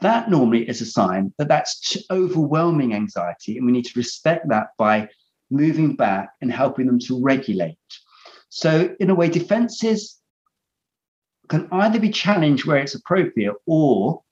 that 0.00 0.30
normally 0.30 0.68
is 0.68 0.80
a 0.80 0.86
sign 0.86 1.32
that 1.38 1.48
that's 1.48 1.96
overwhelming 2.10 2.94
anxiety. 2.94 3.56
And 3.56 3.66
we 3.66 3.72
need 3.72 3.84
to 3.86 3.98
respect 3.98 4.48
that 4.48 4.68
by 4.78 5.08
moving 5.50 5.96
back 5.96 6.30
and 6.40 6.52
helping 6.52 6.86
them 6.86 6.98
to 7.00 7.20
regulate. 7.20 7.76
So, 8.48 8.94
in 9.00 9.10
a 9.10 9.14
way, 9.14 9.28
defenses 9.28 10.18
can 11.48 11.68
either 11.72 11.98
be 11.98 12.10
challenged 12.10 12.66
where 12.66 12.78
it's 12.78 12.94
appropriate, 12.94 13.54
or 13.66 14.22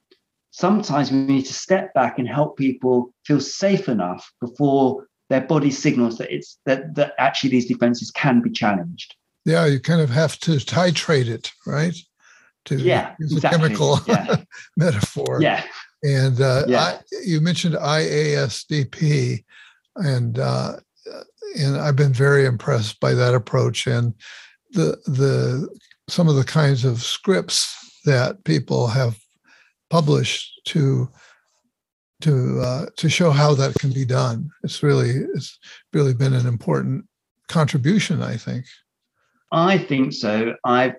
sometimes 0.50 1.10
we 1.10 1.18
need 1.18 1.46
to 1.46 1.54
step 1.54 1.92
back 1.94 2.18
and 2.18 2.28
help 2.28 2.56
people 2.56 3.12
feel 3.24 3.40
safe 3.40 3.88
enough 3.88 4.30
before 4.40 5.06
their 5.28 5.40
body 5.40 5.70
signals 5.70 6.18
that 6.18 6.32
it's 6.32 6.58
that, 6.66 6.94
that 6.94 7.14
actually 7.18 7.50
these 7.50 7.66
defenses 7.66 8.10
can 8.10 8.40
be 8.40 8.50
challenged. 8.50 9.14
Yeah, 9.44 9.66
you 9.66 9.80
kind 9.80 10.00
of 10.00 10.10
have 10.10 10.38
to 10.40 10.52
titrate 10.52 11.28
it, 11.28 11.52
right? 11.66 11.96
To 12.66 12.76
Yeah, 12.76 13.14
use 13.20 13.32
exactly. 13.32 13.58
a 13.58 13.60
chemical 13.68 14.00
Yeah. 14.06 14.36
metaphor. 14.76 15.38
Yeah. 15.40 15.62
And 16.02 16.40
uh, 16.40 16.64
Yeah. 16.66 16.80
I, 16.82 16.98
you 17.24 17.40
mentioned 17.40 17.74
ISTDP, 17.74 19.44
and 19.96 20.38
uh, 20.38 20.76
and 21.58 21.76
I've 21.76 21.96
been 21.96 22.12
very 22.12 22.44
impressed 22.44 23.00
by 23.00 23.14
that 23.14 23.34
approach 23.34 23.86
and 23.86 24.12
the 24.72 24.98
the 25.06 25.68
some 26.08 26.28
of 26.28 26.36
the 26.36 26.44
kinds 26.44 26.84
of 26.84 27.02
scripts 27.02 27.74
that 28.04 28.44
people 28.44 28.88
have 28.88 29.16
published 29.90 30.60
to 30.66 31.08
to 32.22 32.60
uh, 32.60 32.86
to 32.96 33.08
show 33.08 33.30
how 33.30 33.54
that 33.54 33.74
can 33.74 33.92
be 33.92 34.04
done. 34.04 34.50
It's 34.64 34.82
really 34.82 35.10
it's 35.34 35.58
really 35.92 36.14
been 36.14 36.34
an 36.34 36.46
important 36.46 37.04
contribution, 37.48 38.22
I 38.22 38.36
think. 38.36 38.64
I 39.52 39.78
think 39.78 40.12
so. 40.12 40.54
I've 40.64 40.94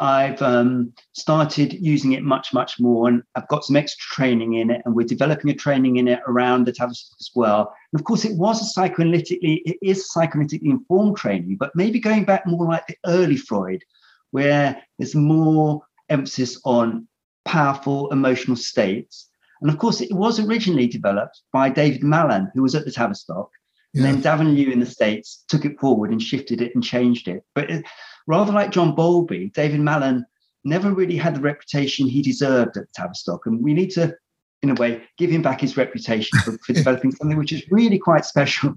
I've 0.00 0.40
um, 0.42 0.92
started 1.12 1.74
using 1.74 2.12
it 2.12 2.22
much 2.22 2.52
much 2.52 2.80
more, 2.80 3.08
and 3.08 3.22
I've 3.34 3.48
got 3.48 3.64
some 3.64 3.76
extra 3.76 4.04
training 4.14 4.54
in 4.54 4.70
it, 4.70 4.82
and 4.84 4.94
we're 4.94 5.06
developing 5.06 5.50
a 5.50 5.54
training 5.54 5.96
in 5.96 6.08
it 6.08 6.20
around 6.26 6.66
the 6.66 6.72
Tavistock 6.72 7.16
as 7.20 7.30
well. 7.34 7.74
And 7.92 8.00
of 8.00 8.04
course, 8.04 8.24
it 8.24 8.36
was 8.36 8.60
a 8.60 8.80
psychoanalytically 8.80 9.62
it 9.64 9.76
is 9.82 10.10
psychoanalytically 10.14 10.70
informed 10.70 11.16
training, 11.16 11.56
but 11.56 11.74
maybe 11.74 12.00
going 12.00 12.24
back 12.24 12.46
more 12.46 12.66
like 12.66 12.86
the 12.86 12.96
early 13.06 13.36
Freud, 13.36 13.82
where 14.30 14.82
there's 14.98 15.14
more 15.14 15.82
emphasis 16.08 16.60
on 16.64 17.06
powerful 17.44 18.10
emotional 18.10 18.56
states. 18.56 19.28
And 19.60 19.70
of 19.70 19.78
course, 19.78 20.00
it 20.00 20.12
was 20.12 20.40
originally 20.40 20.86
developed 20.86 21.42
by 21.52 21.70
David 21.70 22.02
Malan, 22.02 22.50
who 22.54 22.62
was 22.62 22.74
at 22.74 22.84
the 22.84 22.90
Tavistock, 22.90 23.50
and 23.94 24.04
Yeah. 24.04 24.12
then 24.12 24.22
Davanloo 24.22 24.72
in 24.72 24.80
the 24.80 24.86
States 24.86 25.44
took 25.48 25.64
it 25.64 25.78
forward 25.78 26.10
and 26.10 26.20
shifted 26.20 26.60
it 26.60 26.74
and 26.74 26.82
changed 26.82 27.28
it. 27.28 27.44
But 27.54 27.70
it, 27.70 27.84
rather 28.26 28.52
like 28.52 28.70
John 28.72 28.94
Bowlby, 28.94 29.50
David 29.54 29.80
Malan 29.80 30.26
never 30.64 30.92
really 30.92 31.16
had 31.16 31.36
the 31.36 31.40
reputation 31.40 32.08
he 32.08 32.22
deserved 32.22 32.76
at 32.76 32.92
Tavistock. 32.94 33.46
And 33.46 33.62
we 33.62 33.72
need 33.74 33.90
to, 33.90 34.14
in 34.62 34.70
a 34.70 34.74
way, 34.74 35.02
give 35.18 35.30
him 35.30 35.42
back 35.42 35.60
his 35.60 35.76
reputation 35.76 36.38
for, 36.40 36.58
for 36.58 36.72
developing 36.72 37.12
something 37.12 37.38
which 37.38 37.52
is 37.52 37.62
really 37.70 37.98
quite 37.98 38.24
special. 38.24 38.74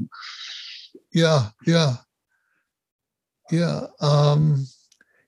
Yeah, 1.13 1.49
yeah, 1.65 1.95
yeah. 3.51 3.87
Um, 4.01 4.65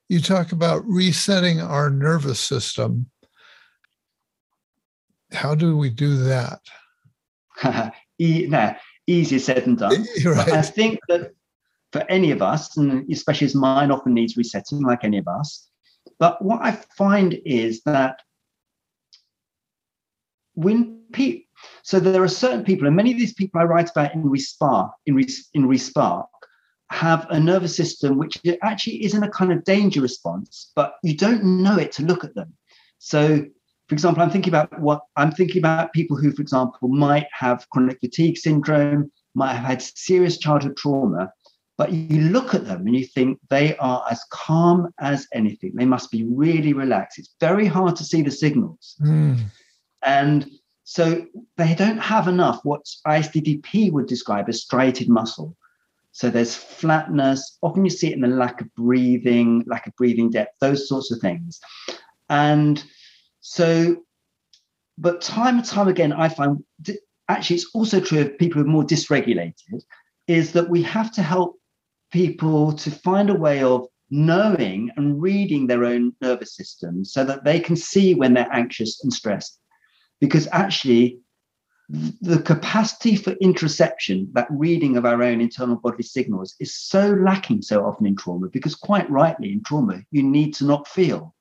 you 0.08 0.20
talk 0.20 0.52
about 0.52 0.84
resetting 0.86 1.60
our 1.60 1.90
nervous 1.90 2.38
system. 2.38 3.10
How 5.32 5.54
do 5.54 5.76
we 5.76 5.90
do 5.90 6.16
that? 6.24 6.60
e- 8.18 8.46
easier 9.10 9.38
said 9.38 9.64
than 9.64 9.76
done. 9.76 10.06
You're 10.16 10.38
I 10.38 10.62
think 10.62 11.00
that 11.08 11.32
for 11.92 12.04
any 12.08 12.30
of 12.30 12.40
us, 12.40 12.76
and 12.76 13.10
especially 13.10 13.46
as 13.46 13.54
mine 13.54 13.90
often 13.90 14.14
needs 14.14 14.36
resetting, 14.36 14.82
like 14.82 15.04
any 15.04 15.18
of 15.18 15.28
us, 15.28 15.68
but 16.18 16.42
what 16.42 16.60
I 16.62 16.72
find 16.96 17.38
is 17.44 17.82
that 17.82 18.20
when 20.54 21.02
people, 21.12 21.46
so 21.82 21.98
there 21.98 22.22
are 22.22 22.28
certain 22.28 22.64
people, 22.64 22.86
and 22.86 22.96
many 22.96 23.12
of 23.12 23.18
these 23.18 23.34
people 23.34 23.60
I 23.60 23.64
write 23.64 23.90
about 23.90 24.14
in 24.14 24.24
Respark, 24.24 24.92
in, 25.06 25.14
Res, 25.14 25.48
in 25.54 25.66
Respark, 25.66 26.26
have 26.90 27.26
a 27.30 27.38
nervous 27.38 27.76
system 27.76 28.18
which 28.18 28.38
actually 28.62 29.04
is 29.04 29.14
in 29.14 29.22
a 29.22 29.30
kind 29.30 29.52
of 29.52 29.64
danger 29.64 30.00
response, 30.00 30.72
but 30.74 30.94
you 31.02 31.16
don't 31.16 31.44
know 31.44 31.76
it 31.78 31.92
to 31.92 32.02
look 32.04 32.24
at 32.24 32.34
them. 32.34 32.52
So, 32.98 33.46
for 33.90 33.94
example, 33.94 34.22
I'm 34.22 34.30
thinking 34.30 34.52
about 34.52 34.78
what 34.78 35.00
I'm 35.16 35.32
thinking 35.32 35.58
about 35.58 35.92
people 35.92 36.16
who, 36.16 36.30
for 36.30 36.42
example, 36.42 36.86
might 36.86 37.26
have 37.32 37.68
chronic 37.70 37.98
fatigue 37.98 38.38
syndrome, 38.38 39.10
might 39.34 39.54
have 39.54 39.64
had 39.64 39.82
serious 39.82 40.38
childhood 40.38 40.76
trauma, 40.76 41.32
but 41.76 41.92
you 41.92 42.20
look 42.20 42.54
at 42.54 42.66
them 42.66 42.86
and 42.86 42.94
you 42.94 43.04
think 43.04 43.40
they 43.48 43.76
are 43.78 44.04
as 44.08 44.22
calm 44.30 44.94
as 45.00 45.26
anything. 45.34 45.72
They 45.74 45.86
must 45.86 46.12
be 46.12 46.22
really 46.22 46.72
relaxed. 46.72 47.18
It's 47.18 47.34
very 47.40 47.66
hard 47.66 47.96
to 47.96 48.04
see 48.04 48.22
the 48.22 48.30
signals. 48.30 48.94
Mm, 49.02 49.40
And 50.04 50.48
so 50.84 51.26
they 51.56 51.74
don't 51.74 51.98
have 51.98 52.28
enough 52.28 52.60
what 52.62 52.86
ISTDP 53.04 53.90
would 53.90 54.06
describe 54.06 54.48
as 54.48 54.62
striated 54.62 55.08
muscle. 55.08 55.56
So 56.12 56.30
there's 56.30 56.54
flatness. 56.54 57.58
Often 57.60 57.86
you 57.86 57.90
see 57.90 58.10
it 58.10 58.14
in 58.14 58.20
the 58.20 58.28
lack 58.28 58.60
of 58.60 58.72
breathing, 58.76 59.64
lack 59.66 59.88
of 59.88 59.96
breathing 59.96 60.30
depth, 60.30 60.60
those 60.60 60.88
sorts 60.88 61.10
of 61.10 61.18
things. 61.18 61.58
And 62.28 62.84
so, 63.40 64.02
but 64.98 65.20
time 65.20 65.56
and 65.58 65.64
time 65.64 65.88
again, 65.88 66.12
I 66.12 66.28
find 66.28 66.62
actually 67.28 67.56
it's 67.56 67.70
also 67.74 68.00
true 68.00 68.20
of 68.20 68.38
people 68.38 68.60
who 68.60 68.68
are 68.68 68.70
more 68.70 68.84
dysregulated, 68.84 69.82
is 70.26 70.52
that 70.52 70.68
we 70.68 70.82
have 70.82 71.10
to 71.12 71.22
help 71.22 71.56
people 72.12 72.72
to 72.72 72.90
find 72.90 73.30
a 73.30 73.34
way 73.34 73.62
of 73.62 73.86
knowing 74.10 74.90
and 74.96 75.22
reading 75.22 75.66
their 75.66 75.84
own 75.84 76.14
nervous 76.20 76.56
system 76.56 77.04
so 77.04 77.24
that 77.24 77.44
they 77.44 77.60
can 77.60 77.76
see 77.76 78.14
when 78.14 78.34
they're 78.34 78.52
anxious 78.52 79.02
and 79.02 79.12
stressed. 79.12 79.58
Because 80.20 80.48
actually 80.52 81.20
the 82.20 82.40
capacity 82.42 83.16
for 83.16 83.34
interoception, 83.36 84.32
that 84.34 84.46
reading 84.50 84.96
of 84.96 85.04
our 85.04 85.22
own 85.22 85.40
internal 85.40 85.76
bodily 85.76 86.02
signals, 86.02 86.54
is 86.60 86.74
so 86.74 87.12
lacking 87.14 87.62
so 87.62 87.84
often 87.84 88.06
in 88.06 88.16
trauma 88.16 88.48
because, 88.48 88.74
quite 88.74 89.10
rightly, 89.10 89.52
in 89.52 89.62
trauma, 89.62 90.02
you 90.10 90.22
need 90.22 90.54
to 90.54 90.64
not 90.64 90.86
feel 90.86 91.34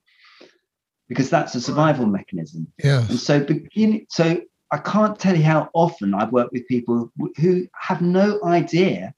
because 1.10 1.30
that's 1.30 1.56
a 1.56 1.62
survival 1.62 2.06
mechanism. 2.06 2.72
And 3.10 3.20
so, 3.20 3.44
begin, 3.44 4.06
so 4.10 4.42
I 4.72 4.78
can't 4.78 5.20
tell 5.20 5.36
you 5.36 5.44
how 5.44 5.70
often 5.74 6.14
I've 6.14 6.32
worked 6.32 6.54
with 6.54 6.68
people 6.68 7.12
who 7.38 7.68
have 7.74 8.02
no 8.02 8.40
idea 8.44 9.14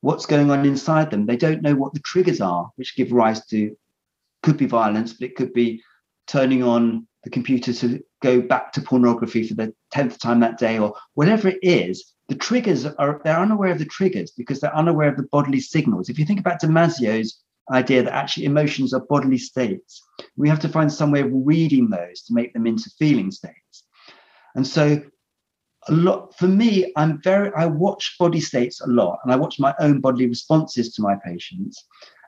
what's 0.00 0.26
going 0.26 0.50
on 0.50 0.64
inside 0.64 1.10
them. 1.10 1.26
They 1.26 1.36
don't 1.36 1.62
know 1.62 1.74
what 1.74 1.92
the 1.92 2.00
triggers 2.00 2.40
are, 2.40 2.70
which 2.76 2.96
give 2.96 3.12
rise 3.12 3.44
to 3.46 3.76
could 4.42 4.56
be 4.56 4.66
violence, 4.66 5.12
but 5.12 5.26
it 5.26 5.36
could 5.36 5.52
be 5.52 5.82
turning 6.26 6.62
on 6.62 7.06
the 7.24 7.30
computer 7.30 7.72
to 7.72 8.02
go 8.22 8.40
back 8.40 8.72
to 8.72 8.80
pornography 8.80 9.46
for 9.46 9.54
the 9.54 9.74
tenth 9.90 10.18
time 10.18 10.40
that 10.40 10.58
day, 10.58 10.78
or 10.78 10.94
whatever 11.14 11.48
it 11.48 11.58
is. 11.62 12.14
The 12.28 12.36
triggers 12.36 12.86
are 12.86 13.20
they're 13.24 13.40
unaware 13.40 13.72
of 13.72 13.78
the 13.78 13.84
triggers 13.84 14.30
because 14.30 14.60
they're 14.60 14.76
unaware 14.76 15.08
of 15.08 15.16
the 15.16 15.28
bodily 15.30 15.60
signals. 15.60 16.08
If 16.08 16.18
you 16.18 16.24
think 16.24 16.40
about 16.40 16.60
Damasio's 16.60 17.42
idea 17.72 18.02
that 18.02 18.14
actually 18.14 18.46
emotions 18.46 18.92
are 18.94 19.00
bodily 19.00 19.38
states, 19.38 20.02
we 20.36 20.48
have 20.48 20.60
to 20.60 20.68
find 20.68 20.92
some 20.92 21.10
way 21.10 21.20
of 21.20 21.30
reading 21.32 21.90
those 21.90 22.22
to 22.22 22.34
make 22.34 22.52
them 22.52 22.66
into 22.66 22.90
feeling 22.98 23.30
states. 23.30 23.84
And 24.54 24.66
so 24.66 25.00
a 25.88 25.92
lot 25.92 26.36
for 26.36 26.48
me, 26.48 26.92
I'm 26.96 27.20
very 27.22 27.52
I 27.54 27.66
watch 27.66 28.16
body 28.18 28.40
states 28.40 28.80
a 28.80 28.86
lot 28.86 29.20
and 29.22 29.32
I 29.32 29.36
watch 29.36 29.58
my 29.58 29.74
own 29.80 30.00
bodily 30.00 30.26
responses 30.26 30.92
to 30.94 31.02
my 31.02 31.16
patients. 31.24 31.84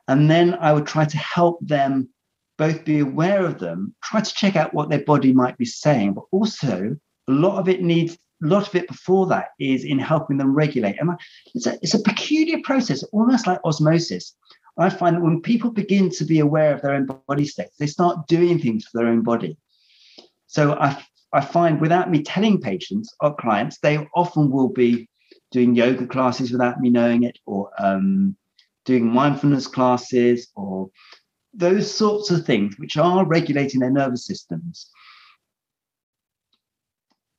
And 0.07 0.29
then 0.29 0.55
I 0.55 0.73
would 0.73 0.87
try 0.87 1.05
to 1.05 1.17
help 1.17 1.59
them 1.61 2.09
both 2.57 2.83
be 2.85 2.99
aware 2.99 3.45
of 3.45 3.59
them, 3.59 3.95
try 4.03 4.21
to 4.21 4.33
check 4.33 4.55
out 4.55 4.73
what 4.73 4.89
their 4.89 5.03
body 5.03 5.33
might 5.33 5.57
be 5.57 5.65
saying, 5.65 6.13
but 6.13 6.25
also 6.31 6.95
a 7.27 7.31
lot 7.31 7.59
of 7.59 7.69
it 7.69 7.81
needs 7.81 8.17
a 8.43 8.47
lot 8.47 8.67
of 8.67 8.75
it 8.75 8.87
before 8.87 9.27
that 9.27 9.49
is 9.59 9.83
in 9.83 9.99
helping 9.99 10.37
them 10.37 10.53
regulate. 10.53 10.99
And 10.99 11.11
it's 11.53 11.67
a, 11.67 11.77
it's 11.81 11.93
a 11.93 12.01
peculiar 12.01 12.59
process, 12.63 13.03
almost 13.11 13.47
like 13.47 13.59
osmosis. 13.63 14.35
I 14.77 14.89
find 14.89 15.15
that 15.15 15.21
when 15.21 15.41
people 15.41 15.71
begin 15.71 16.09
to 16.11 16.25
be 16.25 16.39
aware 16.39 16.73
of 16.73 16.81
their 16.81 16.93
own 16.93 17.07
body 17.27 17.45
states, 17.45 17.75
they 17.77 17.87
start 17.87 18.27
doing 18.27 18.59
things 18.59 18.85
for 18.85 18.99
their 18.99 19.07
own 19.07 19.21
body. 19.21 19.57
So 20.47 20.73
I, 20.73 21.03
I 21.33 21.41
find 21.41 21.79
without 21.79 22.09
me 22.09 22.23
telling 22.23 22.59
patients 22.59 23.13
or 23.19 23.35
clients, 23.35 23.79
they 23.79 24.07
often 24.15 24.49
will 24.49 24.69
be 24.69 25.07
doing 25.51 25.75
yoga 25.75 26.07
classes 26.07 26.51
without 26.51 26.79
me 26.79 26.89
knowing 26.89 27.23
it, 27.23 27.37
or 27.45 27.69
um, 27.77 28.35
doing 28.85 29.05
mindfulness 29.05 29.67
classes, 29.67 30.49
or 30.55 30.89
those 31.53 31.93
sorts 31.93 32.31
of 32.31 32.45
things 32.45 32.79
which 32.79 32.97
are 32.97 33.25
regulating 33.25 33.81
their 33.81 33.91
nervous 33.91 34.25
systems. 34.25 34.89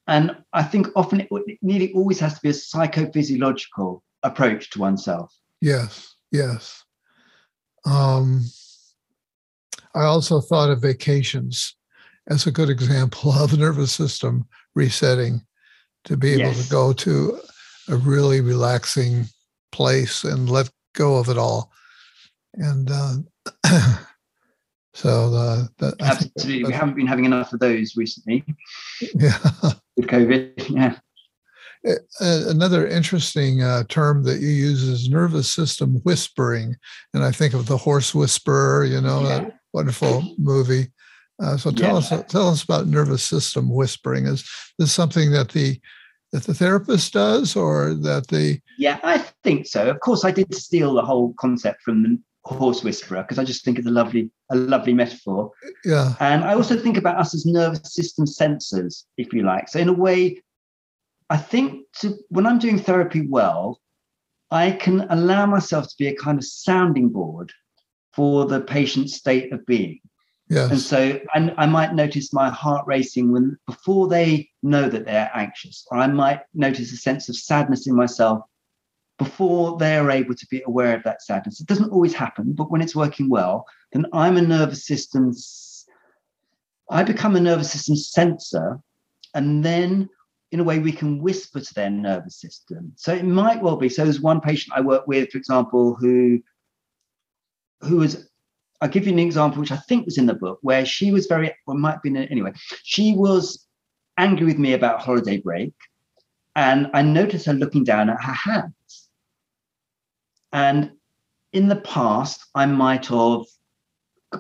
And 0.06 0.36
I 0.52 0.62
think 0.62 0.88
often 0.94 1.20
it, 1.20 1.28
it 1.30 1.58
nearly 1.62 1.92
always 1.94 2.20
has 2.20 2.34
to 2.34 2.40
be 2.42 2.50
a 2.50 2.52
psychophysiological 2.52 4.02
approach 4.22 4.70
to 4.70 4.80
oneself. 4.80 5.32
Yes. 5.60 6.16
Yes. 6.30 6.84
Um, 7.84 8.44
I 9.94 10.04
also 10.04 10.40
thought 10.40 10.70
of 10.70 10.80
vacations 10.82 11.76
as 12.28 12.46
a 12.46 12.52
good 12.52 12.70
example 12.70 13.32
of 13.36 13.58
nervous 13.58 13.92
system 13.92 14.46
resetting 14.74 15.42
to 16.04 16.16
be 16.16 16.32
able 16.32 16.42
Yes. 16.52 16.64
to 16.64 16.70
go 16.70 16.92
to 16.92 17.38
a 17.88 17.96
really 17.96 18.40
relaxing 18.40 19.26
place 19.70 20.24
and 20.24 20.48
let 20.48 20.70
go 20.94 21.16
of 21.16 21.28
it 21.28 21.38
all. 21.38 21.70
And 22.54 22.90
uh, 22.90 23.14
so 24.94 25.30
the, 25.30 25.68
the 25.78 25.96
I 26.00 26.14
think 26.14 26.32
Absolutely. 26.36 26.64
We 26.64 26.72
haven't 26.72 26.94
been 26.96 27.06
having 27.06 27.24
enough 27.24 27.52
of 27.52 27.60
those 27.60 27.96
recently 27.96 28.44
yeah, 29.14 29.38
with 29.96 30.06
COVID. 30.06 30.68
Yeah. 30.70 30.98
Another 32.20 32.86
interesting 32.86 33.62
uh, 33.62 33.82
term 33.88 34.22
that 34.24 34.40
you 34.40 34.48
use 34.48 34.82
is 34.82 35.08
nervous 35.08 35.52
system 35.52 35.94
whispering, 36.04 36.76
and 37.12 37.24
I 37.24 37.32
think 37.32 37.54
of 37.54 37.66
the 37.66 37.76
Horse 37.76 38.14
Whisperer. 38.14 38.84
You 38.84 39.00
know, 39.00 39.22
yeah. 39.22 39.28
that 39.28 39.58
wonderful 39.72 40.34
movie. 40.38 40.92
Uh, 41.42 41.56
so 41.56 41.70
tell 41.72 42.00
yeah. 42.00 42.18
us 42.18 42.24
tell 42.28 42.48
us 42.48 42.62
about 42.62 42.86
nervous 42.86 43.24
system 43.24 43.68
whispering. 43.68 44.26
Is 44.26 44.48
this 44.78 44.92
something 44.92 45.32
that 45.32 45.50
the 45.50 45.80
that 46.32 46.44
the 46.44 46.54
therapist 46.54 47.12
does, 47.12 47.56
or 47.56 47.94
that 47.94 48.28
the 48.28 48.60
yeah, 48.78 48.98
I 49.02 49.18
think 49.44 49.66
so. 49.66 49.88
Of 49.88 50.00
course, 50.00 50.24
I 50.24 50.30
did 50.30 50.54
steal 50.54 50.94
the 50.94 51.02
whole 51.02 51.34
concept 51.38 51.82
from 51.82 52.02
the 52.02 52.18
horse 52.44 52.82
whisperer 52.82 53.22
because 53.22 53.38
I 53.38 53.44
just 53.44 53.64
think 53.64 53.78
it's 53.78 53.86
a 53.86 53.90
lovely 53.90 54.30
a 54.50 54.56
lovely 54.56 54.94
metaphor. 54.94 55.50
Yeah, 55.84 56.14
and 56.20 56.44
I 56.44 56.54
also 56.54 56.78
think 56.78 56.96
about 56.96 57.18
us 57.18 57.34
as 57.34 57.44
nervous 57.44 57.94
system 57.94 58.24
sensors, 58.24 59.04
if 59.16 59.32
you 59.32 59.42
like. 59.42 59.68
So 59.68 59.78
in 59.78 59.88
a 59.88 59.92
way, 59.92 60.40
I 61.32 61.38
think 61.38 61.86
to, 62.00 62.14
when 62.28 62.46
I'm 62.46 62.58
doing 62.58 62.78
therapy 62.78 63.26
well, 63.26 63.80
I 64.50 64.72
can 64.72 65.06
allow 65.08 65.46
myself 65.46 65.88
to 65.88 65.94
be 65.98 66.08
a 66.08 66.14
kind 66.14 66.36
of 66.36 66.44
sounding 66.44 67.08
board 67.08 67.50
for 68.12 68.44
the 68.44 68.60
patient's 68.60 69.14
state 69.14 69.50
of 69.50 69.64
being. 69.64 69.98
Yes. 70.50 70.70
And 70.70 70.78
so 70.78 71.20
and 71.34 71.54
I 71.56 71.64
might 71.64 71.94
notice 71.94 72.34
my 72.34 72.50
heart 72.50 72.84
racing 72.86 73.32
when 73.32 73.56
before 73.66 74.08
they 74.08 74.50
know 74.62 74.90
that 74.90 75.06
they're 75.06 75.30
anxious, 75.32 75.86
or 75.90 75.96
I 75.96 76.06
might 76.06 76.40
notice 76.52 76.92
a 76.92 76.98
sense 76.98 77.30
of 77.30 77.36
sadness 77.36 77.86
in 77.86 77.96
myself 77.96 78.42
before 79.16 79.78
they're 79.78 80.10
able 80.10 80.34
to 80.34 80.46
be 80.50 80.62
aware 80.66 80.94
of 80.94 81.02
that 81.04 81.22
sadness. 81.22 81.62
It 81.62 81.66
doesn't 81.66 81.92
always 81.92 82.12
happen, 82.12 82.52
but 82.52 82.70
when 82.70 82.82
it's 82.82 82.94
working 82.94 83.30
well, 83.30 83.64
then 83.92 84.04
I'm 84.12 84.36
a 84.36 84.42
nervous 84.42 84.86
system. 84.86 85.32
I 86.90 87.02
become 87.04 87.36
a 87.36 87.40
nervous 87.40 87.72
system 87.72 87.96
sensor, 87.96 88.80
and 89.32 89.64
then 89.64 90.10
in 90.52 90.60
a 90.60 90.64
way 90.64 90.78
we 90.78 90.92
can 90.92 91.20
whisper 91.20 91.60
to 91.60 91.74
their 91.74 91.90
nervous 91.90 92.36
system. 92.36 92.92
So 92.96 93.12
it 93.12 93.24
might 93.24 93.60
well 93.60 93.76
be. 93.76 93.88
So 93.88 94.04
there's 94.04 94.20
one 94.20 94.40
patient 94.40 94.76
I 94.76 94.82
work 94.82 95.06
with, 95.06 95.30
for 95.30 95.38
example, 95.38 95.94
who 95.94 96.40
who 97.80 97.96
was 97.96 98.28
I'll 98.80 98.88
give 98.88 99.06
you 99.06 99.12
an 99.12 99.18
example, 99.18 99.60
which 99.60 99.72
I 99.72 99.76
think 99.76 100.06
was 100.06 100.18
in 100.18 100.26
the 100.26 100.34
book, 100.34 100.58
where 100.62 100.84
she 100.84 101.12
was 101.12 101.26
very, 101.26 101.54
or 101.68 101.74
might 101.76 102.02
be 102.02 102.14
anyway, 102.16 102.52
she 102.82 103.14
was 103.14 103.66
angry 104.18 104.44
with 104.44 104.58
me 104.58 104.72
about 104.72 105.00
holiday 105.00 105.38
break. 105.38 105.72
And 106.56 106.90
I 106.92 107.02
noticed 107.02 107.46
her 107.46 107.54
looking 107.54 107.84
down 107.84 108.10
at 108.10 108.20
her 108.20 108.32
hands. 108.32 109.08
And 110.52 110.92
in 111.52 111.68
the 111.68 111.76
past, 111.76 112.44
I 112.56 112.66
might 112.66 113.06
have 113.06 113.42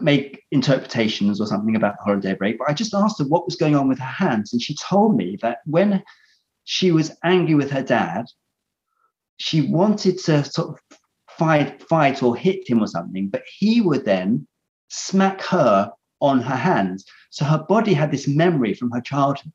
made 0.00 0.38
interpretations 0.50 1.40
or 1.40 1.46
something 1.46 1.76
about 1.76 1.96
the 1.98 2.04
holiday 2.04 2.34
break, 2.34 2.58
but 2.58 2.68
I 2.68 2.72
just 2.72 2.94
asked 2.94 3.18
her 3.18 3.24
what 3.24 3.44
was 3.44 3.56
going 3.56 3.74
on 3.74 3.88
with 3.88 3.98
her 3.98 4.04
hands. 4.04 4.52
And 4.52 4.62
she 4.62 4.74
told 4.76 5.16
me 5.16 5.36
that 5.42 5.58
when 5.66 6.02
she 6.64 6.92
was 6.92 7.16
angry 7.24 7.54
with 7.54 7.70
her 7.70 7.82
dad, 7.82 8.26
she 9.38 9.62
wanted 9.62 10.18
to 10.20 10.44
sort 10.44 10.68
of 10.68 10.98
fight, 11.38 11.82
fight 11.82 12.22
or 12.22 12.36
hit 12.36 12.68
him 12.68 12.80
or 12.82 12.86
something, 12.86 13.28
but 13.28 13.42
he 13.58 13.80
would 13.80 14.04
then 14.04 14.46
smack 14.88 15.42
her 15.42 15.90
on 16.20 16.40
her 16.40 16.56
hands. 16.56 17.04
So 17.30 17.44
her 17.44 17.64
body 17.68 17.94
had 17.94 18.10
this 18.10 18.28
memory 18.28 18.74
from 18.74 18.90
her 18.92 19.00
childhood 19.00 19.52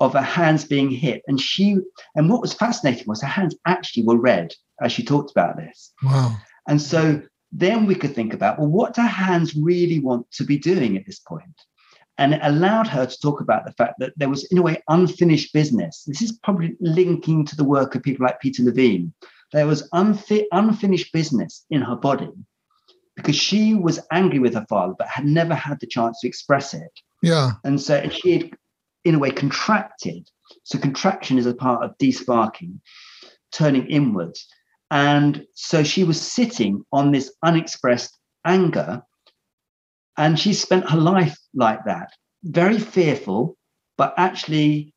of 0.00 0.12
her 0.12 0.20
hands 0.20 0.64
being 0.64 0.90
hit. 0.90 1.22
And 1.26 1.40
she, 1.40 1.78
and 2.14 2.28
what 2.28 2.42
was 2.42 2.52
fascinating 2.52 3.04
was 3.06 3.22
her 3.22 3.28
hands 3.28 3.56
actually 3.66 4.02
were 4.02 4.18
red 4.18 4.52
as 4.82 4.92
she 4.92 5.04
talked 5.04 5.30
about 5.30 5.56
this. 5.56 5.92
Wow. 6.02 6.36
And 6.68 6.82
so 6.82 7.22
then 7.52 7.86
we 7.86 7.94
could 7.94 8.14
think 8.14 8.32
about, 8.32 8.58
well, 8.58 8.68
what 8.68 8.94
do 8.94 9.02
hands 9.02 9.54
really 9.54 9.98
want 9.98 10.30
to 10.32 10.44
be 10.44 10.58
doing 10.58 10.96
at 10.96 11.06
this 11.06 11.18
point? 11.18 11.44
And 12.18 12.34
it 12.34 12.40
allowed 12.42 12.88
her 12.88 13.06
to 13.06 13.20
talk 13.20 13.40
about 13.40 13.64
the 13.64 13.72
fact 13.72 13.94
that 13.98 14.12
there 14.16 14.28
was, 14.28 14.44
in 14.44 14.58
a 14.58 14.62
way, 14.62 14.82
unfinished 14.88 15.52
business. 15.52 16.04
This 16.06 16.22
is 16.22 16.32
probably 16.32 16.76
linking 16.80 17.44
to 17.46 17.56
the 17.56 17.64
work 17.64 17.94
of 17.94 18.02
people 18.02 18.26
like 18.26 18.40
Peter 18.40 18.62
Levine, 18.62 19.12
there 19.52 19.66
was 19.66 19.88
unfi- 19.90 20.46
unfinished 20.50 21.12
business 21.12 21.64
in 21.70 21.82
her 21.82 21.96
body 21.96 22.30
because 23.16 23.36
she 23.36 23.74
was 23.74 24.00
angry 24.10 24.38
with 24.38 24.54
her 24.54 24.66
father 24.68 24.94
but 24.96 25.06
had 25.06 25.26
never 25.26 25.54
had 25.54 25.78
the 25.80 25.86
chance 25.86 26.20
to 26.20 26.26
express 26.26 26.74
it. 26.74 27.00
Yeah. 27.22 27.52
And 27.62 27.80
so 27.80 28.08
she 28.08 28.32
had, 28.32 28.50
in 29.04 29.14
a 29.14 29.18
way, 29.18 29.30
contracted. 29.30 30.28
So 30.64 30.78
contraction 30.78 31.38
is 31.38 31.46
a 31.46 31.54
part 31.54 31.84
of 31.84 31.96
desparking, 31.98 32.80
turning 33.52 33.86
inwards. 33.86 34.48
And 34.92 35.44
so 35.54 35.82
she 35.82 36.04
was 36.04 36.20
sitting 36.20 36.84
on 36.92 37.10
this 37.10 37.34
unexpressed 37.42 38.16
anger. 38.44 39.02
And 40.16 40.38
she 40.38 40.52
spent 40.52 40.88
her 40.90 40.98
life 40.98 41.36
like 41.54 41.84
that, 41.86 42.10
very 42.44 42.78
fearful, 42.78 43.56
but 43.96 44.14
actually 44.16 44.92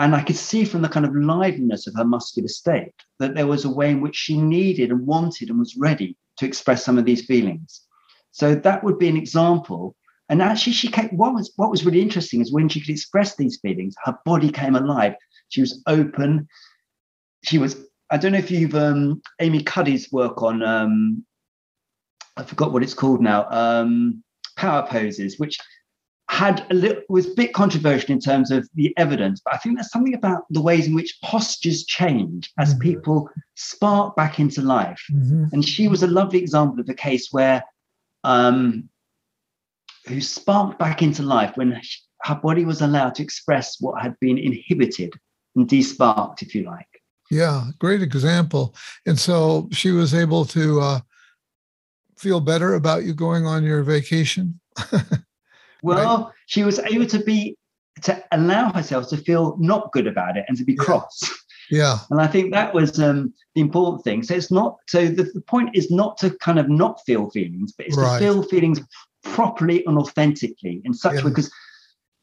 and 0.00 0.16
I 0.16 0.22
could 0.22 0.36
see 0.36 0.64
from 0.64 0.80
the 0.80 0.88
kind 0.88 1.04
of 1.04 1.14
liveliness 1.14 1.86
of 1.86 1.94
her 1.94 2.06
muscular 2.06 2.48
state 2.48 2.94
that 3.18 3.34
there 3.34 3.46
was 3.46 3.66
a 3.66 3.70
way 3.70 3.90
in 3.90 4.00
which 4.00 4.16
she 4.16 4.40
needed 4.40 4.90
and 4.90 5.06
wanted 5.06 5.50
and 5.50 5.58
was 5.58 5.76
ready 5.76 6.16
to 6.38 6.46
express 6.46 6.82
some 6.82 6.96
of 6.96 7.04
these 7.04 7.26
feelings. 7.26 7.82
So 8.30 8.54
that 8.54 8.82
would 8.82 8.98
be 8.98 9.08
an 9.08 9.18
example. 9.18 9.94
And 10.30 10.40
actually, 10.40 10.72
she 10.72 10.88
came, 10.88 11.10
what 11.10 11.34
was 11.34 11.52
what 11.56 11.70
was 11.70 11.84
really 11.84 12.00
interesting 12.00 12.40
is 12.40 12.50
when 12.50 12.68
she 12.70 12.80
could 12.80 12.88
express 12.88 13.36
these 13.36 13.58
feelings, 13.60 13.94
her 14.04 14.16
body 14.24 14.50
came 14.50 14.74
alive. 14.74 15.14
She 15.50 15.60
was 15.60 15.82
open. 15.86 16.48
She 17.44 17.58
was. 17.58 17.76
I 18.10 18.16
don't 18.16 18.32
know 18.32 18.38
if 18.38 18.50
you've 18.50 18.74
um, 18.74 19.22
Amy 19.40 19.62
Cuddy's 19.62 20.10
work 20.10 20.42
on. 20.42 20.62
Um, 20.62 21.24
I 22.36 22.42
forgot 22.42 22.72
what 22.72 22.82
it's 22.82 22.94
called 22.94 23.20
now. 23.20 23.46
Um, 23.50 24.22
power 24.56 24.86
poses, 24.86 25.38
which 25.38 25.58
had 26.28 26.64
a 26.70 26.74
little 26.74 27.02
was 27.08 27.26
a 27.26 27.34
bit 27.34 27.52
controversial 27.52 28.12
in 28.12 28.20
terms 28.20 28.50
of 28.50 28.68
the 28.74 28.94
evidence, 28.96 29.40
but 29.44 29.54
I 29.54 29.56
think 29.58 29.76
there's 29.76 29.90
something 29.90 30.14
about 30.14 30.42
the 30.50 30.60
ways 30.60 30.86
in 30.86 30.94
which 30.94 31.18
postures 31.24 31.84
change 31.84 32.52
as 32.58 32.70
mm-hmm. 32.70 32.82
people 32.82 33.28
spark 33.56 34.14
back 34.14 34.38
into 34.38 34.62
life. 34.62 35.02
Mm-hmm. 35.12 35.46
And 35.52 35.64
she 35.64 35.88
was 35.88 36.02
a 36.02 36.06
lovely 36.06 36.38
example 36.38 36.80
of 36.80 36.88
a 36.88 36.94
case 36.94 37.32
where 37.32 37.64
um, 38.22 38.88
who 40.06 40.20
sparked 40.20 40.78
back 40.78 41.02
into 41.02 41.22
life 41.22 41.56
when 41.56 41.80
her 42.22 42.34
body 42.36 42.64
was 42.64 42.80
allowed 42.80 43.16
to 43.16 43.22
express 43.22 43.80
what 43.80 44.00
had 44.00 44.18
been 44.20 44.38
inhibited 44.38 45.12
and 45.56 45.68
desparked, 45.68 46.42
if 46.42 46.54
you 46.54 46.64
like. 46.64 46.89
Yeah, 47.30 47.66
great 47.78 48.02
example. 48.02 48.74
And 49.06 49.18
so 49.18 49.68
she 49.72 49.92
was 49.92 50.14
able 50.14 50.44
to 50.46 50.80
uh, 50.80 51.00
feel 52.18 52.40
better 52.40 52.74
about 52.74 53.04
you 53.04 53.14
going 53.14 53.46
on 53.46 53.64
your 53.64 53.82
vacation. 53.82 54.60
Well, 55.82 56.24
right. 56.24 56.32
she 56.46 56.62
was 56.62 56.78
able 56.78 57.06
to 57.06 57.20
be 57.20 57.56
to 58.02 58.22
allow 58.32 58.72
herself 58.72 59.08
to 59.08 59.16
feel 59.16 59.56
not 59.58 59.92
good 59.92 60.06
about 60.06 60.36
it 60.36 60.44
and 60.48 60.56
to 60.56 60.64
be 60.64 60.72
yeah. 60.72 60.84
cross. 60.84 61.20
Yeah. 61.70 61.98
And 62.10 62.20
I 62.20 62.26
think 62.26 62.52
that 62.52 62.74
was 62.74 62.98
um, 62.98 63.32
the 63.54 63.60
important 63.60 64.04
thing. 64.04 64.22
So 64.22 64.34
it's 64.34 64.50
not 64.50 64.76
so 64.88 65.06
the, 65.06 65.24
the 65.34 65.40
point 65.40 65.70
is 65.74 65.90
not 65.90 66.18
to 66.18 66.30
kind 66.38 66.58
of 66.58 66.68
not 66.68 67.00
feel 67.06 67.30
feelings, 67.30 67.72
but 67.72 67.86
it's 67.86 67.96
right. 67.96 68.18
to 68.18 68.24
feel 68.24 68.42
feelings 68.42 68.80
properly 69.22 69.84
and 69.86 69.98
authentically 69.98 70.82
in 70.84 70.94
such 70.94 71.14
yeah. 71.14 71.24
way 71.24 71.30
because 71.30 71.46
a 71.46 71.50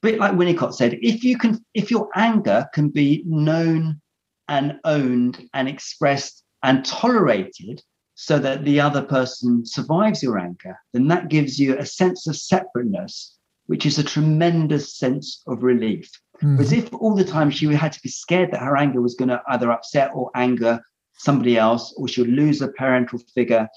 bit 0.02 0.20
like 0.20 0.34
Winnicott 0.34 0.74
said, 0.74 0.98
if 1.02 1.24
you 1.24 1.38
can 1.38 1.64
if 1.74 1.90
your 1.90 2.10
anger 2.16 2.68
can 2.74 2.90
be 2.90 3.24
known 3.26 4.02
and 4.48 4.80
owned 4.84 5.50
and 5.54 5.68
expressed 5.68 6.44
and 6.64 6.86
tolerated 6.86 7.82
so 8.16 8.40
that 8.40 8.66
the 8.66 8.80
other 8.80 9.04
person 9.04 9.66
survives 9.66 10.24
your 10.24 10.40
anger, 10.40 10.78
then 10.94 11.08
that 11.08 11.30
gives 11.30 11.60
you 11.60 11.78
a 11.78 11.86
sense 11.86 12.28
of 12.28 12.36
separateness 12.36 13.38
which 13.68 13.86
is 13.86 14.00
a 14.00 14.04
tremendous 14.04 14.98
sense 14.98 15.44
of 15.46 15.62
relief. 15.62 16.10
Mm. 16.42 16.60
As 16.60 16.72
if 16.72 16.92
all 16.94 17.16
the 17.16 17.24
time 17.24 17.52
she 17.52 17.68
had 17.68 17.92
to 17.92 18.02
be 18.02 18.10
scared 18.10 18.52
that 18.52 18.62
her 18.62 18.76
anger 18.76 19.02
was 19.02 19.16
going 19.16 19.30
to 19.30 19.42
either 19.50 19.72
upset 19.72 20.12
or 20.16 20.32
anger 20.36 20.82
somebody 21.20 21.58
else, 21.58 21.94
or 21.98 22.08
she 22.08 22.22
would 22.22 22.30
lose 22.30 22.62
a 22.62 22.68
parental 22.70 23.20
figure. 23.34 23.68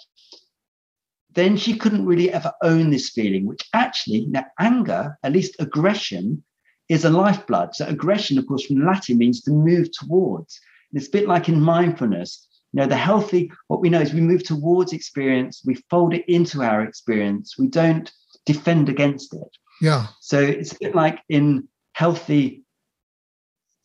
Then 1.33 1.57
she 1.57 1.77
couldn't 1.77 2.07
really 2.07 2.31
ever 2.33 2.53
own 2.63 2.91
this 2.91 3.11
feeling, 3.11 3.47
which 3.47 3.69
actually, 3.73 4.27
now 4.27 4.45
anger, 4.59 5.17
at 5.23 5.33
least 5.33 5.57
aggression, 5.59 6.45
is 6.91 7.05
a 7.05 7.11
lifeblood. 7.11 7.75
So 7.75 7.87
aggression, 7.87 8.37
of 8.37 8.47
course, 8.49 8.67
from 8.67 8.85
Latin 8.85 9.17
means 9.17 9.41
to 9.43 9.53
move 9.53 9.89
towards. 9.93 10.61
And 10.91 11.01
it's 11.01 11.09
a 11.09 11.13
bit 11.13 11.29
like 11.29 11.49
in 11.49 11.61
mindfulness. 11.61 12.49
You 12.73 12.81
know, 12.81 12.87
the 12.87 12.97
healthy, 12.97 13.53
what 13.69 13.81
we 13.81 13.89
know 13.89 14.01
is 14.01 14.13
we 14.13 14.21
move 14.21 14.43
towards 14.43 14.93
experience, 14.93 15.63
we 15.65 15.77
fold 15.89 16.15
it 16.15 16.25
into 16.29 16.63
our 16.63 16.83
experience, 16.83 17.57
we 17.57 17.69
don't 17.69 18.11
defend 18.45 18.89
against 18.89 19.33
it. 19.35 19.57
Yeah. 19.81 20.09
So 20.21 20.41
it's 20.41 20.73
a 20.73 20.79
bit 20.81 20.95
like 20.97 21.21
in 21.29 21.69
healthy. 21.93 22.65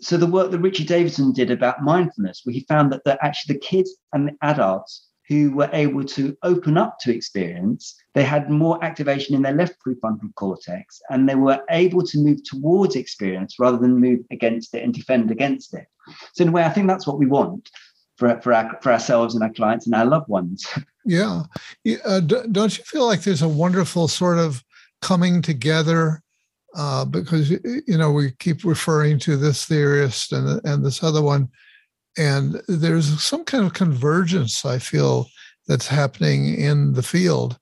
So 0.01 0.17
the 0.17 0.27
work 0.27 0.49
that 0.49 0.59
Richie 0.59 0.84
Davidson 0.84 1.32
did 1.32 1.51
about 1.51 1.84
mindfulness, 1.84 2.41
where 2.43 2.53
he 2.53 2.65
found 2.67 2.91
that, 2.91 3.03
that 3.05 3.19
actually 3.21 3.53
the 3.53 3.61
kids 3.61 3.95
and 4.13 4.27
the 4.27 4.36
adults 4.41 5.07
who 5.28 5.51
were 5.51 5.69
able 5.73 6.03
to 6.03 6.38
open 6.43 6.78
up 6.78 6.99
to 6.99 7.13
experience, 7.13 7.95
they 8.13 8.23
had 8.23 8.49
more 8.49 8.84
activation 8.84 9.36
in 9.36 9.41
their 9.41 9.53
left 9.53 9.76
prefrontal 9.86 10.34
cortex 10.36 11.01
and 11.09 11.28
they 11.28 11.36
were 11.36 11.61
able 11.69 12.03
to 12.03 12.19
move 12.19 12.43
towards 12.43 12.95
experience 12.95 13.55
rather 13.59 13.78
than 13.78 13.99
move 13.99 14.19
against 14.32 14.73
it 14.76 14.84
and 14.84 14.93
defend 14.93 15.32
against 15.32 15.73
it. 15.73 15.88
So 16.34 16.43
in 16.43 16.49
a 16.49 16.51
way, 16.51 16.63
I 16.63 16.69
think 16.69 16.88
that's 16.88 17.07
what 17.07 17.17
we 17.17 17.26
want 17.26 17.69
for, 18.17 18.39
for, 18.41 18.53
our, 18.53 18.78
for 18.82 18.91
ourselves 18.91 19.34
and 19.34 19.43
our 19.43 19.51
clients 19.51 19.86
and 19.86 19.95
our 19.95 20.05
loved 20.05 20.30
ones. 20.30 20.65
Yeah. 21.07 21.43
Uh, 22.03 22.19
don't 22.19 22.76
you 22.80 22.84
feel 22.84 23.05
like 23.05 23.21
there's 23.21 23.43
a 23.43 23.47
wonderful 23.47 24.07
sort 24.07 24.39
of 24.39 24.63
coming 25.03 25.43
together 25.43 26.23
uh, 26.76 27.05
because 27.05 27.51
you 27.51 27.97
know 27.97 28.11
we 28.11 28.32
keep 28.39 28.63
referring 28.63 29.19
to 29.19 29.38
this 29.38 29.65
theorist 29.65 30.34
and 30.34 30.59
and 30.65 30.84
this 30.84 31.03
other 31.03 31.21
one, 31.21 31.47
and 32.18 32.61
there's 32.68 33.22
some 33.22 33.43
kind 33.43 33.66
of 33.66 33.74
convergence 33.74 34.66
I 34.66 34.80
feel 34.80 35.28
that's 35.68 35.88
happening 35.88 36.55
in 36.55 36.93
the 36.93 37.03
field, 37.03 37.57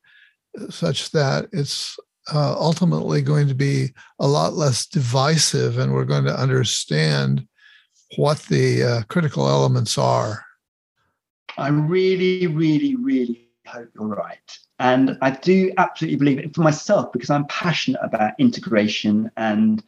such 0.69 1.11
that 1.11 1.47
it's 1.51 1.97
uh, 2.33 2.55
ultimately 2.57 3.21
going 3.21 3.47
to 3.47 3.55
be 3.55 3.89
a 4.19 4.27
lot 4.27 4.53
less 4.53 4.85
divisive, 4.85 5.77
and 5.77 5.93
we're 5.93 6.05
going 6.05 6.25
to 6.25 6.39
understand 6.39 7.47
what 8.17 8.39
the 8.43 8.83
uh, 8.83 9.01
critical 9.09 9.47
elements 9.47 9.97
are. 9.97 10.45
I 11.57 11.69
really, 11.69 12.47
really, 12.47 12.95
really 12.95 13.49
hope 13.67 13.89
you're 13.95 14.07
right. 14.07 14.57
And 14.79 15.17
I 15.21 15.31
do 15.31 15.71
absolutely 15.77 16.17
believe 16.17 16.39
it 16.39 16.55
for 16.55 16.61
myself 16.61 17.11
because 17.11 17.29
I'm 17.29 17.45
passionate 17.45 18.01
about 18.03 18.33
integration 18.39 19.31
and 19.37 19.83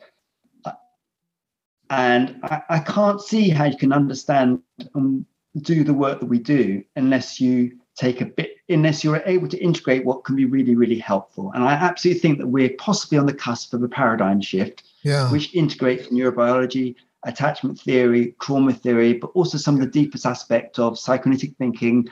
and 1.89 2.39
I, 2.43 2.61
I 2.69 2.79
can't 2.79 3.21
see 3.21 3.49
how 3.49 3.65
you 3.65 3.77
can 3.77 3.93
understand 3.93 4.61
and 4.93 5.25
do 5.61 5.83
the 5.83 5.93
work 5.93 6.19
that 6.19 6.25
we 6.25 6.39
do 6.39 6.83
unless 6.95 7.39
you 7.39 7.77
take 7.95 8.19
a 8.21 8.25
bit 8.25 8.51
unless 8.67 9.03
you're 9.03 9.21
able 9.25 9.47
to 9.47 9.57
integrate 9.57 10.03
what 10.03 10.23
can 10.25 10.36
be 10.36 10.45
really 10.45 10.75
really 10.75 10.99
helpful. 10.99 11.51
And 11.53 11.63
i 11.63 11.73
absolutely 11.73 12.19
think 12.19 12.39
that 12.39 12.47
we're 12.47 12.73
possibly 12.77 13.17
on 13.17 13.25
the 13.25 13.33
cusp 13.33 13.73
of 13.73 13.83
a 13.83 13.88
paradigm 13.88 14.41
shift 14.41 14.83
yeah. 15.03 15.31
which 15.31 15.53
integrates 15.55 16.07
neurobiology 16.07 16.95
attachment 17.23 17.79
theory 17.79 18.36
trauma 18.41 18.73
theory 18.73 19.13
but 19.13 19.31
also 19.33 19.57
some 19.57 19.75
of 19.75 19.81
the 19.81 19.88
deepest 19.88 20.25
aspects 20.25 20.79
of 20.79 20.99
psychoanalytic 20.99 21.55
thinking. 21.57 22.07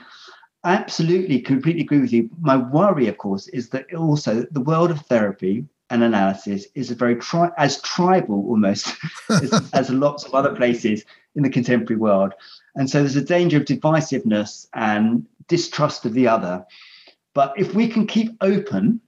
I 0.62 0.74
absolutely 0.76 1.40
completely 1.40 1.82
agree 1.82 2.00
with 2.00 2.12
you. 2.12 2.30
My 2.40 2.56
worry 2.56 3.08
of 3.08 3.18
course 3.18 3.48
is 3.48 3.68
that 3.70 3.92
also 3.94 4.46
the 4.50 4.62
world 4.62 4.90
of 4.90 5.00
therapy 5.02 5.66
and 5.90 6.02
analysis 6.02 6.66
is 6.74 6.90
a 6.90 6.94
very 6.94 7.16
tri- 7.16 7.52
as 7.56 7.80
tribal 7.82 8.44
almost 8.48 8.92
as, 9.30 9.70
as 9.72 9.90
lots 9.90 10.24
of 10.24 10.34
other 10.34 10.54
places 10.54 11.04
in 11.34 11.42
the 11.42 11.50
contemporary 11.50 11.98
world 11.98 12.32
and 12.76 12.88
so 12.88 13.00
there's 13.00 13.16
a 13.16 13.22
danger 13.22 13.58
of 13.58 13.64
divisiveness 13.64 14.66
and 14.74 15.26
distrust 15.48 16.04
of 16.04 16.14
the 16.14 16.26
other 16.26 16.64
but 17.34 17.52
if 17.56 17.74
we 17.74 17.88
can 17.88 18.06
keep 18.06 18.36
open 18.40 19.00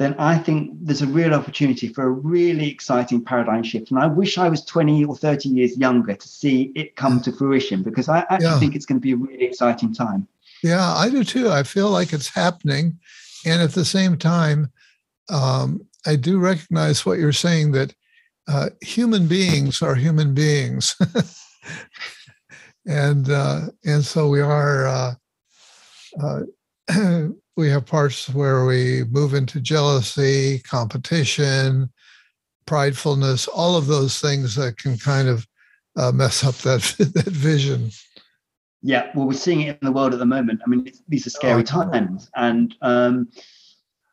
then 0.00 0.14
I 0.18 0.38
think 0.38 0.70
there's 0.80 1.02
a 1.02 1.06
real 1.06 1.34
opportunity 1.34 1.86
for 1.86 2.04
a 2.04 2.10
really 2.10 2.70
exciting 2.70 3.22
paradigm 3.22 3.62
shift. 3.62 3.90
And 3.90 4.00
I 4.00 4.06
wish 4.06 4.38
I 4.38 4.48
was 4.48 4.64
20 4.64 5.04
or 5.04 5.14
30 5.14 5.50
years 5.50 5.76
younger 5.76 6.14
to 6.14 6.26
see 6.26 6.72
it 6.74 6.96
come 6.96 7.20
to 7.20 7.30
fruition 7.30 7.82
because 7.82 8.08
I 8.08 8.20
actually 8.30 8.46
yeah. 8.46 8.58
think 8.58 8.74
it's 8.74 8.86
going 8.86 8.98
to 8.98 9.02
be 9.02 9.12
a 9.12 9.16
really 9.16 9.44
exciting 9.44 9.92
time. 9.92 10.26
Yeah, 10.62 10.94
I 10.94 11.10
do 11.10 11.22
too. 11.22 11.50
I 11.50 11.64
feel 11.64 11.90
like 11.90 12.14
it's 12.14 12.30
happening. 12.30 12.98
And 13.44 13.60
at 13.60 13.72
the 13.72 13.84
same 13.84 14.16
time, 14.16 14.72
um, 15.28 15.86
I 16.06 16.16
do 16.16 16.38
recognize 16.38 17.04
what 17.04 17.18
you're 17.18 17.32
saying 17.32 17.72
that 17.72 17.94
uh, 18.48 18.70
human 18.82 19.26
beings 19.26 19.82
are 19.82 19.94
human 19.94 20.34
beings. 20.34 20.96
and 22.86 23.30
uh, 23.30 23.66
and 23.84 24.04
so 24.04 24.28
we 24.28 24.40
are 24.40 24.86
uh, 24.86 25.14
uh 26.22 26.40
we 27.56 27.68
have 27.68 27.86
parts 27.86 28.28
where 28.30 28.64
we 28.64 29.04
move 29.10 29.34
into 29.34 29.60
jealousy, 29.60 30.60
competition, 30.60 31.90
pridefulness, 32.66 33.48
all 33.54 33.76
of 33.76 33.86
those 33.86 34.18
things 34.18 34.54
that 34.54 34.78
can 34.78 34.96
kind 34.96 35.28
of 35.28 35.46
uh, 35.96 36.12
mess 36.12 36.44
up 36.44 36.54
that 36.56 36.82
that 37.14 37.26
vision. 37.26 37.90
Yeah, 38.82 39.10
well, 39.14 39.26
we're 39.26 39.34
seeing 39.34 39.60
it 39.60 39.78
in 39.80 39.86
the 39.86 39.92
world 39.92 40.14
at 40.14 40.18
the 40.18 40.26
moment. 40.26 40.60
I 40.64 40.70
mean, 40.70 40.90
these 41.06 41.26
are 41.26 41.30
scary 41.30 41.60
oh, 41.60 41.64
times, 41.64 42.30
and 42.34 42.74
um, 42.80 43.28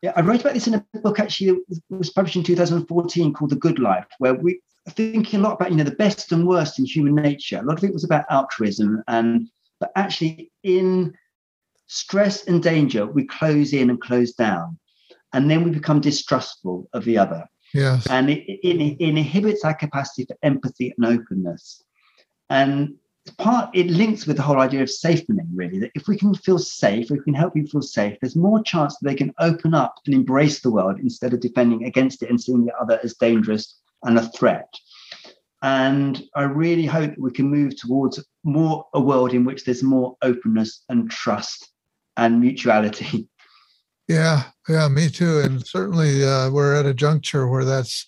yeah, 0.02 0.12
I 0.16 0.20
wrote 0.20 0.40
about 0.40 0.54
this 0.54 0.66
in 0.66 0.74
a 0.74 0.84
book 1.02 1.18
actually 1.18 1.60
that 1.68 1.80
was 1.90 2.10
published 2.10 2.36
in 2.36 2.42
2014 2.44 3.32
called 3.32 3.50
The 3.50 3.56
Good 3.56 3.78
Life, 3.78 4.06
where 4.18 4.34
we 4.34 4.60
thinking 4.90 5.40
a 5.40 5.42
lot 5.42 5.54
about 5.54 5.70
you 5.70 5.76
know 5.76 5.84
the 5.84 5.90
best 5.90 6.32
and 6.32 6.46
worst 6.46 6.78
in 6.78 6.84
human 6.84 7.14
nature. 7.14 7.58
A 7.58 7.62
lot 7.62 7.78
of 7.78 7.84
it 7.84 7.92
was 7.92 8.04
about 8.04 8.24
altruism, 8.30 9.02
and 9.08 9.48
but 9.80 9.90
actually 9.96 10.50
in 10.62 11.14
stress 11.86 12.46
and 12.46 12.62
danger, 12.62 13.06
we 13.06 13.24
close 13.24 13.72
in 13.72 13.90
and 13.90 14.00
close 14.00 14.32
down, 14.32 14.78
and 15.32 15.50
then 15.50 15.64
we 15.64 15.70
become 15.70 16.00
distrustful 16.00 16.88
of 16.92 17.04
the 17.04 17.18
other. 17.18 17.44
Yes. 17.74 18.06
And 18.08 18.30
it, 18.30 18.44
it, 18.48 18.96
it 18.98 19.00
inhibits 19.00 19.64
our 19.64 19.74
capacity 19.74 20.24
for 20.24 20.36
empathy 20.42 20.94
and 20.96 21.06
openness. 21.06 21.82
And 22.48 22.94
part 23.30 23.70
it 23.74 23.86
links 23.88 24.26
with 24.26 24.36
the 24.36 24.42
whole 24.42 24.60
idea 24.60 24.82
of 24.82 24.90
safening, 24.90 25.48
really, 25.54 25.78
that 25.80 25.92
if 25.94 26.08
we 26.08 26.16
can 26.16 26.34
feel 26.34 26.58
safe, 26.58 27.06
if 27.06 27.10
we 27.10 27.20
can 27.20 27.34
help 27.34 27.54
people 27.54 27.70
feel 27.70 27.82
safe, 27.82 28.18
there's 28.20 28.36
more 28.36 28.62
chance 28.62 28.96
that 28.96 29.08
they 29.08 29.14
can 29.14 29.34
open 29.38 29.74
up 29.74 29.96
and 30.06 30.14
embrace 30.14 30.60
the 30.60 30.70
world 30.70 30.98
instead 31.00 31.32
of 31.32 31.40
defending 31.40 31.84
against 31.84 32.22
it 32.22 32.30
and 32.30 32.40
seeing 32.40 32.64
the 32.64 32.74
other 32.76 33.00
as 33.02 33.14
dangerous 33.14 33.78
and 34.04 34.18
a 34.18 34.28
threat. 34.28 34.72
And 35.62 36.22
I 36.36 36.42
really 36.42 36.86
hope 36.86 37.10
that 37.10 37.20
we 37.20 37.32
can 37.32 37.50
move 37.50 37.76
towards 37.76 38.24
more 38.44 38.86
a 38.94 39.00
world 39.00 39.32
in 39.32 39.44
which 39.44 39.64
there's 39.64 39.82
more 39.82 40.16
openness 40.22 40.84
and 40.88 41.10
trust 41.10 41.70
and 42.16 42.40
mutuality. 42.40 43.28
Yeah, 44.08 44.44
yeah, 44.70 44.88
me 44.88 45.10
too. 45.10 45.40
And 45.40 45.66
certainly 45.66 46.24
uh, 46.24 46.48
we're 46.50 46.74
at 46.74 46.86
a 46.86 46.94
juncture 46.94 47.46
where 47.46 47.66
that's 47.66 48.06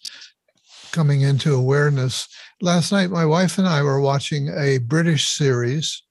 coming 0.93 1.23
into 1.23 1.55
awareness. 1.55 2.29
Last 2.61 2.93
night, 2.93 3.11
my 3.11 3.25
wife 3.25 3.59
and 3.59 3.67
I 3.67 3.83
were 3.83 4.01
watching 4.01 4.49
a 4.49 4.79
British 4.79 5.29
series. 5.29 6.03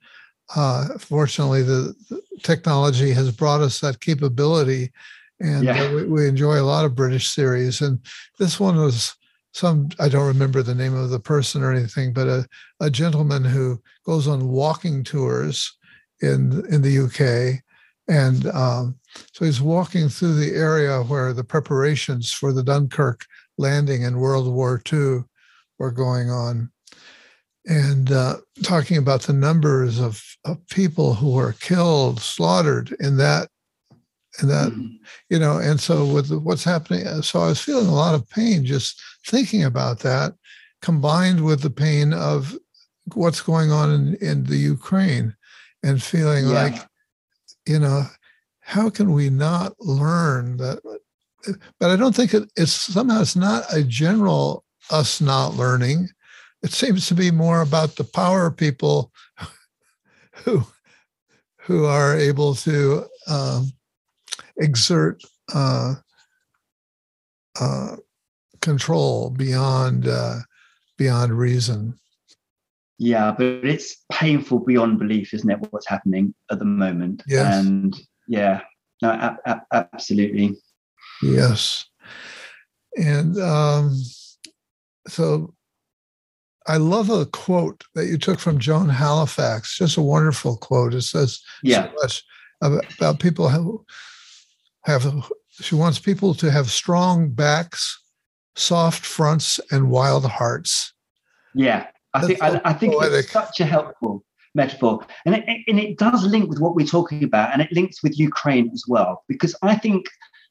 Uh, 0.56 0.98
fortunately, 0.98 1.62
the, 1.64 1.94
the, 2.10 2.22
technology 2.42 3.12
has 3.12 3.32
brought 3.32 3.60
us 3.60 3.82
that 3.82 4.00
capability, 4.00 4.92
and 5.42 5.66
yeah. 5.66 5.84
uh, 5.84 5.92
we, 5.92 6.04
we, 6.06 6.28
enjoy 6.28 6.60
a 6.60 6.64
lot 6.64 6.86
of 6.86 6.96
British 6.96 7.28
series. 7.28 7.82
And 7.82 8.00
this 8.40 8.60
one 8.60 8.78
was 8.78 9.14
some 9.52 9.90
I 10.00 10.08
don't 10.08 10.26
remember 10.26 10.64
the 10.64 10.74
name 10.74 10.96
of 10.96 11.10
the 11.10 11.20
person 11.20 11.62
or 11.62 11.74
anything, 11.74 12.14
but 12.14 12.28
a, 12.28 12.48
a 12.80 12.90
gentleman 12.90 13.44
who 13.44 13.82
goes 14.06 14.28
on 14.28 14.48
walking 14.48 15.04
tours 15.04 15.72
in 16.22 16.66
in 16.72 16.82
the 16.82 17.00
UK 17.00 17.62
and 18.10 18.48
um, 18.48 18.96
so 19.34 19.46
he's 19.46 19.62
walking 19.62 20.10
through 20.10 20.34
the 20.34 20.56
area 20.56 21.04
where 21.04 21.32
the 21.32 21.44
preparations 21.44 22.34
for 22.34 22.52
the 22.52 22.64
Dunkirk 22.64 23.26
landing 23.60 24.02
in 24.04 24.20
World 24.20 24.52
War 24.52 24.82
II 24.92 25.24
were 25.78 25.92
going 25.92 26.30
on. 26.30 26.72
And 27.66 28.12
uh, 28.12 28.38
talking 28.64 28.98
about 28.98 29.22
the 29.22 29.34
numbers 29.34 30.00
of, 30.00 30.24
of 30.46 30.66
people 30.70 31.14
who 31.14 31.34
were 31.34 31.54
killed, 31.54 32.20
slaughtered 32.20 32.96
in 33.00 33.18
that, 33.18 33.50
in 34.42 34.48
that, 34.48 34.72
mm-hmm. 34.72 34.96
you 35.30 35.38
know, 35.38 35.58
and 35.58 35.80
so 35.80 36.06
with 36.06 36.32
what's 36.32 36.64
happening, 36.64 37.06
uh, 37.06 37.22
so 37.22 37.42
I 37.42 37.48
was 37.48 37.62
feeling 37.62 37.88
a 37.88 37.94
lot 37.94 38.16
of 38.16 38.28
pain 38.30 38.66
just 38.66 39.00
thinking 39.28 39.64
about 39.64 40.00
that, 40.00 40.34
combined 40.82 41.44
with 41.44 41.62
the 41.62 41.70
pain 41.70 42.14
of 42.14 42.58
what's 43.14 43.42
going 43.42 43.72
on 43.72 43.92
in, 43.92 44.16
in 44.16 44.44
the 44.46 44.58
Ukraine 44.58 45.36
and 45.84 46.02
feeling 46.02 46.48
yeah. 46.48 46.64
like 46.64 46.90
you 47.70 47.78
know, 47.78 48.04
how 48.62 48.90
can 48.90 49.14
we 49.14 49.30
not 49.30 49.80
learn 49.80 50.58
that? 50.58 50.80
But 51.80 51.90
I 51.90 51.96
don't 51.96 52.16
think 52.16 52.34
it, 52.34 52.52
it's 52.56 52.72
somehow 52.72 53.22
it's 53.22 53.36
not 53.36 53.64
a 53.74 53.84
general 53.84 54.64
us 54.92 55.22
not 55.22 55.56
learning. 55.56 56.10
It 56.64 56.72
seems 56.72 57.08
to 57.08 57.16
be 57.16 57.32
more 57.32 57.62
about 57.62 57.96
the 57.96 58.04
power 58.04 58.52
people 58.52 59.12
who 60.34 60.64
who 61.62 61.86
are 61.86 62.18
able 62.18 62.56
to 62.56 63.06
um, 63.28 63.72
exert 64.58 65.22
uh, 65.54 65.96
uh, 67.60 67.96
control 68.62 69.30
beyond 69.30 70.08
uh, 70.08 70.40
beyond 70.98 71.38
reason. 71.38 71.98
Yeah, 72.98 73.32
but 73.32 73.46
it's 73.46 74.04
painful 74.12 74.60
beyond 74.60 75.00
belief, 75.00 75.34
isn't 75.34 75.50
it? 75.50 75.60
What's 75.70 75.88
happening 75.88 76.34
at 76.52 76.60
the 76.60 76.66
moment? 76.66 77.24
Yes. 77.28 77.66
And 77.66 77.96
yeah, 78.28 78.62
no, 79.02 79.10
a- 79.12 79.38
a- 79.46 79.86
absolutely. 79.94 80.58
Yes. 81.22 81.86
And 82.96 83.38
um, 83.40 83.96
so 85.08 85.54
I 86.68 86.78
love 86.78 87.10
a 87.10 87.26
quote 87.26 87.84
that 87.96 88.08
you 88.08 88.18
took 88.18 88.40
from 88.40 88.60
Joan 88.60 88.90
Halifax, 88.90 89.78
just 89.78 89.98
a 89.98 90.02
wonderful 90.02 90.58
quote. 90.58 90.94
It 90.94 91.02
says 91.02 91.42
yeah. 91.64 91.88
so 91.88 91.94
much 92.02 92.24
about, 92.62 93.20
people 93.20 93.50
who 93.50 93.86
have, 94.86 95.06
she 95.52 95.76
wants 95.76 96.00
people 96.00 96.34
to 96.36 96.52
have 96.52 96.70
strong 96.70 97.30
backs, 97.30 98.02
soft 98.56 99.06
fronts, 99.06 99.60
and 99.72 99.90
wild 99.90 100.26
hearts. 100.26 100.94
Yeah. 101.54 101.88
I 102.14 102.26
think 102.26 102.42
I, 102.42 102.62
I, 102.66 102.74
think 102.74 102.94
poetic. 102.94 103.26
it's 103.26 103.32
such 103.32 103.60
a 103.60 103.66
helpful 103.66 104.24
metaphor, 104.56 105.06
and 105.26 105.36
it, 105.36 105.44
and 105.68 105.80
it 105.80 106.00
does 106.00 106.24
link 106.26 106.50
with 106.50 106.60
what 106.60 106.76
we're 106.76 106.88
talking 106.88 107.24
about, 107.24 107.54
and 107.54 107.62
it 107.62 107.72
links 107.72 108.02
with 108.02 108.18
Ukraine 108.18 108.72
as 108.74 108.84
well, 108.88 109.24
because 109.28 109.56
I 109.62 109.76
think 109.76 110.08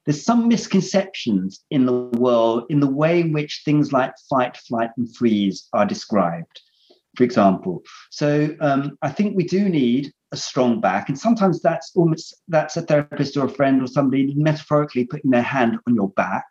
there's 0.08 0.24
some 0.24 0.48
misconceptions 0.48 1.62
in 1.70 1.84
the 1.84 1.92
world 1.92 2.64
in 2.70 2.80
the 2.80 2.90
way 2.90 3.20
in 3.20 3.34
which 3.34 3.60
things 3.66 3.92
like 3.92 4.14
fight, 4.30 4.56
flight, 4.56 4.88
and 4.96 5.14
freeze 5.14 5.68
are 5.74 5.84
described. 5.84 6.62
For 7.18 7.24
example, 7.24 7.82
so 8.10 8.56
um, 8.60 8.96
I 9.02 9.10
think 9.10 9.36
we 9.36 9.44
do 9.44 9.68
need 9.68 10.10
a 10.32 10.36
strong 10.38 10.80
back, 10.80 11.10
and 11.10 11.18
sometimes 11.18 11.60
that's 11.60 11.92
almost 11.94 12.34
that's 12.48 12.78
a 12.78 12.80
therapist 12.80 13.36
or 13.36 13.44
a 13.44 13.50
friend 13.50 13.82
or 13.82 13.86
somebody 13.86 14.32
metaphorically 14.34 15.04
putting 15.04 15.30
their 15.30 15.42
hand 15.42 15.78
on 15.86 15.94
your 15.94 16.08
back. 16.08 16.46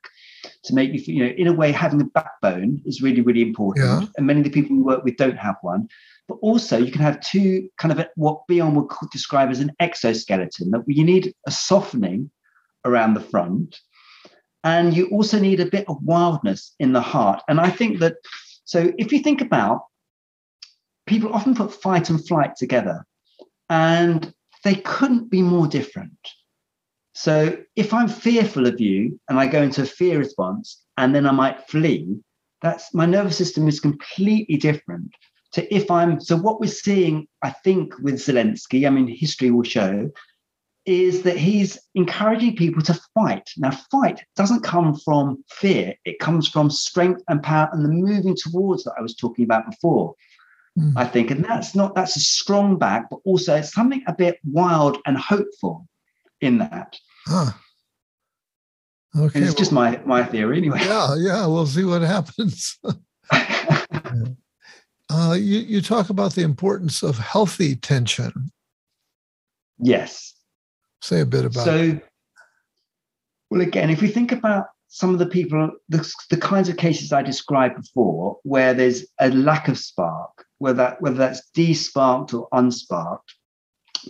to 0.65 0.75
make 0.75 0.93
you, 0.93 0.99
feel- 0.99 1.15
you 1.15 1.25
know, 1.25 1.33
in 1.35 1.47
a 1.47 1.53
way, 1.53 1.71
having 1.71 1.99
a 1.99 2.05
backbone 2.05 2.79
is 2.85 3.01
really, 3.01 3.21
really 3.21 3.41
important. 3.41 4.03
Yeah. 4.03 4.07
And 4.17 4.27
many 4.27 4.41
of 4.41 4.43
the 4.43 4.51
people 4.51 4.75
we 4.75 4.83
work 4.83 5.03
with 5.03 5.17
don't 5.17 5.37
have 5.37 5.55
one. 5.61 5.87
But 6.27 6.37
also, 6.41 6.77
you 6.77 6.91
can 6.91 7.01
have 7.01 7.19
two 7.21 7.69
kind 7.77 7.91
of 7.91 7.97
a, 7.97 8.07
what 8.15 8.47
Bion 8.47 8.75
would 8.75 8.87
describe 9.11 9.49
as 9.49 9.61
an 9.61 9.71
exoskeleton. 9.79 10.69
That 10.69 10.83
you 10.85 11.03
need 11.03 11.33
a 11.47 11.51
softening 11.51 12.29
around 12.87 13.13
the 13.13 13.21
front, 13.21 13.79
and 14.63 14.95
you 14.95 15.07
also 15.09 15.39
need 15.39 15.59
a 15.59 15.69
bit 15.69 15.85
of 15.87 16.01
wildness 16.03 16.73
in 16.79 16.93
the 16.93 17.01
heart. 17.01 17.41
And 17.47 17.59
I 17.59 17.69
think 17.69 17.99
that 17.99 18.15
so 18.65 18.91
if 18.97 19.11
you 19.11 19.19
think 19.19 19.41
about 19.41 19.85
people 21.05 21.33
often 21.33 21.55
put 21.55 21.73
fight 21.73 22.09
and 22.09 22.25
flight 22.27 22.55
together, 22.55 23.05
and 23.69 24.33
they 24.63 24.75
couldn't 24.75 25.29
be 25.29 25.41
more 25.41 25.67
different. 25.67 26.17
So 27.13 27.57
if 27.75 27.93
I'm 27.93 28.07
fearful 28.07 28.67
of 28.67 28.79
you 28.79 29.19
and 29.27 29.39
I 29.39 29.47
go 29.47 29.61
into 29.61 29.81
a 29.81 29.85
fear 29.85 30.19
response 30.19 30.83
and 30.97 31.15
then 31.15 31.25
I 31.25 31.31
might 31.31 31.67
flee, 31.67 32.19
that's 32.61 32.93
my 32.93 33.05
nervous 33.05 33.37
system 33.37 33.67
is 33.67 33.79
completely 33.79 34.57
different 34.57 35.11
to 35.53 35.73
if 35.73 35.89
I'm 35.89 36.19
so 36.19 36.35
what 36.35 36.59
we're 36.59 36.67
seeing, 36.67 37.27
I 37.41 37.49
think, 37.49 37.97
with 37.99 38.15
Zelensky, 38.15 38.85
I 38.85 38.89
mean, 38.89 39.07
history 39.07 39.49
will 39.49 39.63
show, 39.63 40.11
is 40.87 41.23
that 41.23 41.37
he's 41.37 41.77
encouraging 41.95 42.55
people 42.55 42.81
to 42.81 42.99
fight. 43.13 43.47
Now, 43.57 43.71
fight 43.91 44.23
doesn't 44.37 44.63
come 44.63 44.95
from 44.95 45.43
fear, 45.49 45.93
it 46.05 46.17
comes 46.19 46.47
from 46.47 46.71
strength 46.71 47.21
and 47.27 47.43
power 47.43 47.69
and 47.73 47.83
the 47.83 47.89
moving 47.89 48.35
towards 48.35 48.85
that 48.85 48.95
I 48.97 49.01
was 49.01 49.13
talking 49.13 49.43
about 49.45 49.69
before. 49.69 50.15
Mm. 50.79 50.93
I 50.95 51.05
think, 51.05 51.29
and 51.29 51.43
that's 51.43 51.75
not 51.75 51.93
that's 51.93 52.15
a 52.15 52.21
strong 52.21 52.77
back, 52.77 53.09
but 53.09 53.19
also 53.25 53.55
it's 53.55 53.73
something 53.73 54.01
a 54.07 54.13
bit 54.13 54.39
wild 54.45 54.97
and 55.05 55.17
hopeful 55.17 55.87
in 56.39 56.59
that. 56.59 56.95
Huh. 57.25 57.51
Okay. 59.17 59.39
And 59.39 59.45
it's 59.45 59.55
just 59.55 59.71
my 59.71 59.99
my 60.05 60.23
theory 60.23 60.57
anyway. 60.57 60.79
yeah, 60.81 61.15
yeah. 61.17 61.45
We'll 61.47 61.67
see 61.67 61.83
what 61.83 62.01
happens. 62.01 62.79
Uh, 65.09 65.35
you, 65.39 65.59
you 65.59 65.81
talk 65.81 66.09
about 66.09 66.33
the 66.33 66.41
importance 66.41 67.01
of 67.01 67.17
healthy 67.17 67.77
tension. 67.77 68.51
yes. 69.79 70.33
Say 71.01 71.21
a 71.21 71.25
bit 71.25 71.45
about 71.45 71.67
it. 71.67 71.99
So, 71.99 71.99
well, 73.49 73.61
again, 73.61 73.89
if 73.89 74.01
we 74.01 74.07
think 74.07 74.31
about 74.31 74.67
some 74.87 75.11
of 75.11 75.19
the 75.19 75.25
people, 75.27 75.71
the, 75.89 76.13
the 76.29 76.37
kinds 76.37 76.69
of 76.69 76.77
cases 76.77 77.13
I 77.13 77.21
described 77.21 77.75
before, 77.75 78.39
where 78.43 78.73
there's 78.73 79.05
a 79.19 79.29
lack 79.29 79.67
of 79.67 79.77
spark, 79.77 80.45
whether 80.59 80.77
that, 80.77 81.01
whether 81.01 81.17
that's 81.17 81.49
de-sparked 81.53 82.33
or 82.33 82.47
unsparked, 82.51 83.35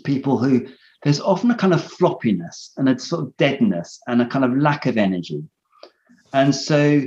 people 0.04 0.38
who 0.38 0.68
there's 1.04 1.20
often 1.20 1.52
a 1.52 1.56
kind 1.56 1.74
of 1.74 1.82
floppiness 1.82 2.72
and 2.78 2.90
a 2.90 3.00
sort 3.00 3.24
of 3.24 3.38
deadness 3.38 4.00
and 4.08 4.22
a 4.22 4.28
kind 4.28 4.46
of 4.46 4.58
lack 4.58 4.86
of 4.86 4.98
energy, 4.98 5.44
and 6.34 6.54
so 6.54 7.04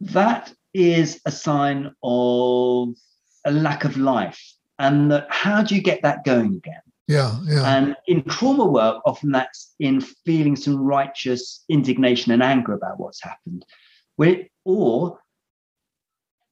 that 0.00 0.52
is 0.72 1.20
a 1.26 1.30
sign 1.30 1.94
of 2.02 2.94
a 3.44 3.50
lack 3.50 3.84
of 3.84 3.96
life. 3.96 4.54
And 4.78 5.10
that, 5.10 5.26
how 5.28 5.62
do 5.62 5.74
you 5.74 5.82
get 5.82 6.02
that 6.02 6.24
going 6.24 6.54
again? 6.54 6.80
Yeah, 7.10 7.40
yeah. 7.44 7.76
And 7.76 7.96
in 8.06 8.22
trauma 8.22 8.64
work, 8.64 9.02
often 9.04 9.32
that's 9.32 9.74
in 9.80 10.00
feeling 10.00 10.54
some 10.54 10.76
righteous 10.76 11.64
indignation 11.68 12.30
and 12.30 12.40
anger 12.40 12.72
about 12.72 13.00
what's 13.00 13.20
happened. 13.20 13.66
When, 14.14 14.46
or 14.64 15.18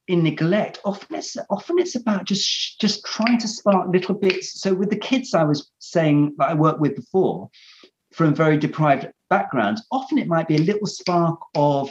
in 0.09 0.24
neglect, 0.24 0.80
often 0.84 1.14
it's 1.14 1.36
often 1.48 1.78
it's 1.78 1.94
about 1.94 2.24
just 2.24 2.80
just 2.80 3.04
trying 3.04 3.38
to 3.38 3.46
spark 3.46 3.86
little 3.92 4.16
bits. 4.16 4.61
So 4.61 4.74
with 4.74 4.90
the 4.90 4.96
kids 4.96 5.32
I 5.32 5.44
was 5.44 5.70
saying 5.78 6.34
that 6.38 6.48
I 6.48 6.54
worked 6.54 6.80
with 6.80 6.96
before, 6.96 7.48
from 8.12 8.34
very 8.34 8.59
deprived 8.59 9.06
backgrounds, 9.30 9.86
often 9.92 10.18
it 10.18 10.26
might 10.26 10.48
be 10.48 10.56
a 10.56 10.70
little 10.70 10.88
spark 10.88 11.38
of 11.54 11.88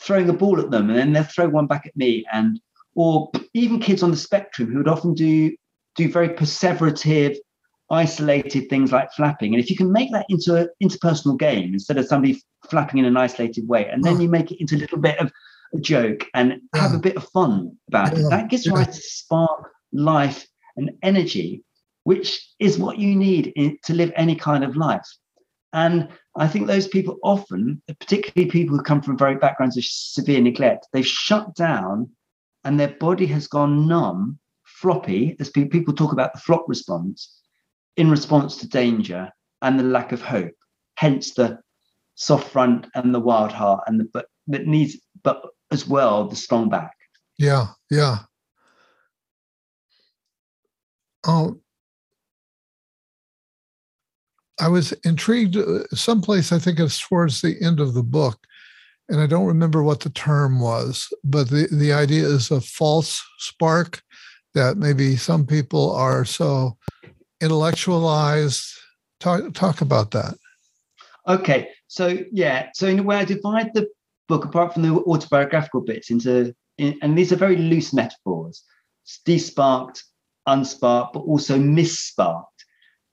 throwing 0.00 0.28
a 0.28 0.32
ball 0.32 0.60
at 0.60 0.70
them, 0.70 0.88
and 0.88 0.96
then 0.96 1.12
they'll 1.12 1.24
throw 1.24 1.48
one 1.48 1.66
back 1.66 1.84
at 1.84 1.96
me, 1.96 2.24
and 2.32 2.60
or 2.94 3.28
even 3.54 3.80
kids 3.80 4.04
on 4.04 4.12
the 4.12 4.16
spectrum 4.16 4.70
who 4.70 4.78
would 4.78 4.86
often 4.86 5.14
do 5.14 5.56
do 5.96 6.08
very 6.08 6.28
perseverative 6.28 7.36
isolated 7.90 8.68
things 8.68 8.92
like 8.92 9.12
flapping. 9.12 9.54
And 9.54 9.62
if 9.62 9.70
you 9.70 9.76
can 9.76 9.92
make 9.92 10.12
that 10.12 10.26
into 10.28 10.56
an 10.56 10.68
interpersonal 10.82 11.38
game 11.38 11.72
instead 11.72 11.96
of 11.96 12.06
somebody 12.06 12.42
flapping 12.68 12.98
in 12.98 13.04
an 13.04 13.16
isolated 13.16 13.66
way, 13.66 13.88
and 13.88 14.04
then 14.04 14.16
Oh. 14.16 14.20
you 14.20 14.28
make 14.28 14.50
it 14.50 14.60
into 14.60 14.76
a 14.76 14.78
little 14.78 14.98
bit 14.98 15.18
of 15.18 15.32
a 15.74 15.78
joke 15.80 16.26
and 16.34 16.60
have 16.74 16.92
a 16.92 16.96
oh. 16.96 17.00
bit 17.00 17.16
of 17.16 17.24
fun 17.28 17.76
about 17.88 18.16
it, 18.16 18.24
that 18.30 18.50
gives 18.50 18.68
rise 18.68 18.94
to 18.96 19.02
spark, 19.02 19.70
life, 19.92 20.46
and 20.76 20.90
energy, 21.02 21.64
which 22.04 22.54
is 22.58 22.78
what 22.78 22.98
you 22.98 23.14
need 23.14 23.52
in, 23.56 23.78
to 23.84 23.94
live 23.94 24.12
any 24.16 24.34
kind 24.34 24.64
of 24.64 24.76
life. 24.76 25.06
And 25.72 26.08
I 26.36 26.48
think 26.48 26.66
those 26.66 26.88
people 26.88 27.18
often, 27.22 27.82
particularly 27.86 28.50
people 28.50 28.76
who 28.76 28.82
come 28.82 29.02
from 29.02 29.18
very 29.18 29.36
backgrounds 29.36 29.76
of 29.76 29.84
severe 29.84 30.40
neglect, 30.40 30.86
they've 30.92 31.06
shut 31.06 31.54
down 31.54 32.10
and 32.64 32.78
their 32.78 32.94
body 33.00 33.26
has 33.26 33.46
gone 33.46 33.86
numb, 33.86 34.38
floppy, 34.64 35.36
as 35.40 35.50
people 35.50 35.94
talk 35.94 36.12
about 36.12 36.32
the 36.32 36.40
flop 36.40 36.64
response, 36.68 37.37
in 37.98 38.08
response 38.08 38.56
to 38.56 38.68
danger 38.68 39.28
and 39.60 39.78
the 39.78 39.82
lack 39.84 40.12
of 40.12 40.22
hope. 40.22 40.54
Hence 40.94 41.34
the 41.34 41.58
soft 42.14 42.48
front 42.48 42.86
and 42.94 43.14
the 43.14 43.20
wild 43.20 43.52
heart 43.52 43.82
and 43.86 44.00
the 44.00 44.08
but 44.12 44.26
that 44.46 44.66
needs, 44.66 44.96
but 45.22 45.42
as 45.70 45.86
well 45.86 46.26
the 46.26 46.36
strong 46.36 46.70
back. 46.70 46.92
Yeah, 47.38 47.66
yeah. 47.90 48.20
Oh, 51.26 51.60
I 54.60 54.68
was 54.68 54.92
intrigued. 55.04 55.56
uh, 55.56 55.84
Someplace 55.92 56.52
I 56.52 56.58
think 56.58 56.78
it's 56.78 57.00
towards 57.00 57.40
the 57.40 57.56
end 57.60 57.80
of 57.80 57.94
the 57.94 58.02
book, 58.02 58.38
and 59.08 59.20
I 59.20 59.26
don't 59.26 59.46
remember 59.46 59.82
what 59.82 60.00
the 60.00 60.10
term 60.10 60.60
was, 60.60 61.12
but 61.24 61.50
the 61.50 61.68
the 61.72 61.92
idea 61.92 62.24
is 62.24 62.50
a 62.50 62.60
false 62.60 63.22
spark 63.38 64.02
that 64.54 64.76
maybe 64.76 65.16
some 65.16 65.46
people 65.46 65.94
are 65.94 66.24
so 66.24 66.78
intellectualized. 67.40 68.64
Talk 69.20 69.52
talk 69.54 69.80
about 69.80 70.12
that. 70.12 70.34
Okay, 71.26 71.68
so 71.88 72.18
yeah, 72.32 72.68
so 72.74 72.86
in 72.86 72.98
a 72.98 73.02
way, 73.02 73.16
I 73.16 73.24
divide 73.24 73.74
the 73.74 73.88
book 74.28 74.44
apart 74.44 74.74
from 74.74 74.82
the 74.82 74.94
autobiographical 74.94 75.80
bits 75.80 76.10
into, 76.10 76.54
in, 76.78 76.98
and 77.02 77.16
these 77.16 77.32
are 77.32 77.36
very 77.36 77.56
loose 77.56 77.92
metaphors: 77.92 78.62
desparked, 79.24 80.04
unsparked, 80.46 81.14
but 81.14 81.20
also 81.20 81.58
missparked. 81.58 82.64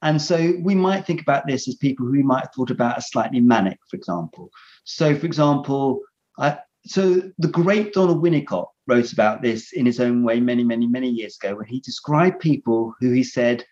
And 0.02 0.22
so 0.22 0.54
we 0.62 0.76
might 0.76 1.06
think 1.06 1.22
about 1.22 1.48
this 1.48 1.68
as 1.68 1.76
people 1.76 2.06
who 2.06 2.22
might 2.22 2.42
have 2.42 2.54
thought 2.56 2.70
about 2.70 2.98
as 2.98 3.10
slightly 3.10 3.40
manic, 3.40 3.80
for 3.90 3.98
example. 3.98 4.52
So, 4.84 5.16
for 5.16 5.26
example, 5.26 6.02
I, 6.38 6.60
so 6.86 7.22
the 7.40 7.48
great 7.48 7.94
Donald 7.94 8.22
Winnicott 8.22 8.68
wrote 8.88 9.14
about 9.14 9.42
this 9.42 9.74
in 9.74 9.86
his 9.86 10.00
own 10.00 10.24
way 10.24 10.40
many, 10.40 10.64
many, 10.64 10.86
many 10.86 11.10
years 11.10 11.38
ago 11.42 11.56
when 11.56 11.66
he 11.66 11.80
described 11.80 12.40
people 12.40 12.94
who 13.00 13.12
he 13.12 13.24
said, 13.24 13.66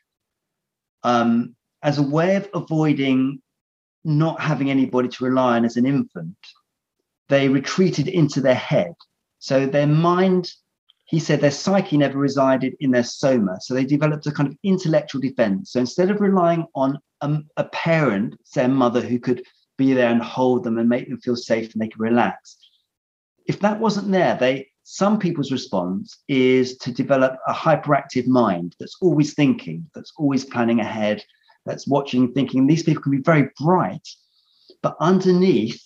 um, 1.03 1.55
as 1.81 1.97
a 1.97 2.03
way 2.03 2.35
of 2.35 2.49
avoiding 2.53 3.41
not 4.03 4.39
having 4.39 4.69
anybody 4.69 5.07
to 5.09 5.23
rely 5.23 5.57
on 5.57 5.65
as 5.65 5.77
an 5.77 5.85
infant, 5.85 6.35
they 7.29 7.49
retreated 7.49 8.07
into 8.07 8.41
their 8.41 8.55
head. 8.55 8.93
So 9.39 9.65
their 9.65 9.87
mind, 9.87 10.51
he 11.05 11.19
said, 11.19 11.41
their 11.41 11.51
psyche 11.51 11.97
never 11.97 12.17
resided 12.17 12.75
in 12.79 12.91
their 12.91 13.03
soma. 13.03 13.57
So 13.61 13.73
they 13.73 13.85
developed 13.85 14.27
a 14.27 14.31
kind 14.31 14.49
of 14.49 14.57
intellectual 14.63 15.21
defense. 15.21 15.71
So 15.71 15.79
instead 15.79 16.09
of 16.09 16.21
relying 16.21 16.65
on 16.75 16.99
a, 17.21 17.39
a 17.57 17.65
parent, 17.65 18.35
say 18.43 18.65
a 18.65 18.69
mother 18.69 19.01
who 19.01 19.19
could 19.19 19.43
be 19.77 19.93
there 19.93 20.11
and 20.11 20.21
hold 20.21 20.63
them 20.63 20.77
and 20.77 20.89
make 20.89 21.09
them 21.09 21.19
feel 21.19 21.35
safe 21.35 21.73
and 21.73 21.81
they 21.81 21.87
could 21.87 21.99
relax, 21.99 22.57
if 23.45 23.59
that 23.59 23.79
wasn't 23.79 24.11
there, 24.11 24.37
they 24.39 24.69
some 24.83 25.17
people's 25.17 25.51
response 25.51 26.17
is 26.27 26.77
to 26.77 26.91
develop 26.91 27.37
a 27.47 27.53
hyperactive 27.53 28.27
mind 28.27 28.75
that's 28.79 28.97
always 29.01 29.33
thinking, 29.33 29.89
that's 29.95 30.13
always 30.17 30.43
planning 30.43 30.79
ahead, 30.79 31.23
that's 31.65 31.87
watching, 31.87 32.31
thinking. 32.33 32.67
These 32.67 32.83
people 32.83 33.01
can 33.01 33.11
be 33.13 33.21
very 33.21 33.49
bright, 33.57 34.07
but 34.81 34.95
underneath, 34.99 35.81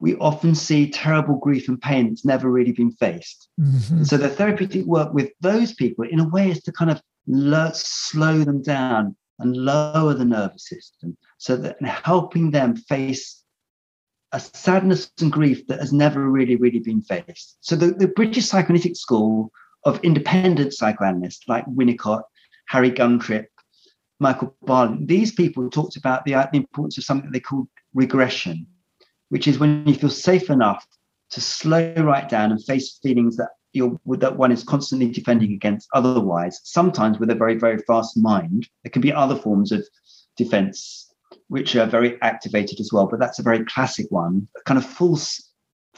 we 0.00 0.16
often 0.16 0.54
see 0.54 0.90
terrible 0.90 1.36
grief 1.36 1.68
and 1.68 1.80
pain 1.80 2.08
that's 2.08 2.24
never 2.24 2.50
really 2.50 2.72
been 2.72 2.90
faced. 2.92 3.48
Mhm. 3.60 4.04
So 4.06 4.16
the 4.16 4.28
therapeutic 4.28 4.84
work 4.86 5.12
with 5.14 5.30
those 5.40 5.74
people, 5.74 6.04
in 6.04 6.18
a 6.18 6.28
way, 6.28 6.50
is 6.50 6.62
to 6.62 6.72
kind 6.72 6.90
of 6.90 7.00
lo- 7.28 7.70
slow 7.72 8.42
them 8.42 8.62
down 8.62 9.14
and 9.38 9.56
lower 9.56 10.14
the 10.14 10.24
nervous 10.24 10.68
system, 10.68 11.16
so 11.38 11.56
that 11.56 11.80
helping 11.82 12.50
them 12.50 12.74
face 12.74 13.41
a 14.32 14.40
sadness 14.40 15.10
and 15.20 15.30
grief 15.30 15.66
that 15.66 15.78
has 15.78 15.92
never 15.92 16.28
really, 16.28 16.56
really 16.56 16.78
been 16.78 17.02
faced. 17.02 17.58
So 17.60 17.76
the, 17.76 17.88
the 17.88 18.08
British 18.08 18.46
psychoanalytic 18.46 18.96
school 18.96 19.52
of 19.84 20.00
independent 20.02 20.72
psychoanalysts 20.74 21.48
like 21.48 21.66
Winnicott, 21.66 22.22
Harry 22.68 22.90
Guntrip, 22.90 23.46
Michael 24.20 24.54
Balint, 24.64 25.08
these 25.08 25.32
people 25.32 25.68
talked 25.68 25.96
about 25.96 26.24
the, 26.24 26.32
the 26.32 26.58
importance 26.58 26.96
of 26.96 27.04
something 27.04 27.30
they 27.30 27.40
called 27.40 27.68
regression, 27.92 28.66
which 29.28 29.48
is 29.48 29.58
when 29.58 29.86
you 29.86 29.94
feel 29.94 30.10
safe 30.10 30.48
enough 30.48 30.86
to 31.30 31.40
slow 31.40 31.92
right 31.96 32.28
down 32.28 32.52
and 32.52 32.64
face 32.64 32.98
feelings 33.02 33.36
that 33.36 33.50
you're 33.72 33.98
that 34.06 34.36
one 34.36 34.52
is 34.52 34.62
constantly 34.62 35.10
defending 35.10 35.52
against 35.52 35.88
otherwise 35.94 36.60
sometimes 36.62 37.18
with 37.18 37.30
a 37.30 37.34
very 37.34 37.54
very 37.54 37.78
fast 37.86 38.16
mind 38.18 38.68
there 38.84 38.90
can 38.90 39.00
be 39.00 39.12
other 39.12 39.34
forms 39.34 39.72
of 39.72 39.86
defense 40.36 41.01
which 41.52 41.76
are 41.76 41.84
very 41.84 42.18
activated 42.22 42.80
as 42.80 42.90
well. 42.94 43.06
But 43.06 43.20
that's 43.20 43.38
a 43.38 43.42
very 43.42 43.62
classic 43.66 44.06
one, 44.08 44.48
kind 44.64 44.78
of 44.78 44.86
full 44.86 45.18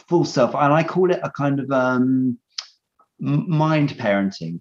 full 0.08 0.24
self, 0.24 0.52
and 0.52 0.74
I 0.74 0.82
call 0.82 1.12
it 1.12 1.20
a 1.22 1.30
kind 1.30 1.60
of 1.60 1.70
um, 1.70 2.38
mind 3.20 3.90
parenting. 3.90 4.60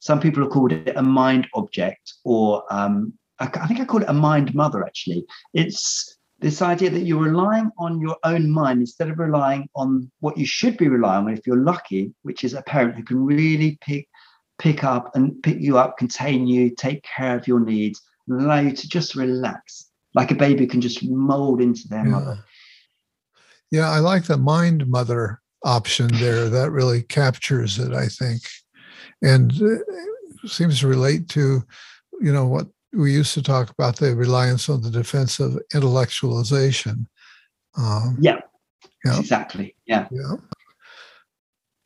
Some 0.00 0.18
people 0.18 0.42
have 0.42 0.50
called 0.50 0.72
it 0.72 0.96
a 0.96 1.02
mind 1.02 1.46
object, 1.54 2.14
or 2.24 2.64
um, 2.70 3.12
I, 3.38 3.44
I 3.54 3.68
think 3.68 3.78
I 3.78 3.84
call 3.84 4.02
it 4.02 4.08
a 4.08 4.12
mind 4.12 4.52
mother. 4.52 4.84
Actually, 4.84 5.24
it's 5.54 6.18
this 6.40 6.60
idea 6.60 6.90
that 6.90 7.06
you're 7.06 7.22
relying 7.22 7.70
on 7.78 8.00
your 8.00 8.16
own 8.24 8.50
mind 8.50 8.80
instead 8.80 9.10
of 9.10 9.20
relying 9.20 9.68
on 9.76 10.10
what 10.18 10.36
you 10.36 10.44
should 10.44 10.76
be 10.76 10.88
relying 10.88 11.26
on 11.26 11.32
if 11.32 11.46
you're 11.46 11.64
lucky, 11.72 12.12
which 12.22 12.42
is 12.42 12.54
a 12.54 12.62
parent 12.62 12.96
who 12.96 13.04
can 13.04 13.24
really 13.24 13.78
pick 13.80 14.08
pick 14.58 14.82
up 14.82 15.14
and 15.14 15.40
pick 15.44 15.60
you 15.60 15.78
up, 15.78 15.98
contain 15.98 16.48
you, 16.48 16.74
take 16.74 17.04
care 17.04 17.36
of 17.36 17.46
your 17.46 17.60
needs, 17.60 18.02
and 18.26 18.42
allow 18.42 18.58
you 18.58 18.72
to 18.72 18.88
just 18.88 19.14
relax, 19.14 19.91
like 20.14 20.30
a 20.30 20.34
baby 20.34 20.66
can 20.66 20.80
just 20.80 21.02
mold 21.08 21.60
into 21.60 21.88
their 21.88 22.04
Yeah. 22.04 22.10
mother. 22.10 22.38
Yeah, 23.70 23.90
I 23.90 24.00
like 24.00 24.24
the 24.24 24.36
mind 24.36 24.86
mother 24.88 25.40
option 25.64 26.08
there. 26.14 26.48
That 26.50 26.70
really 26.70 27.02
captures 27.02 27.78
it, 27.78 27.92
I 27.92 28.06
think, 28.08 28.42
and 29.22 29.50
uh, 29.62 30.46
seems 30.46 30.80
to 30.80 30.88
relate 30.88 31.28
to, 31.30 31.62
you 32.20 32.32
know, 32.32 32.46
what 32.46 32.66
we 32.92 33.12
used 33.12 33.32
to 33.34 33.42
talk 33.42 33.70
about 33.70 33.96
the 33.96 34.14
reliance 34.14 34.68
on 34.68 34.82
the 34.82 34.90
defense 34.90 35.40
of 35.40 35.58
intellectualization. 35.72 37.06
Um, 37.78 38.18
Yeah, 38.20 38.40
Yeah. 39.04 39.18
exactly. 39.18 39.74
Yeah. 39.86 40.08
yeah. 40.10 40.34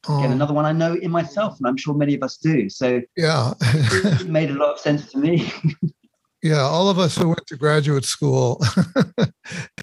Again, 0.08 0.26
Um, 0.26 0.32
another 0.32 0.54
one 0.54 0.64
I 0.64 0.72
know 0.72 0.94
in 0.94 1.10
myself, 1.12 1.58
and 1.58 1.66
I'm 1.68 1.76
sure 1.76 1.94
many 1.94 2.14
of 2.14 2.22
us 2.24 2.36
do. 2.36 2.68
So 2.68 3.00
yeah. 3.16 3.54
it 3.60 4.26
made 4.28 4.50
a 4.50 4.54
lot 4.54 4.72
of 4.74 4.80
sense 4.80 5.10
to 5.12 5.18
me. 5.18 5.52
yeah. 6.48 6.60
All 6.60 6.88
of 6.88 6.98
us 6.98 7.16
who 7.16 7.28
went 7.28 7.46
to 7.48 7.56
graduate 7.56 8.04
school, 8.04 8.62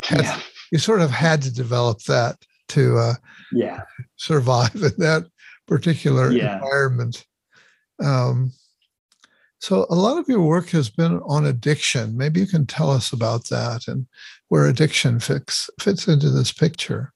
had- 0.04 0.24
yeah. 0.24 0.40
you 0.72 0.78
sort 0.80 1.02
of 1.02 1.12
had 1.12 1.42
to 1.44 1.54
develop 1.54 2.00
that 2.04 2.38
to 2.70 2.98
uh, 2.98 3.14
Yeah. 3.52 3.82
survive 4.16 4.76
in 4.76 4.94
that 4.98 5.26
particular 5.68 6.32
Yeah. 6.32 6.56
environment. 6.56 7.26
Um, 8.04 8.52
so 9.60 9.86
a 9.90 9.96
lot 9.96 10.18
of 10.18 10.28
your 10.28 10.42
work 10.42 10.70
has 10.72 10.90
been 10.90 11.20
on 11.26 11.46
addiction. 11.46 12.18
Maybe 12.18 12.40
you 12.42 12.48
can 12.48 12.66
tell 12.66 12.92
us 12.92 13.14
about 13.14 13.48
that 13.50 13.88
and 13.88 14.08
where 14.50 14.66
addiction 14.68 15.20
fits 15.20 15.70
fits 15.80 16.08
into 16.08 16.30
this 16.30 16.52
picture. 16.52 17.14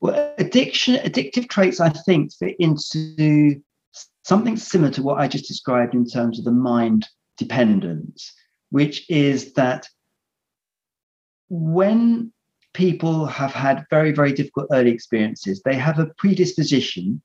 Well, 0.00 0.34
addiction, 0.38 0.96
addictive 0.96 1.48
traits, 1.48 1.78
I 1.78 1.90
think, 1.90 2.32
fit 2.32 2.56
into 2.58 3.60
something 4.24 4.56
similar 4.56 4.90
to 4.92 5.02
what 5.02 5.18
I 5.18 5.28
just 5.28 5.46
described 5.46 5.94
in 5.94 6.06
terms 6.06 6.38
of 6.38 6.44
the 6.44 6.50
mind 6.52 7.06
dependence, 7.38 8.32
which 8.70 9.08
is 9.10 9.52
that 9.54 9.86
when 11.48 12.32
people 12.72 13.26
have 13.26 13.52
had 13.52 13.84
very, 13.90 14.12
very 14.12 14.32
difficult 14.32 14.68
early 14.72 14.90
experiences, 14.90 15.60
they 15.64 15.74
have 15.74 15.98
a 15.98 16.10
predisposition 16.16 17.20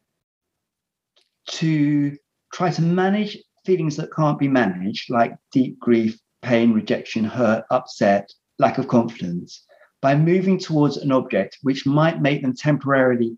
to 1.48 2.18
try 2.52 2.72
to 2.72 2.82
manage 2.82 3.38
feelings 3.66 3.96
that 3.98 4.14
can't 4.14 4.40
be 4.40 4.48
managed, 4.48 5.10
like 5.10 5.36
deep 5.52 5.80
grief, 5.80 6.18
pain, 6.42 6.74
rejection, 6.74 7.24
hurt, 7.24 7.66
upset, 7.72 8.32
lack 8.60 8.78
of 8.78 8.88
confidence, 8.88 9.66
by 10.02 10.16
moving 10.16 10.58
towards 10.58 10.98
an 10.98 11.12
object 11.12 11.58
which 11.62 11.86
might 11.86 12.22
make 12.22 12.42
them 12.42 12.56
temporarily 12.56 13.38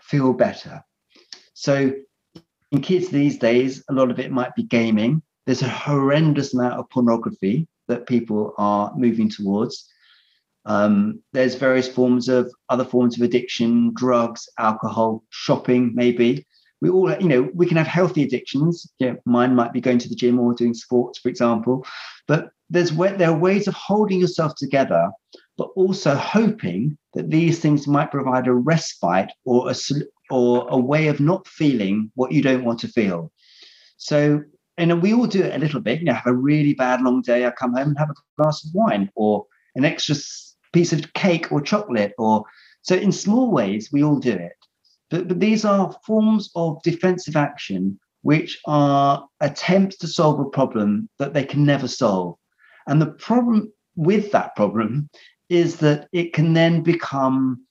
feel 0.00 0.32
better. 0.32 0.82
So, 1.54 1.92
in 2.72 2.80
kids 2.80 3.08
these 3.08 3.38
days, 3.38 3.84
a 3.88 3.92
lot 3.92 4.10
of 4.10 4.20
it 4.20 4.30
might 4.30 4.54
be 4.54 4.62
gaming. 4.62 5.22
There's 5.50 5.62
a 5.62 5.68
horrendous 5.68 6.54
amount 6.54 6.74
of 6.74 6.88
pornography 6.90 7.66
that 7.88 8.06
people 8.06 8.54
are 8.56 8.94
moving 8.96 9.28
towards. 9.28 9.84
Um, 10.64 11.24
there's 11.32 11.56
various 11.56 11.88
forms 11.88 12.28
of 12.28 12.54
other 12.68 12.84
forms 12.84 13.16
of 13.16 13.22
addiction, 13.22 13.92
drugs, 13.94 14.48
alcohol, 14.60 15.24
shopping, 15.30 15.90
maybe. 15.92 16.46
We 16.80 16.88
all, 16.88 17.10
you 17.18 17.26
know, 17.26 17.50
we 17.52 17.66
can 17.66 17.78
have 17.78 17.88
healthy 17.88 18.22
addictions. 18.22 18.86
Yeah, 19.00 19.14
mine 19.24 19.56
might 19.56 19.72
be 19.72 19.80
going 19.80 19.98
to 19.98 20.08
the 20.08 20.14
gym 20.14 20.38
or 20.38 20.54
doing 20.54 20.72
sports, 20.72 21.18
for 21.18 21.28
example. 21.28 21.84
But 22.28 22.50
there's 22.68 22.92
there 22.92 23.30
are 23.30 23.36
ways 23.36 23.66
of 23.66 23.74
holding 23.74 24.20
yourself 24.20 24.54
together, 24.56 25.10
but 25.58 25.70
also 25.74 26.14
hoping 26.14 26.96
that 27.14 27.28
these 27.28 27.58
things 27.58 27.88
might 27.88 28.12
provide 28.12 28.46
a 28.46 28.54
respite 28.54 29.32
or 29.44 29.68
a 29.68 29.74
or 30.30 30.68
a 30.70 30.78
way 30.78 31.08
of 31.08 31.18
not 31.18 31.48
feeling 31.48 32.12
what 32.14 32.30
you 32.30 32.40
don't 32.40 32.64
want 32.64 32.78
to 32.78 32.86
feel. 32.86 33.32
So, 33.96 34.44
and 34.80 35.02
we 35.02 35.12
all 35.12 35.26
do 35.26 35.42
it 35.42 35.54
a 35.54 35.58
little 35.58 35.80
bit. 35.80 36.00
You 36.00 36.06
know, 36.06 36.14
have 36.14 36.26
a 36.26 36.34
really 36.34 36.74
bad 36.74 37.02
long 37.02 37.22
day. 37.22 37.46
I 37.46 37.50
come 37.50 37.74
home 37.74 37.88
and 37.88 37.98
have 37.98 38.10
a 38.10 38.14
glass 38.36 38.64
of 38.64 38.70
wine 38.74 39.10
or 39.14 39.46
an 39.74 39.84
extra 39.84 40.16
piece 40.72 40.92
of 40.92 41.12
cake 41.12 41.52
or 41.52 41.60
chocolate. 41.60 42.14
Or 42.18 42.44
so, 42.82 42.94
in 42.94 43.12
small 43.12 43.50
ways, 43.50 43.90
we 43.92 44.02
all 44.02 44.18
do 44.18 44.32
it. 44.32 44.56
But, 45.10 45.28
but 45.28 45.40
these 45.40 45.64
are 45.64 45.94
forms 46.06 46.50
of 46.54 46.82
defensive 46.82 47.36
action 47.36 47.98
which 48.22 48.60
are 48.66 49.26
attempts 49.40 49.96
to 49.96 50.06
solve 50.06 50.40
a 50.40 50.44
problem 50.50 51.08
that 51.18 51.32
they 51.32 51.44
can 51.44 51.64
never 51.64 51.88
solve. 51.88 52.36
And 52.86 53.00
the 53.00 53.12
problem 53.12 53.72
with 53.96 54.30
that 54.32 54.54
problem 54.56 55.08
is 55.48 55.76
that 55.76 56.08
it 56.12 56.32
can 56.32 56.52
then 56.52 56.82
become 56.82 57.66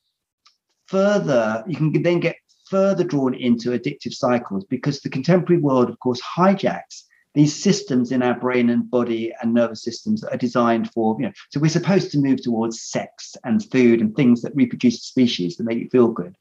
further, 0.87 1.63
you 1.67 1.75
can 1.75 2.01
then 2.01 2.19
get 2.19 2.35
further 2.69 3.03
drawn 3.03 3.33
into 3.33 3.71
addictive 3.71 4.13
cycles 4.13 4.65
because 4.65 4.99
the 4.99 5.09
contemporary 5.09 5.61
world, 5.61 5.89
of 5.89 5.99
course, 5.99 6.21
hijacks 6.21 7.03
these 7.35 7.55
systems 7.55 8.11
in 8.11 8.23
our 8.23 8.33
brain 8.39 8.69
and 8.69 8.89
body 8.89 9.33
and 9.41 9.53
nervous 9.53 9.83
systems 9.83 10.21
that 10.21 10.33
are 10.33 10.37
designed 10.37 10.91
for, 10.91 11.15
you 11.19 11.27
know, 11.27 11.31
so 11.51 11.59
we're 11.59 11.69
supposed 11.69 12.11
to 12.11 12.17
move 12.17 12.41
towards 12.41 12.81
sex 12.81 13.35
and 13.43 13.63
food 13.71 14.01
and 14.01 14.15
things 14.15 14.41
that 14.41 14.55
reproduce 14.55 15.03
species 15.03 15.55
that 15.55 15.65
make 15.65 15.77
you 15.77 15.89
feel 15.89 16.07
good. 16.07 16.35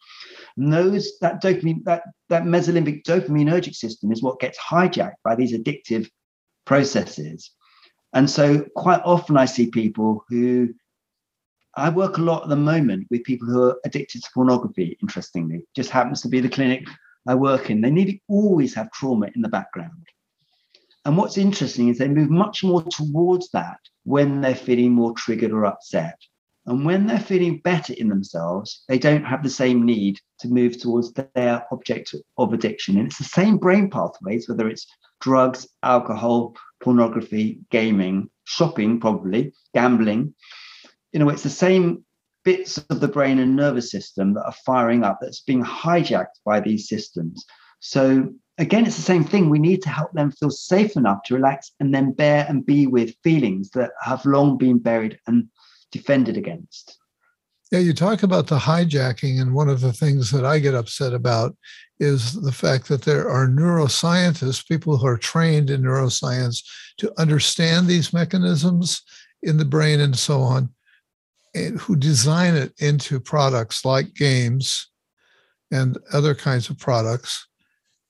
And 0.57 0.73
those 0.73 1.19
that 1.21 1.43
dopamine, 1.43 1.85
that 1.85 2.05
that 2.31 2.45
mesolimbic 2.45 3.05
dopaminergic 3.05 3.75
system 3.75 4.11
is 4.11 4.23
what 4.23 4.41
gets 4.41 4.59
hijacked 4.59 5.23
by 5.23 5.35
these 5.35 5.53
addictive 5.53 6.11
processes. 6.65 7.51
And 8.15 8.29
so 8.29 8.65
quite 8.75 9.03
often 9.05 9.37
I 9.37 9.45
see 9.45 9.71
people 9.71 10.25
who 10.29 10.75
I 11.77 11.91
work 11.91 12.19
a 12.19 12.23
lot 12.23 12.45
at 12.45 12.49
the 12.49 12.57
moment 12.57 13.07
with 13.11 13.25
people 13.25 13.47
who 13.49 13.63
are 13.65 13.81
addicted 13.85 14.23
to 14.23 14.31
pornography, 14.35 14.97
interestingly. 15.01 15.63
Just 15.77 15.91
happens 15.91 16.21
to 16.23 16.29
be 16.29 16.41
the 16.41 16.49
clinic 16.49 16.89
I 17.27 17.35
work 17.35 17.71
in. 17.71 17.81
They 17.81 17.91
nearly 17.91 18.23
always 18.29 18.75
have 18.75 18.91
trauma 18.91 19.29
in 19.35 19.43
the 19.43 19.49
background. 19.49 20.07
And 21.05 21.17
what's 21.17 21.39
interesting 21.39 21.89
is 21.89 21.99
they 21.99 22.09
move 22.09 22.31
much 22.31 22.65
more 22.65 22.83
towards 22.83 23.51
that 23.51 23.79
when 24.05 24.41
they're 24.41 24.55
feeling 24.55 24.93
more 24.93 25.13
triggered 25.15 25.53
or 25.53 25.67
upset. 25.67 26.19
And 26.67 26.85
when 26.85 27.07
they're 27.07 27.19
feeling 27.19 27.61
better 27.61 27.95
in 27.95 28.09
themselves, 28.09 28.85
they 28.89 28.99
don't 28.99 29.25
have 29.25 29.43
the 29.43 29.49
same 29.49 29.87
need 29.87 30.19
to 30.41 30.49
move 30.49 30.79
towards 30.79 31.13
their 31.13 31.65
object 31.73 32.15
of 32.37 32.53
addiction. 32.53 32.99
And 32.99 33.07
it's 33.07 33.19
the 33.19 33.25
same 33.25 33.57
brain 33.57 33.89
pathways, 33.89 34.49
whether 34.49 34.69
it's 34.69 34.87
drugs, 35.21 35.67
alcohol, 35.83 36.55
pornography, 36.83 37.61
gaming, 37.71 38.29
shopping, 38.45 39.01
probably, 39.01 39.55
gambling. 39.75 40.35
You 41.13 41.21
know, 41.21 41.29
it's 41.29 41.43
the 41.43 41.51
same 41.51 42.05
bits 42.45 42.79
of 42.91 43.01
the 43.01 43.09
brain 43.09 43.39
and 43.39 43.57
nervous 43.57 43.91
system 43.91 44.35
that 44.35 44.45
are 44.45 44.55
firing 44.65 45.05
up 45.05 45.19
that's 45.21 45.41
being 45.41 45.63
hijacked 45.63 46.39
by 46.45 46.61
these 46.61 46.89
systems. 46.89 47.45
So 47.81 48.33
again, 48.59 48.87
it's 48.87 48.97
the 48.97 49.03
same 49.03 49.25
thing. 49.25 49.51
We 49.51 49.59
need 49.59 49.83
to 49.83 49.89
help 49.89 50.13
them 50.13 50.33
feel 50.33 50.51
safe 50.51 50.97
enough 50.97 51.23
to 51.25 51.35
relax 51.35 51.73
and 51.81 51.95
then 51.95 52.13
bear 52.13 52.47
and 52.49 52.65
be 52.65 52.87
with 52.87 53.15
feelings 53.23 53.71
that 53.71 53.93
have 54.03 54.25
long 54.25 54.59
been 54.59 54.79
buried 54.79 55.19
and 55.27 55.49
defended 55.93 56.37
against. 56.37 56.99
Yeah, 57.71 57.81
you 57.81 57.93
talk 57.93 58.23
about 58.23 58.47
the 58.47 58.59
hijacking, 58.59 59.43
and 59.43 59.53
one 59.53 59.69
of 59.69 59.83
the 59.83 59.93
things 59.93 60.31
that 60.31 60.47
I 60.47 60.59
get 60.59 60.75
upset 60.75 61.13
about 61.13 61.55
is 62.01 62.33
the 62.33 62.53
fact 62.53 62.89
that 62.89 63.03
there 63.03 63.29
are 63.29 63.47
neuroscientists, 63.47 64.67
people 64.67 64.97
who 64.97 65.07
are 65.07 65.19
trained 65.19 65.69
in 65.69 65.83
neuroscience 65.83 66.65
to 66.97 67.13
understand 67.21 67.87
these 67.87 68.15
mechanisms 68.15 69.03
in 69.43 69.59
the 69.59 69.67
brain 69.67 70.01
and 70.01 70.17
so 70.17 70.41
on, 70.41 70.71
who 71.81 71.97
design 71.97 72.55
it 72.55 72.73
into 72.79 73.21
products 73.21 73.85
like 73.85 74.15
games 74.15 74.91
and 75.71 75.99
other 76.13 76.35
kinds 76.35 76.71
of 76.71 76.79
products. 76.79 77.47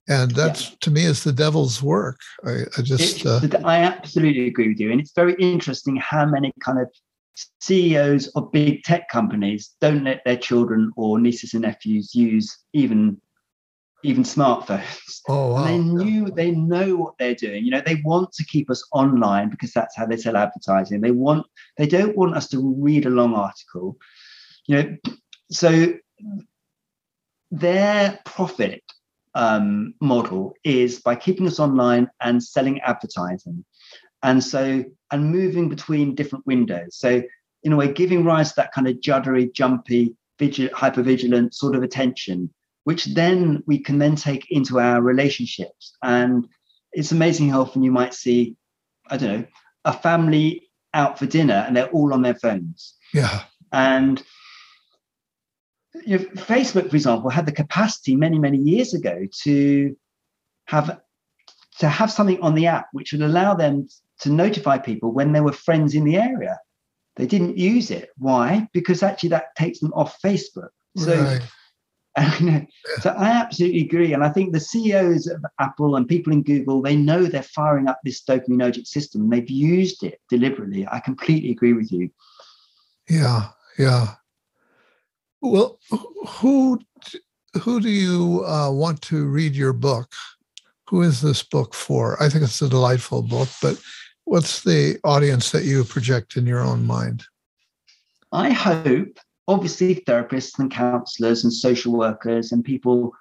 And 0.07 0.31
that's 0.31 0.75
to 0.77 0.91
me 0.91 1.03
is 1.03 1.23
the 1.23 1.31
devil's 1.31 1.83
work. 1.83 2.19
I, 2.43 2.63
I 2.77 2.81
just 2.81 3.25
uh, 3.25 3.41
I 3.63 3.77
absolutely 3.77 4.47
agree 4.47 4.69
with 4.69 4.79
you. 4.79 4.91
And 4.91 4.99
it's 4.99 5.13
very 5.13 5.35
interesting 5.35 5.97
how 5.97 6.25
many 6.25 6.51
kind 6.63 6.79
of 6.79 6.89
CEOs 7.61 8.27
of 8.29 8.51
big 8.51 8.83
tech 8.83 9.07
companies 9.09 9.75
don't 9.81 10.03
let 10.03 10.23
their 10.25 10.37
children 10.37 10.91
or 10.95 11.19
nieces 11.19 11.53
and 11.53 11.61
nephews 11.61 12.15
use 12.15 12.57
even 12.73 13.21
even 14.03 14.23
smartphones. 14.23 15.21
oh 15.29 15.53
wow. 15.53 15.65
And 15.65 15.99
they 15.99 16.03
knew 16.03 16.31
they 16.31 16.51
know 16.51 16.95
what 16.95 17.15
they're 17.17 17.35
doing. 17.35 17.65
You 17.65 17.71
know, 17.71 17.81
they 17.85 18.01
want 18.03 18.31
to 18.33 18.45
keep 18.45 18.69
us 18.69 18.83
online 18.91 19.49
because 19.49 19.71
that's 19.73 19.95
how 19.95 20.05
they 20.05 20.17
sell 20.17 20.37
advertising. 20.37 21.01
They 21.01 21.11
want 21.11 21.45
they 21.77 21.87
don't 21.87 22.17
want 22.17 22.35
us 22.35 22.47
to 22.49 22.75
read 22.77 23.05
a 23.05 23.09
long 23.09 23.33
article. 23.33 23.97
You 24.67 24.75
know, 24.75 24.97
so 25.51 25.93
their 27.51 28.19
profit 28.25 28.83
um, 29.35 29.93
model 30.01 30.53
is 30.63 30.99
by 30.99 31.15
keeping 31.15 31.47
us 31.47 31.59
online 31.59 32.09
and 32.21 32.43
selling 32.43 32.79
advertising. 32.81 33.63
And 34.21 34.43
so, 34.43 34.83
and 35.11 35.31
moving 35.31 35.69
between 35.69 36.15
different 36.15 36.45
windows. 36.45 36.97
So, 36.97 37.23
in 37.63 37.73
a 37.73 37.75
way, 37.75 37.91
giving 37.91 38.23
rise 38.23 38.49
to 38.49 38.55
that 38.57 38.73
kind 38.73 38.87
of 38.87 38.95
juddery, 38.97 39.53
jumpy, 39.53 40.15
vigil- 40.37 40.69
hypervigilant 40.69 41.53
sort 41.53 41.75
of 41.75 41.83
attention, 41.83 42.53
which 42.89 43.05
then 43.05 43.61
we 43.67 43.77
can 43.77 43.99
then 43.99 44.15
take 44.15 44.49
into 44.49 44.79
our 44.79 44.99
relationships. 44.99 45.95
And 46.01 46.47
it's 46.91 47.11
amazing 47.11 47.51
how 47.51 47.61
often 47.61 47.83
you 47.83 47.91
might 47.91 48.15
see, 48.15 48.55
I 49.07 49.15
don't 49.15 49.41
know, 49.41 49.47
a 49.85 49.93
family 49.93 50.71
out 50.95 51.19
for 51.19 51.27
dinner 51.27 51.63
and 51.67 51.77
they're 51.77 51.91
all 51.91 52.15
on 52.15 52.23
their 52.23 52.33
phones. 52.33 52.95
Yeah. 53.13 53.43
And 53.71 54.23
you 56.03 56.17
know, 56.17 56.25
Facebook, 56.33 56.89
for 56.89 56.95
example, 56.95 57.29
had 57.29 57.45
the 57.45 57.51
capacity 57.51 58.15
many, 58.15 58.39
many 58.39 58.57
years 58.57 58.95
ago 58.95 59.27
to 59.43 59.95
have 60.65 60.99
to 61.77 61.87
have 61.87 62.11
something 62.11 62.41
on 62.41 62.55
the 62.55 62.65
app 62.65 62.87
which 62.91 63.11
would 63.11 63.21
allow 63.21 63.53
them 63.53 63.87
to 64.21 64.31
notify 64.31 64.79
people 64.79 65.11
when 65.11 65.31
there 65.31 65.43
were 65.43 65.51
friends 65.51 65.93
in 65.93 66.05
the 66.05 66.17
area. 66.17 66.57
They 67.17 67.27
didn't 67.27 67.59
use 67.59 67.91
it. 67.91 68.09
Why? 68.17 68.67
Because 68.73 69.03
actually 69.03 69.29
that 69.29 69.55
takes 69.55 69.77
them 69.79 69.93
off 69.93 70.19
Facebook. 70.25 70.69
So, 70.97 71.21
right. 71.21 71.41
so 73.01 73.09
I 73.11 73.29
absolutely 73.29 73.81
agree. 73.81 74.13
And 74.13 74.23
I 74.23 74.29
think 74.29 74.51
the 74.51 74.59
CEOs 74.59 75.27
of 75.27 75.43
Apple 75.59 75.95
and 75.95 76.07
people 76.07 76.33
in 76.33 76.43
Google, 76.43 76.81
they 76.81 76.95
know 76.95 77.23
they're 77.23 77.43
firing 77.43 77.87
up 77.87 77.99
this 78.03 78.23
dopaminergic 78.23 78.87
system 78.87 79.21
and 79.21 79.31
they've 79.31 79.49
used 79.49 80.03
it 80.03 80.19
deliberately. 80.29 80.87
I 80.91 80.99
completely 80.99 81.51
agree 81.51 81.73
with 81.73 81.91
you. 81.91 82.09
Yeah, 83.09 83.49
yeah. 83.77 84.15
Well, 85.41 85.79
who 86.27 86.79
who 87.61 87.81
do 87.81 87.89
you 87.89 88.43
uh, 88.45 88.71
want 88.71 89.01
to 89.03 89.25
read 89.25 89.55
your 89.55 89.73
book? 89.73 90.11
Who 90.89 91.01
is 91.01 91.21
this 91.21 91.43
book 91.43 91.73
for? 91.73 92.21
I 92.21 92.29
think 92.29 92.43
it's 92.43 92.61
a 92.61 92.69
delightful 92.69 93.21
book, 93.21 93.49
but 93.61 93.79
what's 94.25 94.63
the 94.63 94.99
audience 95.03 95.51
that 95.51 95.63
you 95.63 95.83
project 95.83 96.35
in 96.35 96.45
your 96.45 96.59
own 96.59 96.85
mind? 96.85 97.23
I 98.31 98.51
hope, 98.51 99.19
obviously, 99.49 99.95
therapists 99.95 100.59
and 100.59 100.71
counselors 100.71 101.43
and 101.43 101.51
social 101.51 101.91
workers 101.91 102.51
and 102.51 102.63
people, 102.63 103.11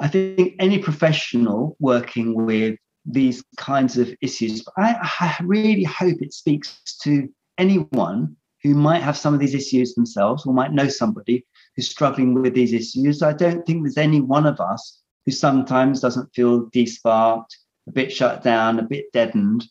I 0.00 0.08
think 0.08 0.56
any 0.58 0.78
professional 0.78 1.76
working 1.78 2.34
with 2.34 2.76
these 3.06 3.42
kinds 3.56 3.96
of 3.96 4.12
issues, 4.20 4.64
I, 4.76 4.96
I 5.20 5.36
really 5.44 5.84
hope 5.84 6.20
it 6.20 6.34
speaks 6.34 6.80
to 7.02 7.28
anyone 7.58 8.36
who 8.64 8.74
might 8.74 9.02
have 9.02 9.16
some 9.16 9.34
of 9.34 9.40
these 9.40 9.54
issues 9.54 9.94
themselves 9.94 10.44
or 10.44 10.52
might 10.52 10.72
know 10.72 10.88
somebody 10.88 11.46
who's 11.76 11.88
struggling 11.88 12.34
with 12.34 12.54
these 12.54 12.72
issues. 12.72 13.22
I 13.22 13.32
don't 13.32 13.64
think 13.64 13.82
there's 13.82 13.96
any 13.96 14.20
one 14.20 14.46
of 14.46 14.60
us 14.60 15.00
who 15.24 15.30
sometimes 15.32 16.00
doesn't 16.00 16.34
feel 16.34 16.66
desparked, 16.72 17.56
a 17.86 17.92
bit 17.92 18.12
shut 18.12 18.42
down, 18.42 18.80
a 18.80 18.82
bit 18.82 19.12
deadened, 19.12 19.64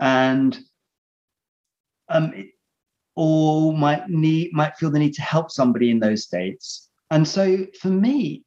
and 0.00 0.58
um, 2.08 2.32
or 3.16 3.72
might 3.72 4.08
need 4.08 4.52
might 4.52 4.76
feel 4.76 4.90
the 4.90 4.98
need 4.98 5.14
to 5.14 5.22
help 5.22 5.50
somebody 5.50 5.90
in 5.90 6.00
those 6.00 6.24
states. 6.24 6.88
And 7.10 7.26
so 7.26 7.66
for 7.80 7.88
me, 7.88 8.42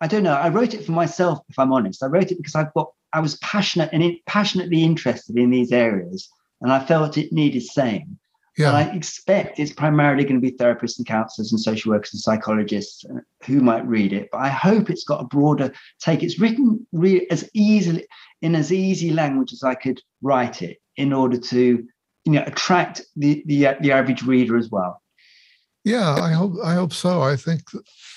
I 0.00 0.06
don't 0.06 0.22
know. 0.22 0.34
I 0.34 0.48
wrote 0.48 0.74
it 0.74 0.84
for 0.84 0.92
myself, 0.92 1.40
if 1.48 1.58
I'm 1.58 1.72
honest. 1.72 2.02
I 2.02 2.06
wrote 2.06 2.30
it 2.32 2.38
because 2.38 2.54
I've 2.54 2.72
got 2.74 2.92
I 3.12 3.20
was 3.20 3.36
passionate 3.38 3.90
and 3.92 4.16
passionately 4.26 4.82
interested 4.82 5.36
in 5.36 5.50
these 5.50 5.72
areas, 5.72 6.28
and 6.60 6.72
I 6.72 6.84
felt 6.84 7.18
it 7.18 7.32
needed 7.32 7.62
saying. 7.62 8.18
Yeah. 8.58 8.68
And 8.68 8.76
I 8.76 8.94
expect 8.94 9.58
it's 9.58 9.72
primarily 9.72 10.24
going 10.24 10.40
to 10.40 10.50
be 10.50 10.56
therapists 10.56 10.98
and 10.98 11.06
counselors 11.06 11.52
and 11.52 11.60
social 11.60 11.92
workers 11.92 12.12
and 12.12 12.20
psychologists 12.20 13.04
uh, 13.04 13.20
who 13.46 13.60
might 13.60 13.86
read 13.86 14.12
it. 14.12 14.28
But 14.32 14.38
I 14.38 14.48
hope 14.48 14.90
it's 14.90 15.04
got 15.04 15.22
a 15.22 15.26
broader 15.26 15.72
take. 16.00 16.22
It's 16.22 16.38
written 16.38 16.86
re- 16.92 17.26
as 17.30 17.48
easily 17.54 18.06
in 18.42 18.54
as 18.54 18.72
easy 18.72 19.12
language 19.12 19.52
as 19.52 19.62
I 19.62 19.74
could 19.74 20.02
write 20.20 20.62
it 20.62 20.78
in 20.96 21.12
order 21.12 21.38
to, 21.38 21.86
you 22.24 22.32
know, 22.32 22.44
attract 22.46 23.02
the 23.16 23.42
the, 23.46 23.66
uh, 23.66 23.74
the 23.80 23.92
average 23.92 24.22
reader 24.22 24.56
as 24.56 24.70
well. 24.70 25.02
Yeah, 25.84 26.14
I 26.14 26.32
hope 26.32 26.54
I 26.62 26.74
hope 26.74 26.92
so. 26.92 27.22
I 27.22 27.36
think 27.36 27.62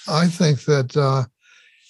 I 0.08 0.28
think 0.28 0.66
that 0.66 0.96
uh, 0.98 1.24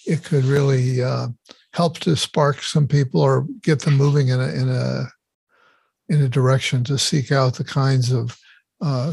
it 0.06 0.24
could 0.24 0.44
really 0.44 1.02
uh, 1.02 1.28
help 1.72 1.98
to 2.00 2.16
spark 2.16 2.62
some 2.62 2.86
people 2.86 3.20
or 3.20 3.46
get 3.62 3.80
them 3.80 3.96
moving 3.96 4.28
in 4.28 4.40
a 4.40 4.48
in 4.48 4.68
a 4.68 5.04
in 6.08 6.22
a 6.22 6.28
direction 6.28 6.84
to 6.84 6.98
seek 6.98 7.32
out 7.32 7.54
the 7.54 7.64
kinds 7.64 8.12
of 8.12 8.38
uh, 8.80 9.12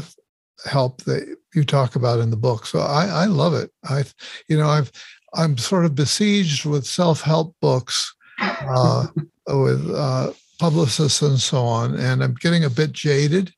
help 0.66 1.02
that 1.04 1.36
you 1.54 1.64
talk 1.64 1.96
about 1.96 2.20
in 2.20 2.30
the 2.30 2.36
book. 2.36 2.66
So 2.66 2.80
I, 2.80 3.06
I 3.06 3.24
love 3.24 3.54
it. 3.54 3.70
I, 3.84 4.04
you 4.48 4.56
know, 4.56 4.68
I've 4.68 4.92
I'm 5.34 5.56
sort 5.56 5.84
of 5.84 5.94
besieged 5.94 6.66
with 6.66 6.86
self-help 6.86 7.56
books, 7.60 8.14
uh, 8.38 9.06
with 9.48 9.90
uh, 9.90 10.32
publicists 10.62 11.22
and 11.22 11.40
so 11.40 11.64
on, 11.64 11.96
and 11.96 12.22
I'm 12.22 12.34
getting 12.34 12.62
a 12.62 12.70
bit 12.70 12.92
jaded 12.92 13.52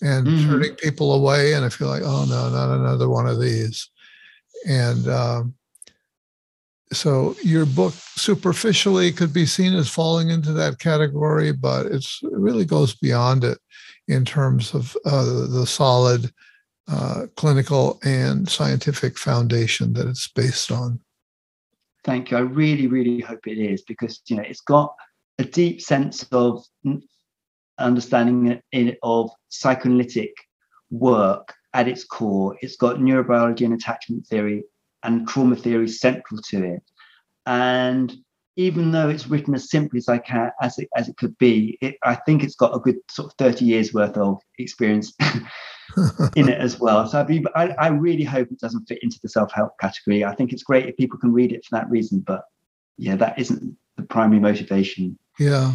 and 0.00 0.26
mm-hmm. 0.26 0.48
turning 0.48 0.74
people 0.76 1.12
away. 1.12 1.52
And 1.52 1.62
I 1.62 1.68
feel 1.68 1.88
like, 1.88 2.00
oh 2.02 2.24
no, 2.24 2.48
not 2.48 2.74
another 2.74 3.10
one 3.10 3.26
of 3.26 3.38
these. 3.38 3.90
And 4.66 5.06
um, 5.08 5.54
so 6.90 7.36
your 7.42 7.66
book 7.66 7.92
superficially 7.92 9.12
could 9.12 9.30
be 9.30 9.44
seen 9.44 9.74
as 9.74 9.90
falling 9.90 10.30
into 10.30 10.54
that 10.54 10.78
category, 10.78 11.52
but 11.52 11.84
it's, 11.84 12.20
it 12.22 12.32
really 12.32 12.64
goes 12.64 12.94
beyond 12.94 13.44
it 13.44 13.58
in 14.06 14.24
terms 14.24 14.72
of 14.72 14.96
uh, 15.04 15.46
the 15.48 15.66
solid 15.66 16.32
uh, 16.90 17.26
clinical 17.36 18.00
and 18.04 18.48
scientific 18.48 19.18
foundation 19.18 19.92
that 19.92 20.06
it's 20.06 20.28
based 20.28 20.72
on. 20.72 20.98
Thank 22.04 22.30
you. 22.30 22.38
I 22.38 22.40
really, 22.40 22.86
really 22.86 23.20
hope 23.20 23.46
it 23.46 23.58
is 23.58 23.82
because 23.82 24.22
you 24.28 24.36
know 24.36 24.44
it's 24.46 24.62
got 24.62 24.94
a 25.38 25.44
deep 25.44 25.80
sense 25.80 26.24
of 26.32 26.64
understanding 27.78 28.60
of 29.02 29.30
psychoanalytic 29.48 30.32
work 30.90 31.54
at 31.74 31.88
its 31.88 32.04
core. 32.04 32.56
It's 32.60 32.76
got 32.76 32.96
neurobiology 32.96 33.64
and 33.64 33.74
attachment 33.74 34.26
theory 34.26 34.64
and 35.02 35.28
trauma 35.28 35.56
theory 35.56 35.88
central 35.88 36.40
to 36.50 36.64
it. 36.64 36.82
And 37.46 38.14
even 38.56 38.90
though 38.90 39.08
it's 39.08 39.28
written 39.28 39.54
as 39.54 39.70
simply 39.70 39.98
as 39.98 40.08
I 40.08 40.18
can, 40.18 40.50
as 40.60 40.78
it, 40.78 40.88
as 40.96 41.08
it 41.08 41.16
could 41.16 41.38
be, 41.38 41.78
it, 41.80 41.96
I 42.02 42.16
think 42.16 42.42
it's 42.42 42.56
got 42.56 42.74
a 42.74 42.80
good 42.80 42.96
sort 43.08 43.30
of 43.30 43.36
30 43.38 43.64
years 43.64 43.94
worth 43.94 44.16
of 44.16 44.40
experience 44.58 45.12
in 46.34 46.48
it 46.48 46.58
as 46.58 46.80
well. 46.80 47.06
So 47.06 47.22
be, 47.22 47.46
I, 47.54 47.68
I 47.78 47.88
really 47.88 48.24
hope 48.24 48.50
it 48.50 48.58
doesn't 48.58 48.86
fit 48.86 49.02
into 49.02 49.18
the 49.22 49.28
self-help 49.28 49.78
category. 49.80 50.24
I 50.24 50.34
think 50.34 50.52
it's 50.52 50.64
great 50.64 50.86
if 50.86 50.96
people 50.96 51.20
can 51.20 51.32
read 51.32 51.52
it 51.52 51.64
for 51.64 51.76
that 51.76 51.88
reason, 51.88 52.18
but 52.18 52.42
yeah, 52.96 53.14
that 53.14 53.38
isn't 53.38 53.76
the 53.96 54.02
primary 54.02 54.40
motivation. 54.40 55.16
Yeah. 55.38 55.74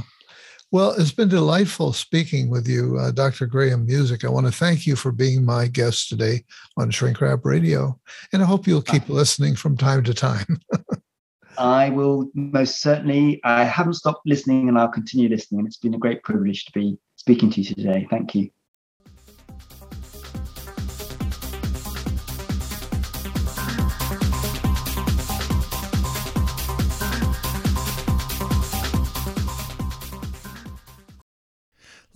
Well, 0.72 0.96
it's 0.98 1.12
been 1.12 1.30
delightful 1.30 1.94
speaking 1.94 2.50
with 2.50 2.68
you, 2.68 2.98
uh, 2.98 3.12
Dr. 3.12 3.46
Graham 3.46 3.86
Music. 3.86 4.26
I 4.26 4.30
want 4.30 4.48
to 4.48 4.52
thank 4.52 4.88
you 4.88 4.96
for 4.96 5.12
being 5.12 5.46
my 5.46 5.68
guest 5.68 6.10
today 6.10 6.46
on 6.78 6.90
Shrink 6.90 7.22
Rap 7.22 7.42
Radio. 7.44 8.00
And 8.34 8.42
I 8.42 8.46
hope 8.46 8.66
you'll 8.66 8.82
keep 8.82 9.08
listening 9.08 9.56
from 9.56 9.78
time 9.78 10.04
to 10.04 10.16
time. 10.16 10.60
I 11.60 11.92
will 11.92 12.32
most 12.34 12.82
certainly. 12.82 13.40
I 13.44 13.64
haven't 13.64 13.94
stopped 13.94 14.26
listening 14.26 14.68
and 14.68 14.80
I'll 14.80 14.88
continue 14.88 15.30
listening. 15.30 15.60
And 15.60 15.68
it's 15.68 15.78
been 15.78 15.94
a 15.94 16.00
great 16.00 16.24
privilege 16.24 16.66
to 16.66 16.72
be 16.72 16.98
speaking 17.18 17.52
to 17.52 17.62
you 17.62 17.76
today. 17.76 18.08
Thank 18.10 18.34
you. 18.34 18.50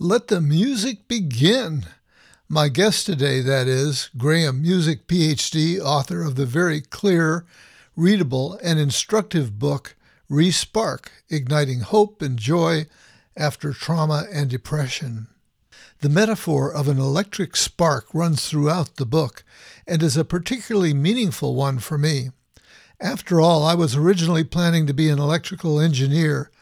Let 0.00 0.28
the 0.28 0.40
music 0.40 1.08
begin. 1.08 1.84
My 2.48 2.68
guest 2.68 3.04
today, 3.04 3.40
that 3.40 3.66
is, 3.66 4.10
Graham 4.16 4.62
Music, 4.62 5.08
PhD, 5.08 5.80
author 5.80 6.22
of 6.22 6.36
the 6.36 6.46
very 6.46 6.80
clear, 6.80 7.44
readable, 7.96 8.60
and 8.62 8.78
instructive 8.78 9.58
book, 9.58 9.96
Respark 10.30 11.08
Igniting 11.28 11.80
Hope 11.80 12.22
and 12.22 12.38
Joy 12.38 12.86
After 13.36 13.72
Trauma 13.72 14.26
and 14.32 14.48
Depression. 14.48 15.26
The 16.00 16.08
metaphor 16.08 16.72
of 16.72 16.86
an 16.86 17.00
electric 17.00 17.56
spark 17.56 18.06
runs 18.14 18.48
throughout 18.48 18.98
the 18.98 19.06
book 19.06 19.42
and 19.84 20.00
is 20.00 20.16
a 20.16 20.24
particularly 20.24 20.94
meaningful 20.94 21.56
one 21.56 21.80
for 21.80 21.98
me. 21.98 22.30
After 23.00 23.40
all, 23.40 23.64
I 23.64 23.74
was 23.74 23.96
originally 23.96 24.44
planning 24.44 24.86
to 24.86 24.94
be 24.94 25.08
an 25.08 25.18
electrical 25.18 25.80
engineer 25.80 26.52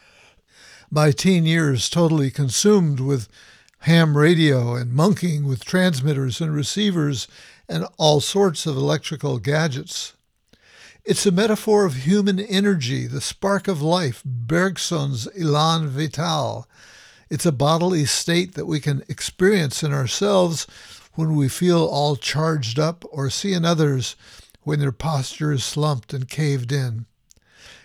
by 0.91 1.13
teen 1.13 1.45
years 1.45 1.91
totally 1.91 2.31
consumed 2.31 3.01
with 3.01 3.29
ham 3.81 4.17
radio 4.17 4.75
and 4.75 4.93
monkeying 4.93 5.47
with 5.47 5.65
transmitters 5.65 6.41
and 6.41 6.55
receivers 6.55 7.29
and 7.69 7.87
all 7.99 8.21
sorts 8.21 8.67
of 8.67 8.77
electrical 8.77 9.39
gadgets. 9.39 10.13
It's 11.05 11.27
a 11.27 11.31
metaphor 11.31 11.85
of 11.85 12.05
human 12.05 12.41
energy, 12.41 13.07
the 13.07 13.21
spark 13.21 13.69
of 13.69 13.81
life, 13.81 14.23
Bergson's 14.25 15.29
elan 15.39 15.89
vital. 15.89 16.67
It's 17.31 17.47
a 17.47 17.53
bodily 17.53 18.05
state 18.07 18.55
that 18.55 18.67
we 18.67 18.81
can 18.81 19.05
experience 19.09 19.83
in 19.83 19.93
ourselves 19.93 20.67
when 21.15 21.37
we 21.37 21.49
feel 21.49 21.85
all 21.85 22.17
charged 22.17 22.79
up 22.79 23.05
or 23.11 23.31
see 23.31 23.53
in 23.53 23.65
others 23.65 24.17
when 24.63 24.81
their 24.81 24.93
posture 24.93 25.53
is 25.53 25.65
slumped 25.65 26.13
and 26.13 26.29
caved 26.29 26.73
in. 26.73 27.07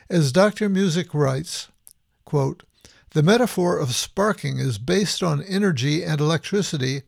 As 0.10 0.32
Dr. 0.32 0.68
Music 0.68 1.14
writes, 1.14 1.68
quote, 2.26 2.64
The 3.14 3.24
metaphor 3.24 3.78
of 3.78 3.94
sparking 3.94 4.60
is 4.60 4.78
based 4.78 5.22
on 5.22 5.44
energy 5.44 6.02
and 6.02 6.22
electricity, 6.22 7.02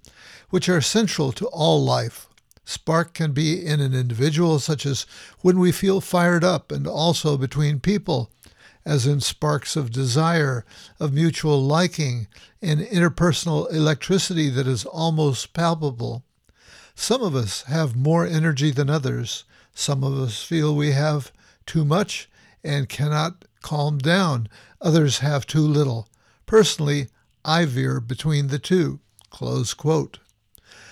which 0.50 0.68
are 0.68 0.82
central 0.82 1.32
to 1.32 1.48
all 1.48 1.82
life. 1.82 2.28
Spark 2.66 3.14
can 3.14 3.32
be 3.32 3.66
in 3.66 3.80
an 3.80 3.94
individual, 3.94 4.60
such 4.60 4.86
as 4.86 5.06
when 5.40 5.60
we 5.60 5.72
feel 5.72 6.02
fired 6.02 6.44
up, 6.44 6.74
and 6.74 6.86
also 6.86 7.38
between 7.38 7.80
people, 7.80 8.30
as 8.86 9.08
in 9.08 9.22
sparks 9.22 9.78
of 9.78 9.92
desire, 9.92 10.66
of 11.00 11.14
mutual 11.14 11.64
liking, 11.64 12.28
and 12.62 12.82
interpersonal 12.82 13.72
electricity 13.72 14.50
that 14.50 14.68
is 14.68 14.84
almost 14.84 15.54
palpable. 15.54 16.26
Some 16.96 17.24
of 17.24 17.34
us 17.34 17.62
have 17.64 17.96
more 17.96 18.28
energy 18.28 18.72
than 18.72 18.90
others. 18.90 19.46
Some 19.74 20.04
of 20.04 20.20
us 20.20 20.44
feel 20.44 20.76
we 20.76 20.92
have 20.92 21.32
too 21.66 21.86
much 21.86 22.30
and 22.62 22.90
cannot 22.90 23.46
calm 23.62 23.98
down. 23.98 24.50
Others 24.84 25.20
have 25.20 25.48
too 25.48 25.66
little. 25.66 26.10
Personally, 26.46 27.08
I 27.46 27.64
veer 27.64 28.02
between 28.02 28.48
the 28.48 28.60
two. 28.60 29.00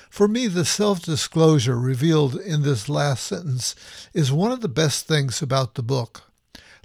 For 0.09 0.27
me, 0.27 0.47
the 0.47 0.65
self 0.65 1.01
disclosure 1.01 1.77
revealed 1.77 2.35
in 2.35 2.63
this 2.63 2.87
last 2.87 3.25
sentence 3.25 3.75
is 4.13 4.31
one 4.31 4.51
of 4.51 4.61
the 4.61 4.69
best 4.69 5.07
things 5.07 5.41
about 5.41 5.75
the 5.75 5.83
book. 5.83 6.23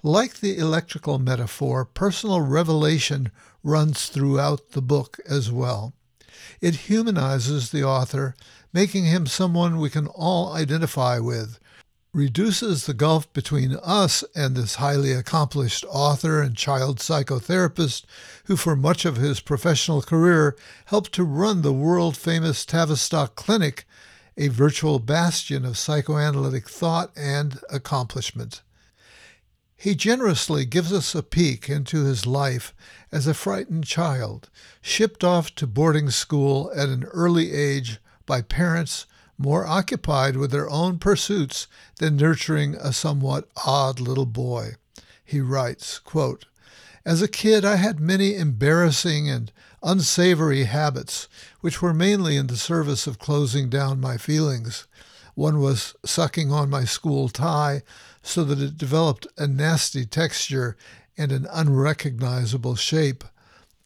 Like 0.03 0.41
the 0.41 0.59
electrical 0.59 1.19
metaphor, 1.19 1.85
personal 1.85 2.41
revelation 2.41 3.31
runs 3.63 4.07
throughout 4.07 4.73
the 4.73 4.83
book 4.83 5.19
as 5.29 5.51
well. 5.51 5.95
It 6.61 6.87
humanizes 6.91 7.71
the 7.71 7.85
author, 7.85 8.35
making 8.73 9.05
him 9.05 9.27
someone 9.27 9.79
we 9.79 9.91
can 9.91 10.09
all 10.09 10.53
identify 10.53 11.19
with, 11.19 11.59
reduces 12.17 12.87
the 12.87 12.95
gulf 12.95 13.31
between 13.35 13.77
us 13.83 14.25
and 14.35 14.57
this 14.57 14.77
highly 14.77 15.13
accomplished 15.13 15.85
author 15.91 16.41
and 16.41 16.57
child 16.57 16.99
psychotherapist 16.99 18.07
who, 18.47 18.57
for 18.57 18.75
much 18.75 19.05
of 19.05 19.19
his 19.19 19.39
professional 19.41 20.01
career, 20.01 20.57
helped 20.87 21.13
to 21.13 21.23
run 21.23 21.61
the 21.61 21.75
world 21.75 22.17
famous 22.17 22.65
Tavistock 22.65 23.37
Clinic, 23.37 23.85
a 24.35 24.49
virtual 24.49 24.99
bastion 24.99 25.67
of 25.67 25.77
psychoanalytic 25.77 26.71
thought 26.71 27.11
and 27.15 27.61
accomplishment. 27.69 28.63
He 29.77 29.95
generously 29.95 30.65
gives 30.65 30.95
us 30.95 31.15
a 31.15 31.23
peek 31.23 31.69
into 31.69 32.05
his 32.05 32.25
life 32.25 32.75
as 33.13 33.27
a 33.27 33.35
frightened 33.35 33.85
child, 33.85 34.49
shipped 34.81 35.23
off 35.23 35.55
to 35.57 35.67
boarding 35.67 36.09
school 36.09 36.73
at 36.75 36.89
an 36.89 37.05
early 37.05 37.53
age 37.53 37.99
by 38.25 38.41
parents 38.41 39.05
more 39.39 39.67
occupied 39.67 40.37
with 40.37 40.51
their 40.51 40.69
own 40.71 40.99
pursuits 40.99 41.67
than 41.99 42.17
nurturing 42.17 42.75
a 42.77 42.93
somewhat 42.93 43.49
odd 43.65 44.01
little 44.01 44.27
boy. 44.27 44.77
He 45.25 45.41
writes, 45.41 45.99
quote, 45.99 46.47
As 47.05 47.21
a 47.23 47.29
kid, 47.29 47.65
I 47.65 47.77
had 47.77 48.01
many 48.01 48.35
embarrassing 48.37 49.29
and 49.29 49.53
unsavory 49.83 50.65
habits, 50.65 51.29
which 51.61 51.83
were 51.83 51.95
mainly 51.95 52.37
in 52.37 52.47
the 52.47 52.57
service 52.57 53.07
of 53.07 53.19
closing 53.19 53.69
down 53.69 54.01
my 54.01 54.17
feelings. 54.17 54.87
One 55.35 55.61
was 55.61 55.95
sucking 56.05 56.51
on 56.51 56.71
my 56.71 56.85
school 56.85 57.29
tie 57.29 57.83
so 58.23 58.43
that 58.45 58.61
it 58.61 58.79
developed 58.79 59.27
a 59.37 59.47
nasty 59.47 60.07
texture 60.07 60.77
and 61.19 61.31
an 61.31 61.47
unrecognizable 61.53 62.75
shape. 62.75 63.23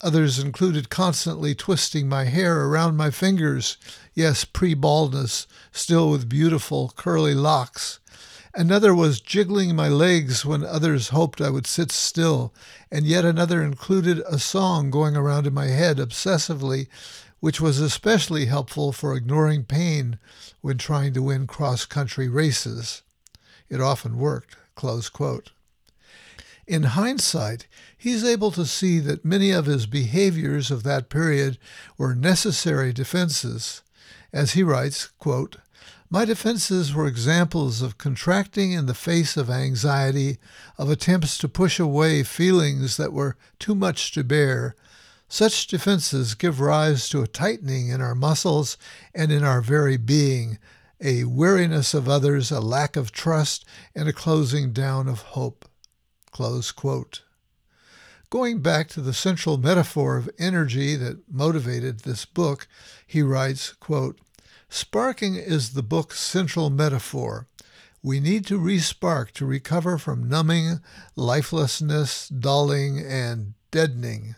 Others 0.03 0.39
included 0.39 0.89
constantly 0.89 1.55
twisting 1.55 2.09
my 2.09 2.25
hair 2.25 2.65
around 2.65 2.97
my 2.97 3.11
fingers, 3.11 3.77
yes, 4.15 4.45
pre 4.45 4.73
baldness, 4.73 5.47
still 5.73 6.11
with 6.11 6.29
beautiful 6.29 6.93
curly 6.97 7.35
locks. 7.35 8.01
Another 8.55 8.95
was 8.95 9.21
jiggling 9.21 9.77
my 9.77 9.89
legs 9.89 10.45
when 10.45 10.65
others 10.65 11.09
hoped 11.09 11.41
I 11.41 11.51
would 11.51 11.67
sit 11.67 11.93
still, 11.93 12.55
and 12.91 13.07
yet 13.07 13.25
another 13.25 13.63
included 13.63 14.23
a 14.27 14.39
song 14.39 14.91
going 14.91 15.17
around 15.17 15.47
in 15.47 15.55
my 15.55 15.67
head 15.67 15.99
obsessively, 15.99 16.89
which 17.41 17.61
was 17.61 17.79
especially 17.79 18.47
helpful 18.47 18.93
for 18.93 19.15
ignoring 19.15 19.65
pain 19.65 20.19
when 20.63 20.79
trying 20.79 21.13
to 21.13 21.23
win 21.23 21.47
cross 21.47 21.85
country 21.85 22.29
races. 22.29 23.03
It 23.69 23.81
often 23.81 24.19
worked. 24.19 24.57
In 26.67 26.85
hindsight, 26.85 27.67
he's 28.01 28.25
able 28.25 28.51
to 28.51 28.65
see 28.65 28.99
that 28.99 29.27
many 29.27 29.51
of 29.51 29.67
his 29.67 29.85
behaviors 29.85 30.71
of 30.71 30.85
that 30.85 31.11
period 31.11 31.59
were 31.99 32.15
necessary 32.15 32.95
defenses. 32.95 33.83
As 34.33 34.53
he 34.53 34.63
writes, 34.63 35.11
quote, 35.19 35.57
my 36.09 36.25
defenses 36.25 36.95
were 36.95 37.07
examples 37.07 37.83
of 37.83 37.99
contracting 37.99 38.73
in 38.73 38.87
the 38.87 38.95
face 38.95 39.37
of 39.37 39.51
anxiety, 39.51 40.39
of 40.79 40.89
attempts 40.89 41.37
to 41.39 41.49
push 41.49 41.79
away 41.79 42.23
feelings 42.23 42.97
that 42.97 43.13
were 43.13 43.37
too 43.59 43.75
much 43.75 44.13
to 44.13 44.25
bear, 44.25 44.75
such 45.29 45.67
defenses 45.67 46.35
give 46.35 46.59
rise 46.59 47.07
to 47.11 47.23
a 47.23 47.29
tightening 47.29 47.91
in 47.91 48.01
our 48.01 48.15
muscles 48.15 48.79
and 49.15 49.31
in 49.31 49.45
our 49.45 49.61
very 49.61 49.99
being, 49.99 50.59
a 51.03 51.25
weariness 51.25 51.93
of 51.93 52.09
others, 52.09 52.51
a 52.51 52.61
lack 52.61 52.97
of 52.97 53.13
trust, 53.13 53.67
and 53.95 54.09
a 54.09 54.13
closing 54.13 54.73
down 54.73 55.07
of 55.07 55.21
hope. 55.21 55.67
Going 58.31 58.61
back 58.61 58.89
to 58.91 59.01
the 59.01 59.13
central 59.13 59.59
metaphor 59.59 60.17
of 60.17 60.31
energy 60.39 60.95
that 60.95 61.29
motivated 61.29 62.01
this 62.01 62.25
book, 62.25 62.69
he 63.05 63.23
writes, 63.23 63.73
quote, 63.73 64.21
Sparking 64.69 65.35
is 65.35 65.71
the 65.71 65.83
book's 65.83 66.21
central 66.21 66.71
metaphor. 66.71 67.49
We 68.05 68.21
need 68.21 68.47
to 68.47 68.61
respark 68.61 69.33
to 69.33 69.45
recover 69.45 69.99
from 69.99 70.29
numbing, 70.29 70.81
lifelessness, 71.17 72.29
dulling, 72.29 73.01
and 73.01 73.55
deadening 73.73 74.37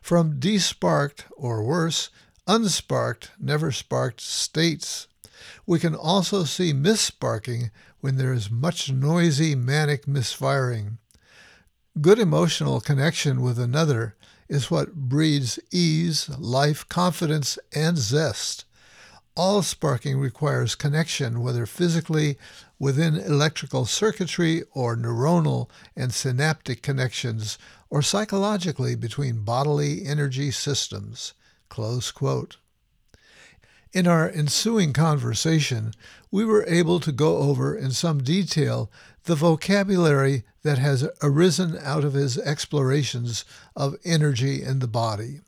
from 0.00 0.38
desparked, 0.38 1.24
or 1.32 1.64
worse, 1.64 2.10
unsparked, 2.46 3.30
never 3.40 3.72
sparked 3.72 4.20
states. 4.20 5.08
We 5.66 5.80
can 5.80 5.96
also 5.96 6.44
see 6.44 6.72
missparking 6.72 7.70
when 8.00 8.16
there 8.16 8.32
is 8.32 8.52
much 8.52 8.90
noisy, 8.92 9.56
manic 9.56 10.06
misfiring. 10.06 10.98
Good 12.00 12.18
emotional 12.18 12.80
connection 12.80 13.42
with 13.42 13.58
another 13.58 14.16
is 14.48 14.70
what 14.70 14.94
breeds 14.94 15.58
ease, 15.70 16.26
life, 16.38 16.88
confidence, 16.88 17.58
and 17.70 17.98
zest. 17.98 18.64
All 19.36 19.60
sparking 19.62 20.18
requires 20.18 20.74
connection, 20.74 21.42
whether 21.42 21.66
physically 21.66 22.38
within 22.78 23.16
electrical 23.16 23.84
circuitry 23.84 24.62
or 24.72 24.96
neuronal 24.96 25.68
and 25.94 26.14
synaptic 26.14 26.80
connections 26.80 27.58
or 27.90 28.00
psychologically 28.00 28.94
between 28.94 29.44
bodily 29.44 30.06
energy 30.06 30.50
systems. 30.50 31.34
In 33.92 34.06
our 34.06 34.30
ensuing 34.30 34.94
conversation, 34.94 35.92
we 36.30 36.46
were 36.46 36.64
able 36.66 37.00
to 37.00 37.12
go 37.12 37.36
over 37.36 37.76
in 37.76 37.90
some 37.90 38.22
detail 38.22 38.90
the 39.24 39.34
vocabulary 39.34 40.44
that 40.62 40.78
has 40.78 41.08
arisen 41.22 41.78
out 41.82 42.04
of 42.04 42.14
his 42.14 42.38
explorations 42.38 43.44
of 43.76 43.96
energy 44.04 44.62
in 44.62 44.78
the 44.78 44.88
body. 44.88 45.40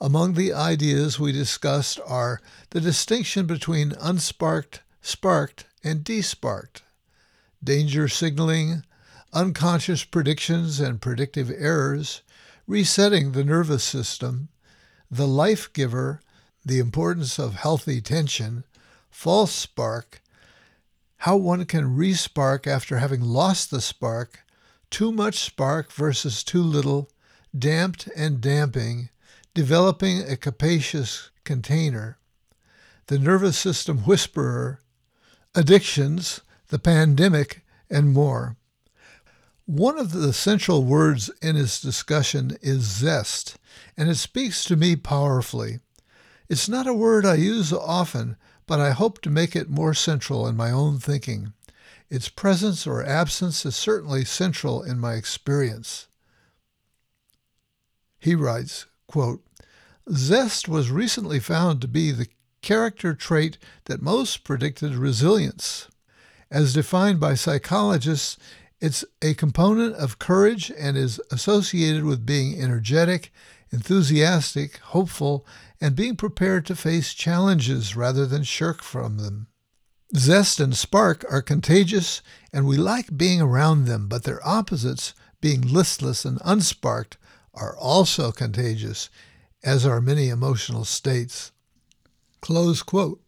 Among 0.00 0.34
the 0.34 0.52
ideas 0.52 1.18
we 1.18 1.32
discussed 1.32 1.98
are 2.06 2.40
the 2.70 2.80
distinction 2.80 3.46
between 3.46 3.94
unsparked, 4.00 4.80
sparked, 5.02 5.66
and 5.82 6.04
desparked, 6.04 6.82
danger 7.62 8.08
signaling, 8.08 8.84
unconscious 9.32 10.04
predictions 10.04 10.80
and 10.80 11.00
predictive 11.00 11.50
errors, 11.50 12.22
resetting 12.66 13.32
the 13.32 13.44
nervous 13.44 13.82
system, 13.82 14.48
the 15.10 15.26
life 15.26 15.72
giver, 15.72 16.20
the 16.64 16.78
importance 16.78 17.38
of 17.38 17.54
healthy 17.54 18.00
tension, 18.00 18.64
false 19.10 19.52
spark, 19.52 20.22
how 21.18 21.36
one 21.36 21.64
can 21.64 21.96
respark 21.96 22.66
after 22.66 22.98
having 22.98 23.20
lost 23.20 23.70
the 23.70 23.80
spark, 23.80 24.40
too 24.90 25.10
much 25.10 25.38
spark 25.38 25.92
versus 25.92 26.44
too 26.44 26.62
little, 26.62 27.10
damped 27.56 28.08
and 28.16 28.40
damping, 28.40 29.10
developing 29.52 30.22
a 30.22 30.36
capacious 30.36 31.30
container, 31.44 32.18
the 33.08 33.18
nervous 33.18 33.58
system 33.58 33.98
whisperer, 33.98 34.80
addictions, 35.54 36.40
the 36.68 36.78
pandemic, 36.78 37.64
and 37.90 38.12
more. 38.12 38.56
One 39.66 39.98
of 39.98 40.12
the 40.12 40.32
central 40.32 40.84
words 40.84 41.30
in 41.42 41.56
his 41.56 41.80
discussion 41.80 42.56
is 42.62 42.82
zest, 42.82 43.56
and 43.96 44.08
it 44.08 44.14
speaks 44.14 44.64
to 44.64 44.76
me 44.76 44.94
powerfully. 44.94 45.80
It's 46.48 46.68
not 46.68 46.86
a 46.86 46.94
word 46.94 47.26
I 47.26 47.34
use 47.34 47.72
often, 47.72 48.36
but 48.68 48.78
I 48.78 48.92
hope 48.92 49.20
to 49.22 49.30
make 49.30 49.56
it 49.56 49.68
more 49.68 49.94
central 49.94 50.46
in 50.46 50.56
my 50.56 50.70
own 50.70 51.00
thinking. 51.00 51.52
Its 52.08 52.28
presence 52.28 52.86
or 52.86 53.04
absence 53.04 53.66
is 53.66 53.74
certainly 53.74 54.24
central 54.24 54.82
in 54.82 55.00
my 55.00 55.14
experience. 55.14 56.06
He 58.20 58.34
writes, 58.36 58.86
quote, 59.08 59.44
Zest 60.10 60.68
was 60.68 60.90
recently 60.90 61.40
found 61.40 61.80
to 61.80 61.88
be 61.88 62.12
the 62.12 62.28
character 62.62 63.14
trait 63.14 63.58
that 63.84 64.00
most 64.00 64.44
predicted 64.44 64.94
resilience. 64.94 65.88
As 66.50 66.72
defined 66.72 67.20
by 67.20 67.34
psychologists, 67.34 68.38
It's 68.80 69.04
a 69.20 69.34
component 69.34 69.96
of 69.96 70.20
courage 70.20 70.70
and 70.78 70.96
is 70.96 71.20
associated 71.32 72.04
with 72.04 72.24
being 72.24 72.60
energetic, 72.60 73.32
enthusiastic, 73.72 74.76
hopeful, 74.78 75.44
and 75.80 75.94
being 75.94 76.16
prepared 76.16 76.66
to 76.66 76.76
face 76.76 77.14
challenges 77.14 77.94
rather 77.94 78.26
than 78.26 78.42
shirk 78.42 78.82
from 78.82 79.18
them. 79.18 79.46
Zest 80.16 80.58
and 80.58 80.76
spark 80.76 81.24
are 81.30 81.42
contagious, 81.42 82.22
and 82.52 82.66
we 82.66 82.76
like 82.76 83.16
being 83.16 83.40
around 83.40 83.84
them, 83.84 84.08
but 84.08 84.24
their 84.24 84.46
opposites, 84.46 85.14
being 85.40 85.60
listless 85.60 86.24
and 86.24 86.40
unsparked, 86.44 87.18
are 87.54 87.76
also 87.76 88.32
contagious, 88.32 89.10
as 89.62 89.84
are 89.84 90.00
many 90.00 90.28
emotional 90.28 90.84
states. 90.84 91.52
Close 92.40 92.82
quote. 92.82 93.20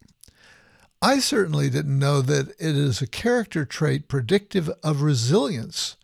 I 1.01 1.19
certainly 1.19 1.69
didn't 1.69 1.97
know 1.97 2.21
that 2.21 2.49
it 2.59 2.75
is 2.75 3.01
a 3.01 3.07
character 3.07 3.65
trait 3.65 4.07
predictive 4.07 4.69
of 4.83 5.01
resilience, 5.01 5.97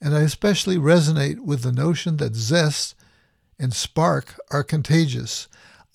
and 0.00 0.14
I 0.14 0.20
especially 0.20 0.76
resonate 0.76 1.40
with 1.40 1.62
the 1.62 1.72
notion 1.72 2.16
that 2.18 2.34
zest 2.34 2.94
and 3.58 3.74
spark 3.74 4.38
are 4.50 4.64
contagious. 4.64 5.46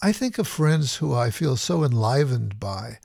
I 0.02 0.12
think 0.12 0.38
of 0.38 0.48
friends 0.48 0.98
who 0.98 1.14
I 1.14 1.30
feel 1.30 1.56
so 1.56 1.84
enlivened 1.84 2.60
by. 2.60 3.00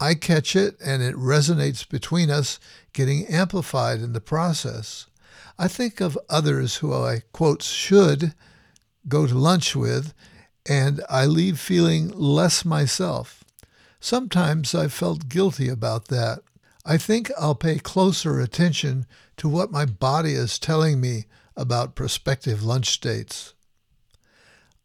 I 0.00 0.14
catch 0.14 0.56
it 0.56 0.76
and 0.84 1.02
it 1.02 1.14
resonates 1.14 1.88
between 1.88 2.30
us, 2.30 2.58
getting 2.92 3.26
amplified 3.26 4.00
in 4.00 4.12
the 4.12 4.20
process. 4.20 5.06
I 5.58 5.68
think 5.68 6.00
of 6.00 6.18
others 6.28 6.76
who 6.76 6.92
I, 6.92 7.22
quote, 7.32 7.62
should 7.62 8.34
go 9.08 9.26
to 9.26 9.38
lunch 9.38 9.76
with, 9.76 10.12
and 10.66 11.02
I 11.08 11.26
leave 11.26 11.58
feeling 11.58 12.08
less 12.08 12.64
myself. 12.64 13.44
Sometimes 14.00 14.74
I've 14.74 14.92
felt 14.92 15.28
guilty 15.28 15.68
about 15.68 16.08
that. 16.08 16.40
I 16.84 16.98
think 16.98 17.30
I'll 17.38 17.54
pay 17.54 17.78
closer 17.78 18.40
attention 18.40 19.06
to 19.36 19.48
what 19.48 19.70
my 19.70 19.84
body 19.84 20.32
is 20.32 20.58
telling 20.58 21.00
me 21.00 21.26
about 21.56 21.94
prospective 21.94 22.64
lunch 22.64 22.98
dates. 23.00 23.54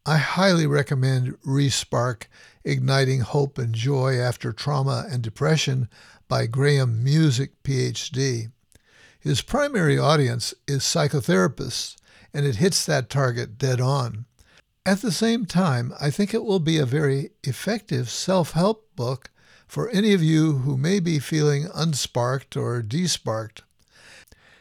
I 0.08 0.16
highly 0.16 0.66
recommend 0.66 1.38
Respark 1.42 2.28
Igniting 2.64 3.20
Hope 3.20 3.58
and 3.58 3.74
Joy 3.74 4.18
After 4.18 4.54
Trauma 4.54 5.04
and 5.10 5.22
Depression 5.22 5.86
by 6.28 6.46
Graham 6.46 7.04
Music, 7.04 7.62
PhD. 7.62 8.50
His 9.20 9.42
primary 9.42 9.98
audience 9.98 10.54
is 10.66 10.80
psychotherapists, 10.82 11.96
and 12.32 12.46
it 12.46 12.56
hits 12.56 12.86
that 12.86 13.10
target 13.10 13.58
dead 13.58 13.82
on. 13.82 14.24
At 14.86 15.02
the 15.02 15.12
same 15.12 15.44
time, 15.44 15.92
I 16.00 16.08
think 16.08 16.32
it 16.32 16.42
will 16.42 16.58
be 16.58 16.78
a 16.78 16.86
very 16.86 17.32
effective 17.44 18.08
self 18.08 18.52
help 18.52 18.88
book 18.96 19.28
for 19.66 19.90
any 19.90 20.14
of 20.14 20.22
you 20.22 20.60
who 20.60 20.78
may 20.78 21.00
be 21.00 21.18
feeling 21.18 21.68
unsparked 21.74 22.56
or 22.56 22.80
desparked. 22.80 23.62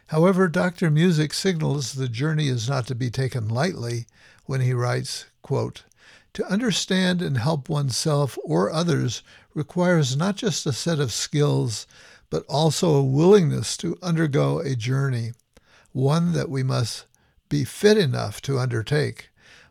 However, 0.08 0.50
Dr. 0.50 0.92
Music 0.92 1.34
signals 1.34 1.94
the 1.94 2.10
journey 2.10 2.50
is 2.50 2.68
not 2.68 2.86
to 2.88 2.96
be 2.96 3.10
taken 3.10 3.48
lightly 3.48 4.08
when 4.46 4.60
he 4.62 4.74
writes, 4.74 5.26
quote, 5.48 5.86
To 6.34 6.46
understand 6.52 7.22
and 7.22 7.38
help 7.38 7.70
oneself 7.70 8.38
or 8.44 8.70
others 8.70 9.24
requires 9.54 10.18
not 10.18 10.36
just 10.36 10.66
a 10.66 10.74
set 10.74 11.00
of 11.00 11.14
skills, 11.14 11.88
but 12.30 12.46
also 12.50 12.96
a 12.96 13.02
willingness 13.02 13.78
to 13.78 13.98
undergo 14.04 14.60
a 14.60 14.76
journey, 14.76 15.32
one 15.94 16.34
that 16.34 16.50
we 16.50 16.64
must 16.64 17.06
be 17.48 17.64
fit 17.64 17.98
enough 17.98 18.42
to 18.42 18.60
undertake. 18.60 19.30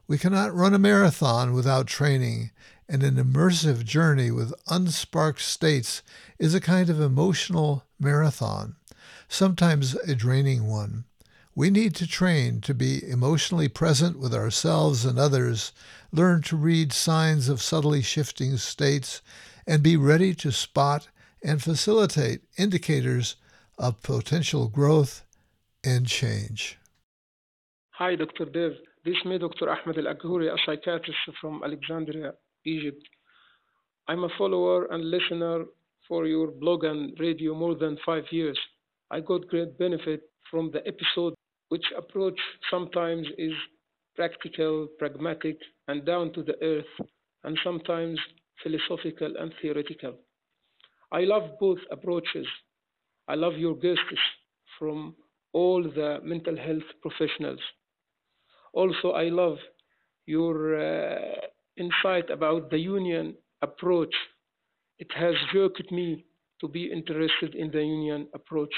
We 0.09 0.17
cannot 0.17 0.55
run 0.55 0.73
a 0.73 0.79
marathon 0.79 1.53
without 1.53 1.87
training, 1.87 2.53
and 2.89 3.03
an 3.03 3.17
immersive 3.17 3.85
journey 3.85 4.31
with 4.31 4.55
unsparked 4.69 5.43
states 5.43 6.01
is 6.39 6.55
a 6.55 6.59
kind 6.59 6.89
of 6.89 7.03
emotional 7.03 7.85
marathon, 8.01 8.77
sometimes 9.29 9.95
a 9.95 10.15
draining 10.15 10.67
one. 10.67 11.05
We 11.59 11.71
need 11.71 11.95
to 11.95 12.07
train 12.07 12.61
to 12.61 12.75
be 12.75 13.03
emotionally 13.11 13.69
present 13.69 14.19
with 14.19 14.35
ourselves 14.35 15.07
and 15.07 15.19
others, 15.19 15.73
learn 16.13 16.43
to 16.43 16.57
read 16.57 16.93
signs 16.93 17.49
of 17.49 17.63
subtly 17.63 18.03
shifting 18.03 18.59
states, 18.59 19.23
and 19.67 19.83
be 19.83 19.97
ready 19.97 20.35
to 20.35 20.53
spot 20.53 21.09
and 21.43 21.63
facilitate 21.63 22.43
indicators 22.59 23.37
of 23.79 24.03
potential 24.03 24.69
growth 24.69 25.25
and 25.83 26.07
change. 26.07 26.79
Hi, 27.93 28.17
Dr. 28.17 28.45
Dev. 28.45 28.73
This 29.07 29.15
is 29.17 29.25
me, 29.25 29.39
Dr. 29.39 29.71
Ahmed 29.71 29.97
Al 29.97 30.15
Aghuri, 30.15 30.53
a 30.53 30.59
psychiatrist 30.67 31.19
from 31.41 31.63
Alexandria, 31.65 32.35
Egypt. 32.67 33.03
I'm 34.09 34.25
a 34.25 34.29
follower 34.37 34.93
and 34.93 35.11
listener 35.11 35.65
for 36.07 36.27
your 36.27 36.49
blog 36.49 36.85
and 36.85 37.19
radio 37.19 37.55
more 37.55 37.75
than 37.75 37.97
five 38.05 38.25
years. 38.31 38.59
I 39.11 39.21
got 39.21 39.49
great 39.49 39.79
benefit 39.79 40.21
from 40.51 40.71
the 40.71 40.87
episode, 40.87 41.35
which 41.69 41.85
approach 41.97 42.39
sometimes 42.71 43.27
is 43.39 43.53
practical, 44.15 44.89
pragmatic, 44.99 45.59
and 45.89 46.05
down 46.07 46.33
to 46.33 46.43
the 46.43 46.57
earth, 46.63 47.09
and 47.45 47.59
sometimes 47.63 48.19
philosophical 48.63 49.37
and 49.39 49.53
theoretical. 49.61 50.15
I 51.13 51.21
love 51.21 51.59
both 51.61 51.79
approaches. 51.91 52.47
I 53.29 53.35
love 53.35 53.55
your 53.55 53.75
guests 53.77 54.21
from 54.79 55.15
all 55.53 55.83
the 55.83 56.19
mental 56.23 56.57
health 56.57 56.89
professionals. 57.03 57.61
Also, 58.73 59.13
I 59.13 59.29
love 59.29 59.59
your 60.27 60.77
uh, 60.77 61.35
insight 61.77 62.31
about 62.31 62.71
the 62.71 62.77
Jungian 62.77 63.35
approach. 63.63 64.15
It 64.99 65.11
has 65.17 65.35
jerked 65.53 65.91
me 65.93 66.25
to 66.61 66.69
be 66.69 66.91
interested 66.93 67.55
in 67.55 67.71
the 67.71 67.79
Jungian 67.79 68.27
approach. 68.35 68.75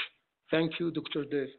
Thank 0.51 0.79
you, 0.79 0.91
Dr. 0.91 1.25
Dev. 1.25 1.49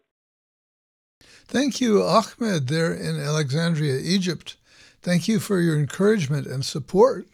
Thank 1.46 1.80
you, 1.80 2.02
Ahmed, 2.02 2.68
there 2.68 2.92
in 2.94 3.20
Alexandria, 3.20 3.98
Egypt. 3.98 4.56
Thank 5.02 5.28
you 5.28 5.40
for 5.40 5.60
your 5.60 5.78
encouragement 5.78 6.46
and 6.46 6.64
support. 6.64 7.26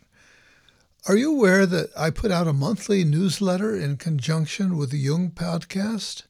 Are 1.08 1.16
you 1.16 1.30
aware 1.32 1.66
that 1.66 1.90
I 1.96 2.10
put 2.10 2.30
out 2.30 2.48
a 2.48 2.52
monthly 2.52 3.04
newsletter 3.04 3.76
in 3.76 3.96
conjunction 3.96 4.76
with 4.76 4.90
the 4.90 4.98
Jung 4.98 5.30
podcast? 5.30 6.22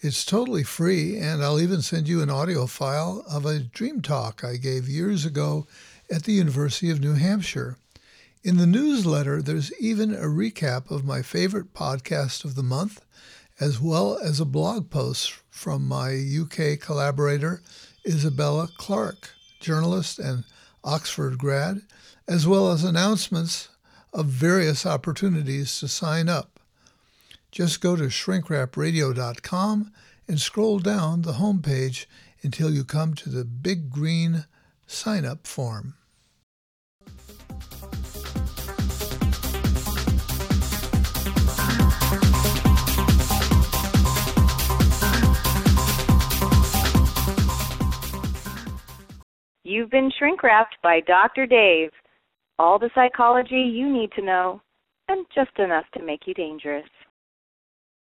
It's 0.00 0.24
totally 0.24 0.62
free, 0.62 1.16
and 1.16 1.42
I'll 1.42 1.60
even 1.60 1.82
send 1.82 2.08
you 2.08 2.22
an 2.22 2.30
audio 2.30 2.66
file 2.66 3.24
of 3.28 3.46
a 3.46 3.58
dream 3.58 4.02
talk 4.02 4.44
I 4.44 4.56
gave 4.56 4.88
years 4.88 5.24
ago 5.24 5.66
at 6.10 6.24
the 6.24 6.32
University 6.32 6.90
of 6.90 7.00
New 7.00 7.14
Hampshire. 7.14 7.78
In 8.44 8.56
the 8.56 8.66
newsletter, 8.66 9.42
there's 9.42 9.72
even 9.80 10.14
a 10.14 10.26
recap 10.26 10.90
of 10.90 11.04
my 11.04 11.22
favorite 11.22 11.74
podcast 11.74 12.44
of 12.44 12.54
the 12.54 12.62
month, 12.62 13.00
as 13.60 13.80
well 13.80 14.18
as 14.18 14.40
a 14.40 14.44
blog 14.44 14.90
post 14.90 15.32
from 15.50 15.86
my 15.86 16.12
UK 16.12 16.78
collaborator, 16.80 17.62
Isabella 18.06 18.68
Clark, 18.76 19.30
journalist 19.60 20.18
and 20.18 20.44
Oxford 20.84 21.38
grad, 21.38 21.82
as 22.26 22.46
well 22.46 22.70
as 22.70 22.84
announcements 22.84 23.68
of 24.12 24.26
various 24.26 24.86
opportunities 24.86 25.78
to 25.80 25.88
sign 25.88 26.28
up. 26.28 26.60
Just 27.50 27.80
go 27.80 27.96
to 27.96 28.04
shrinkwrapradio.com 28.04 29.92
and 30.28 30.40
scroll 30.40 30.78
down 30.78 31.22
the 31.22 31.34
homepage 31.34 32.06
until 32.42 32.70
you 32.70 32.84
come 32.84 33.14
to 33.14 33.28
the 33.28 33.44
big 33.44 33.90
green 33.90 34.44
sign 34.86 35.24
up 35.24 35.46
form. 35.46 35.94
You've 49.68 49.90
been 49.90 50.10
shrink 50.18 50.42
wrapped 50.42 50.76
by 50.82 51.00
Dr. 51.00 51.44
Dave 51.44 51.90
all 52.58 52.78
the 52.78 52.88
psychology 52.94 53.60
you 53.60 53.92
need 53.92 54.10
to 54.12 54.24
know, 54.24 54.62
and 55.08 55.26
just 55.34 55.50
enough 55.58 55.84
to 55.92 56.02
make 56.02 56.26
you 56.26 56.32
dangerous. 56.32 56.88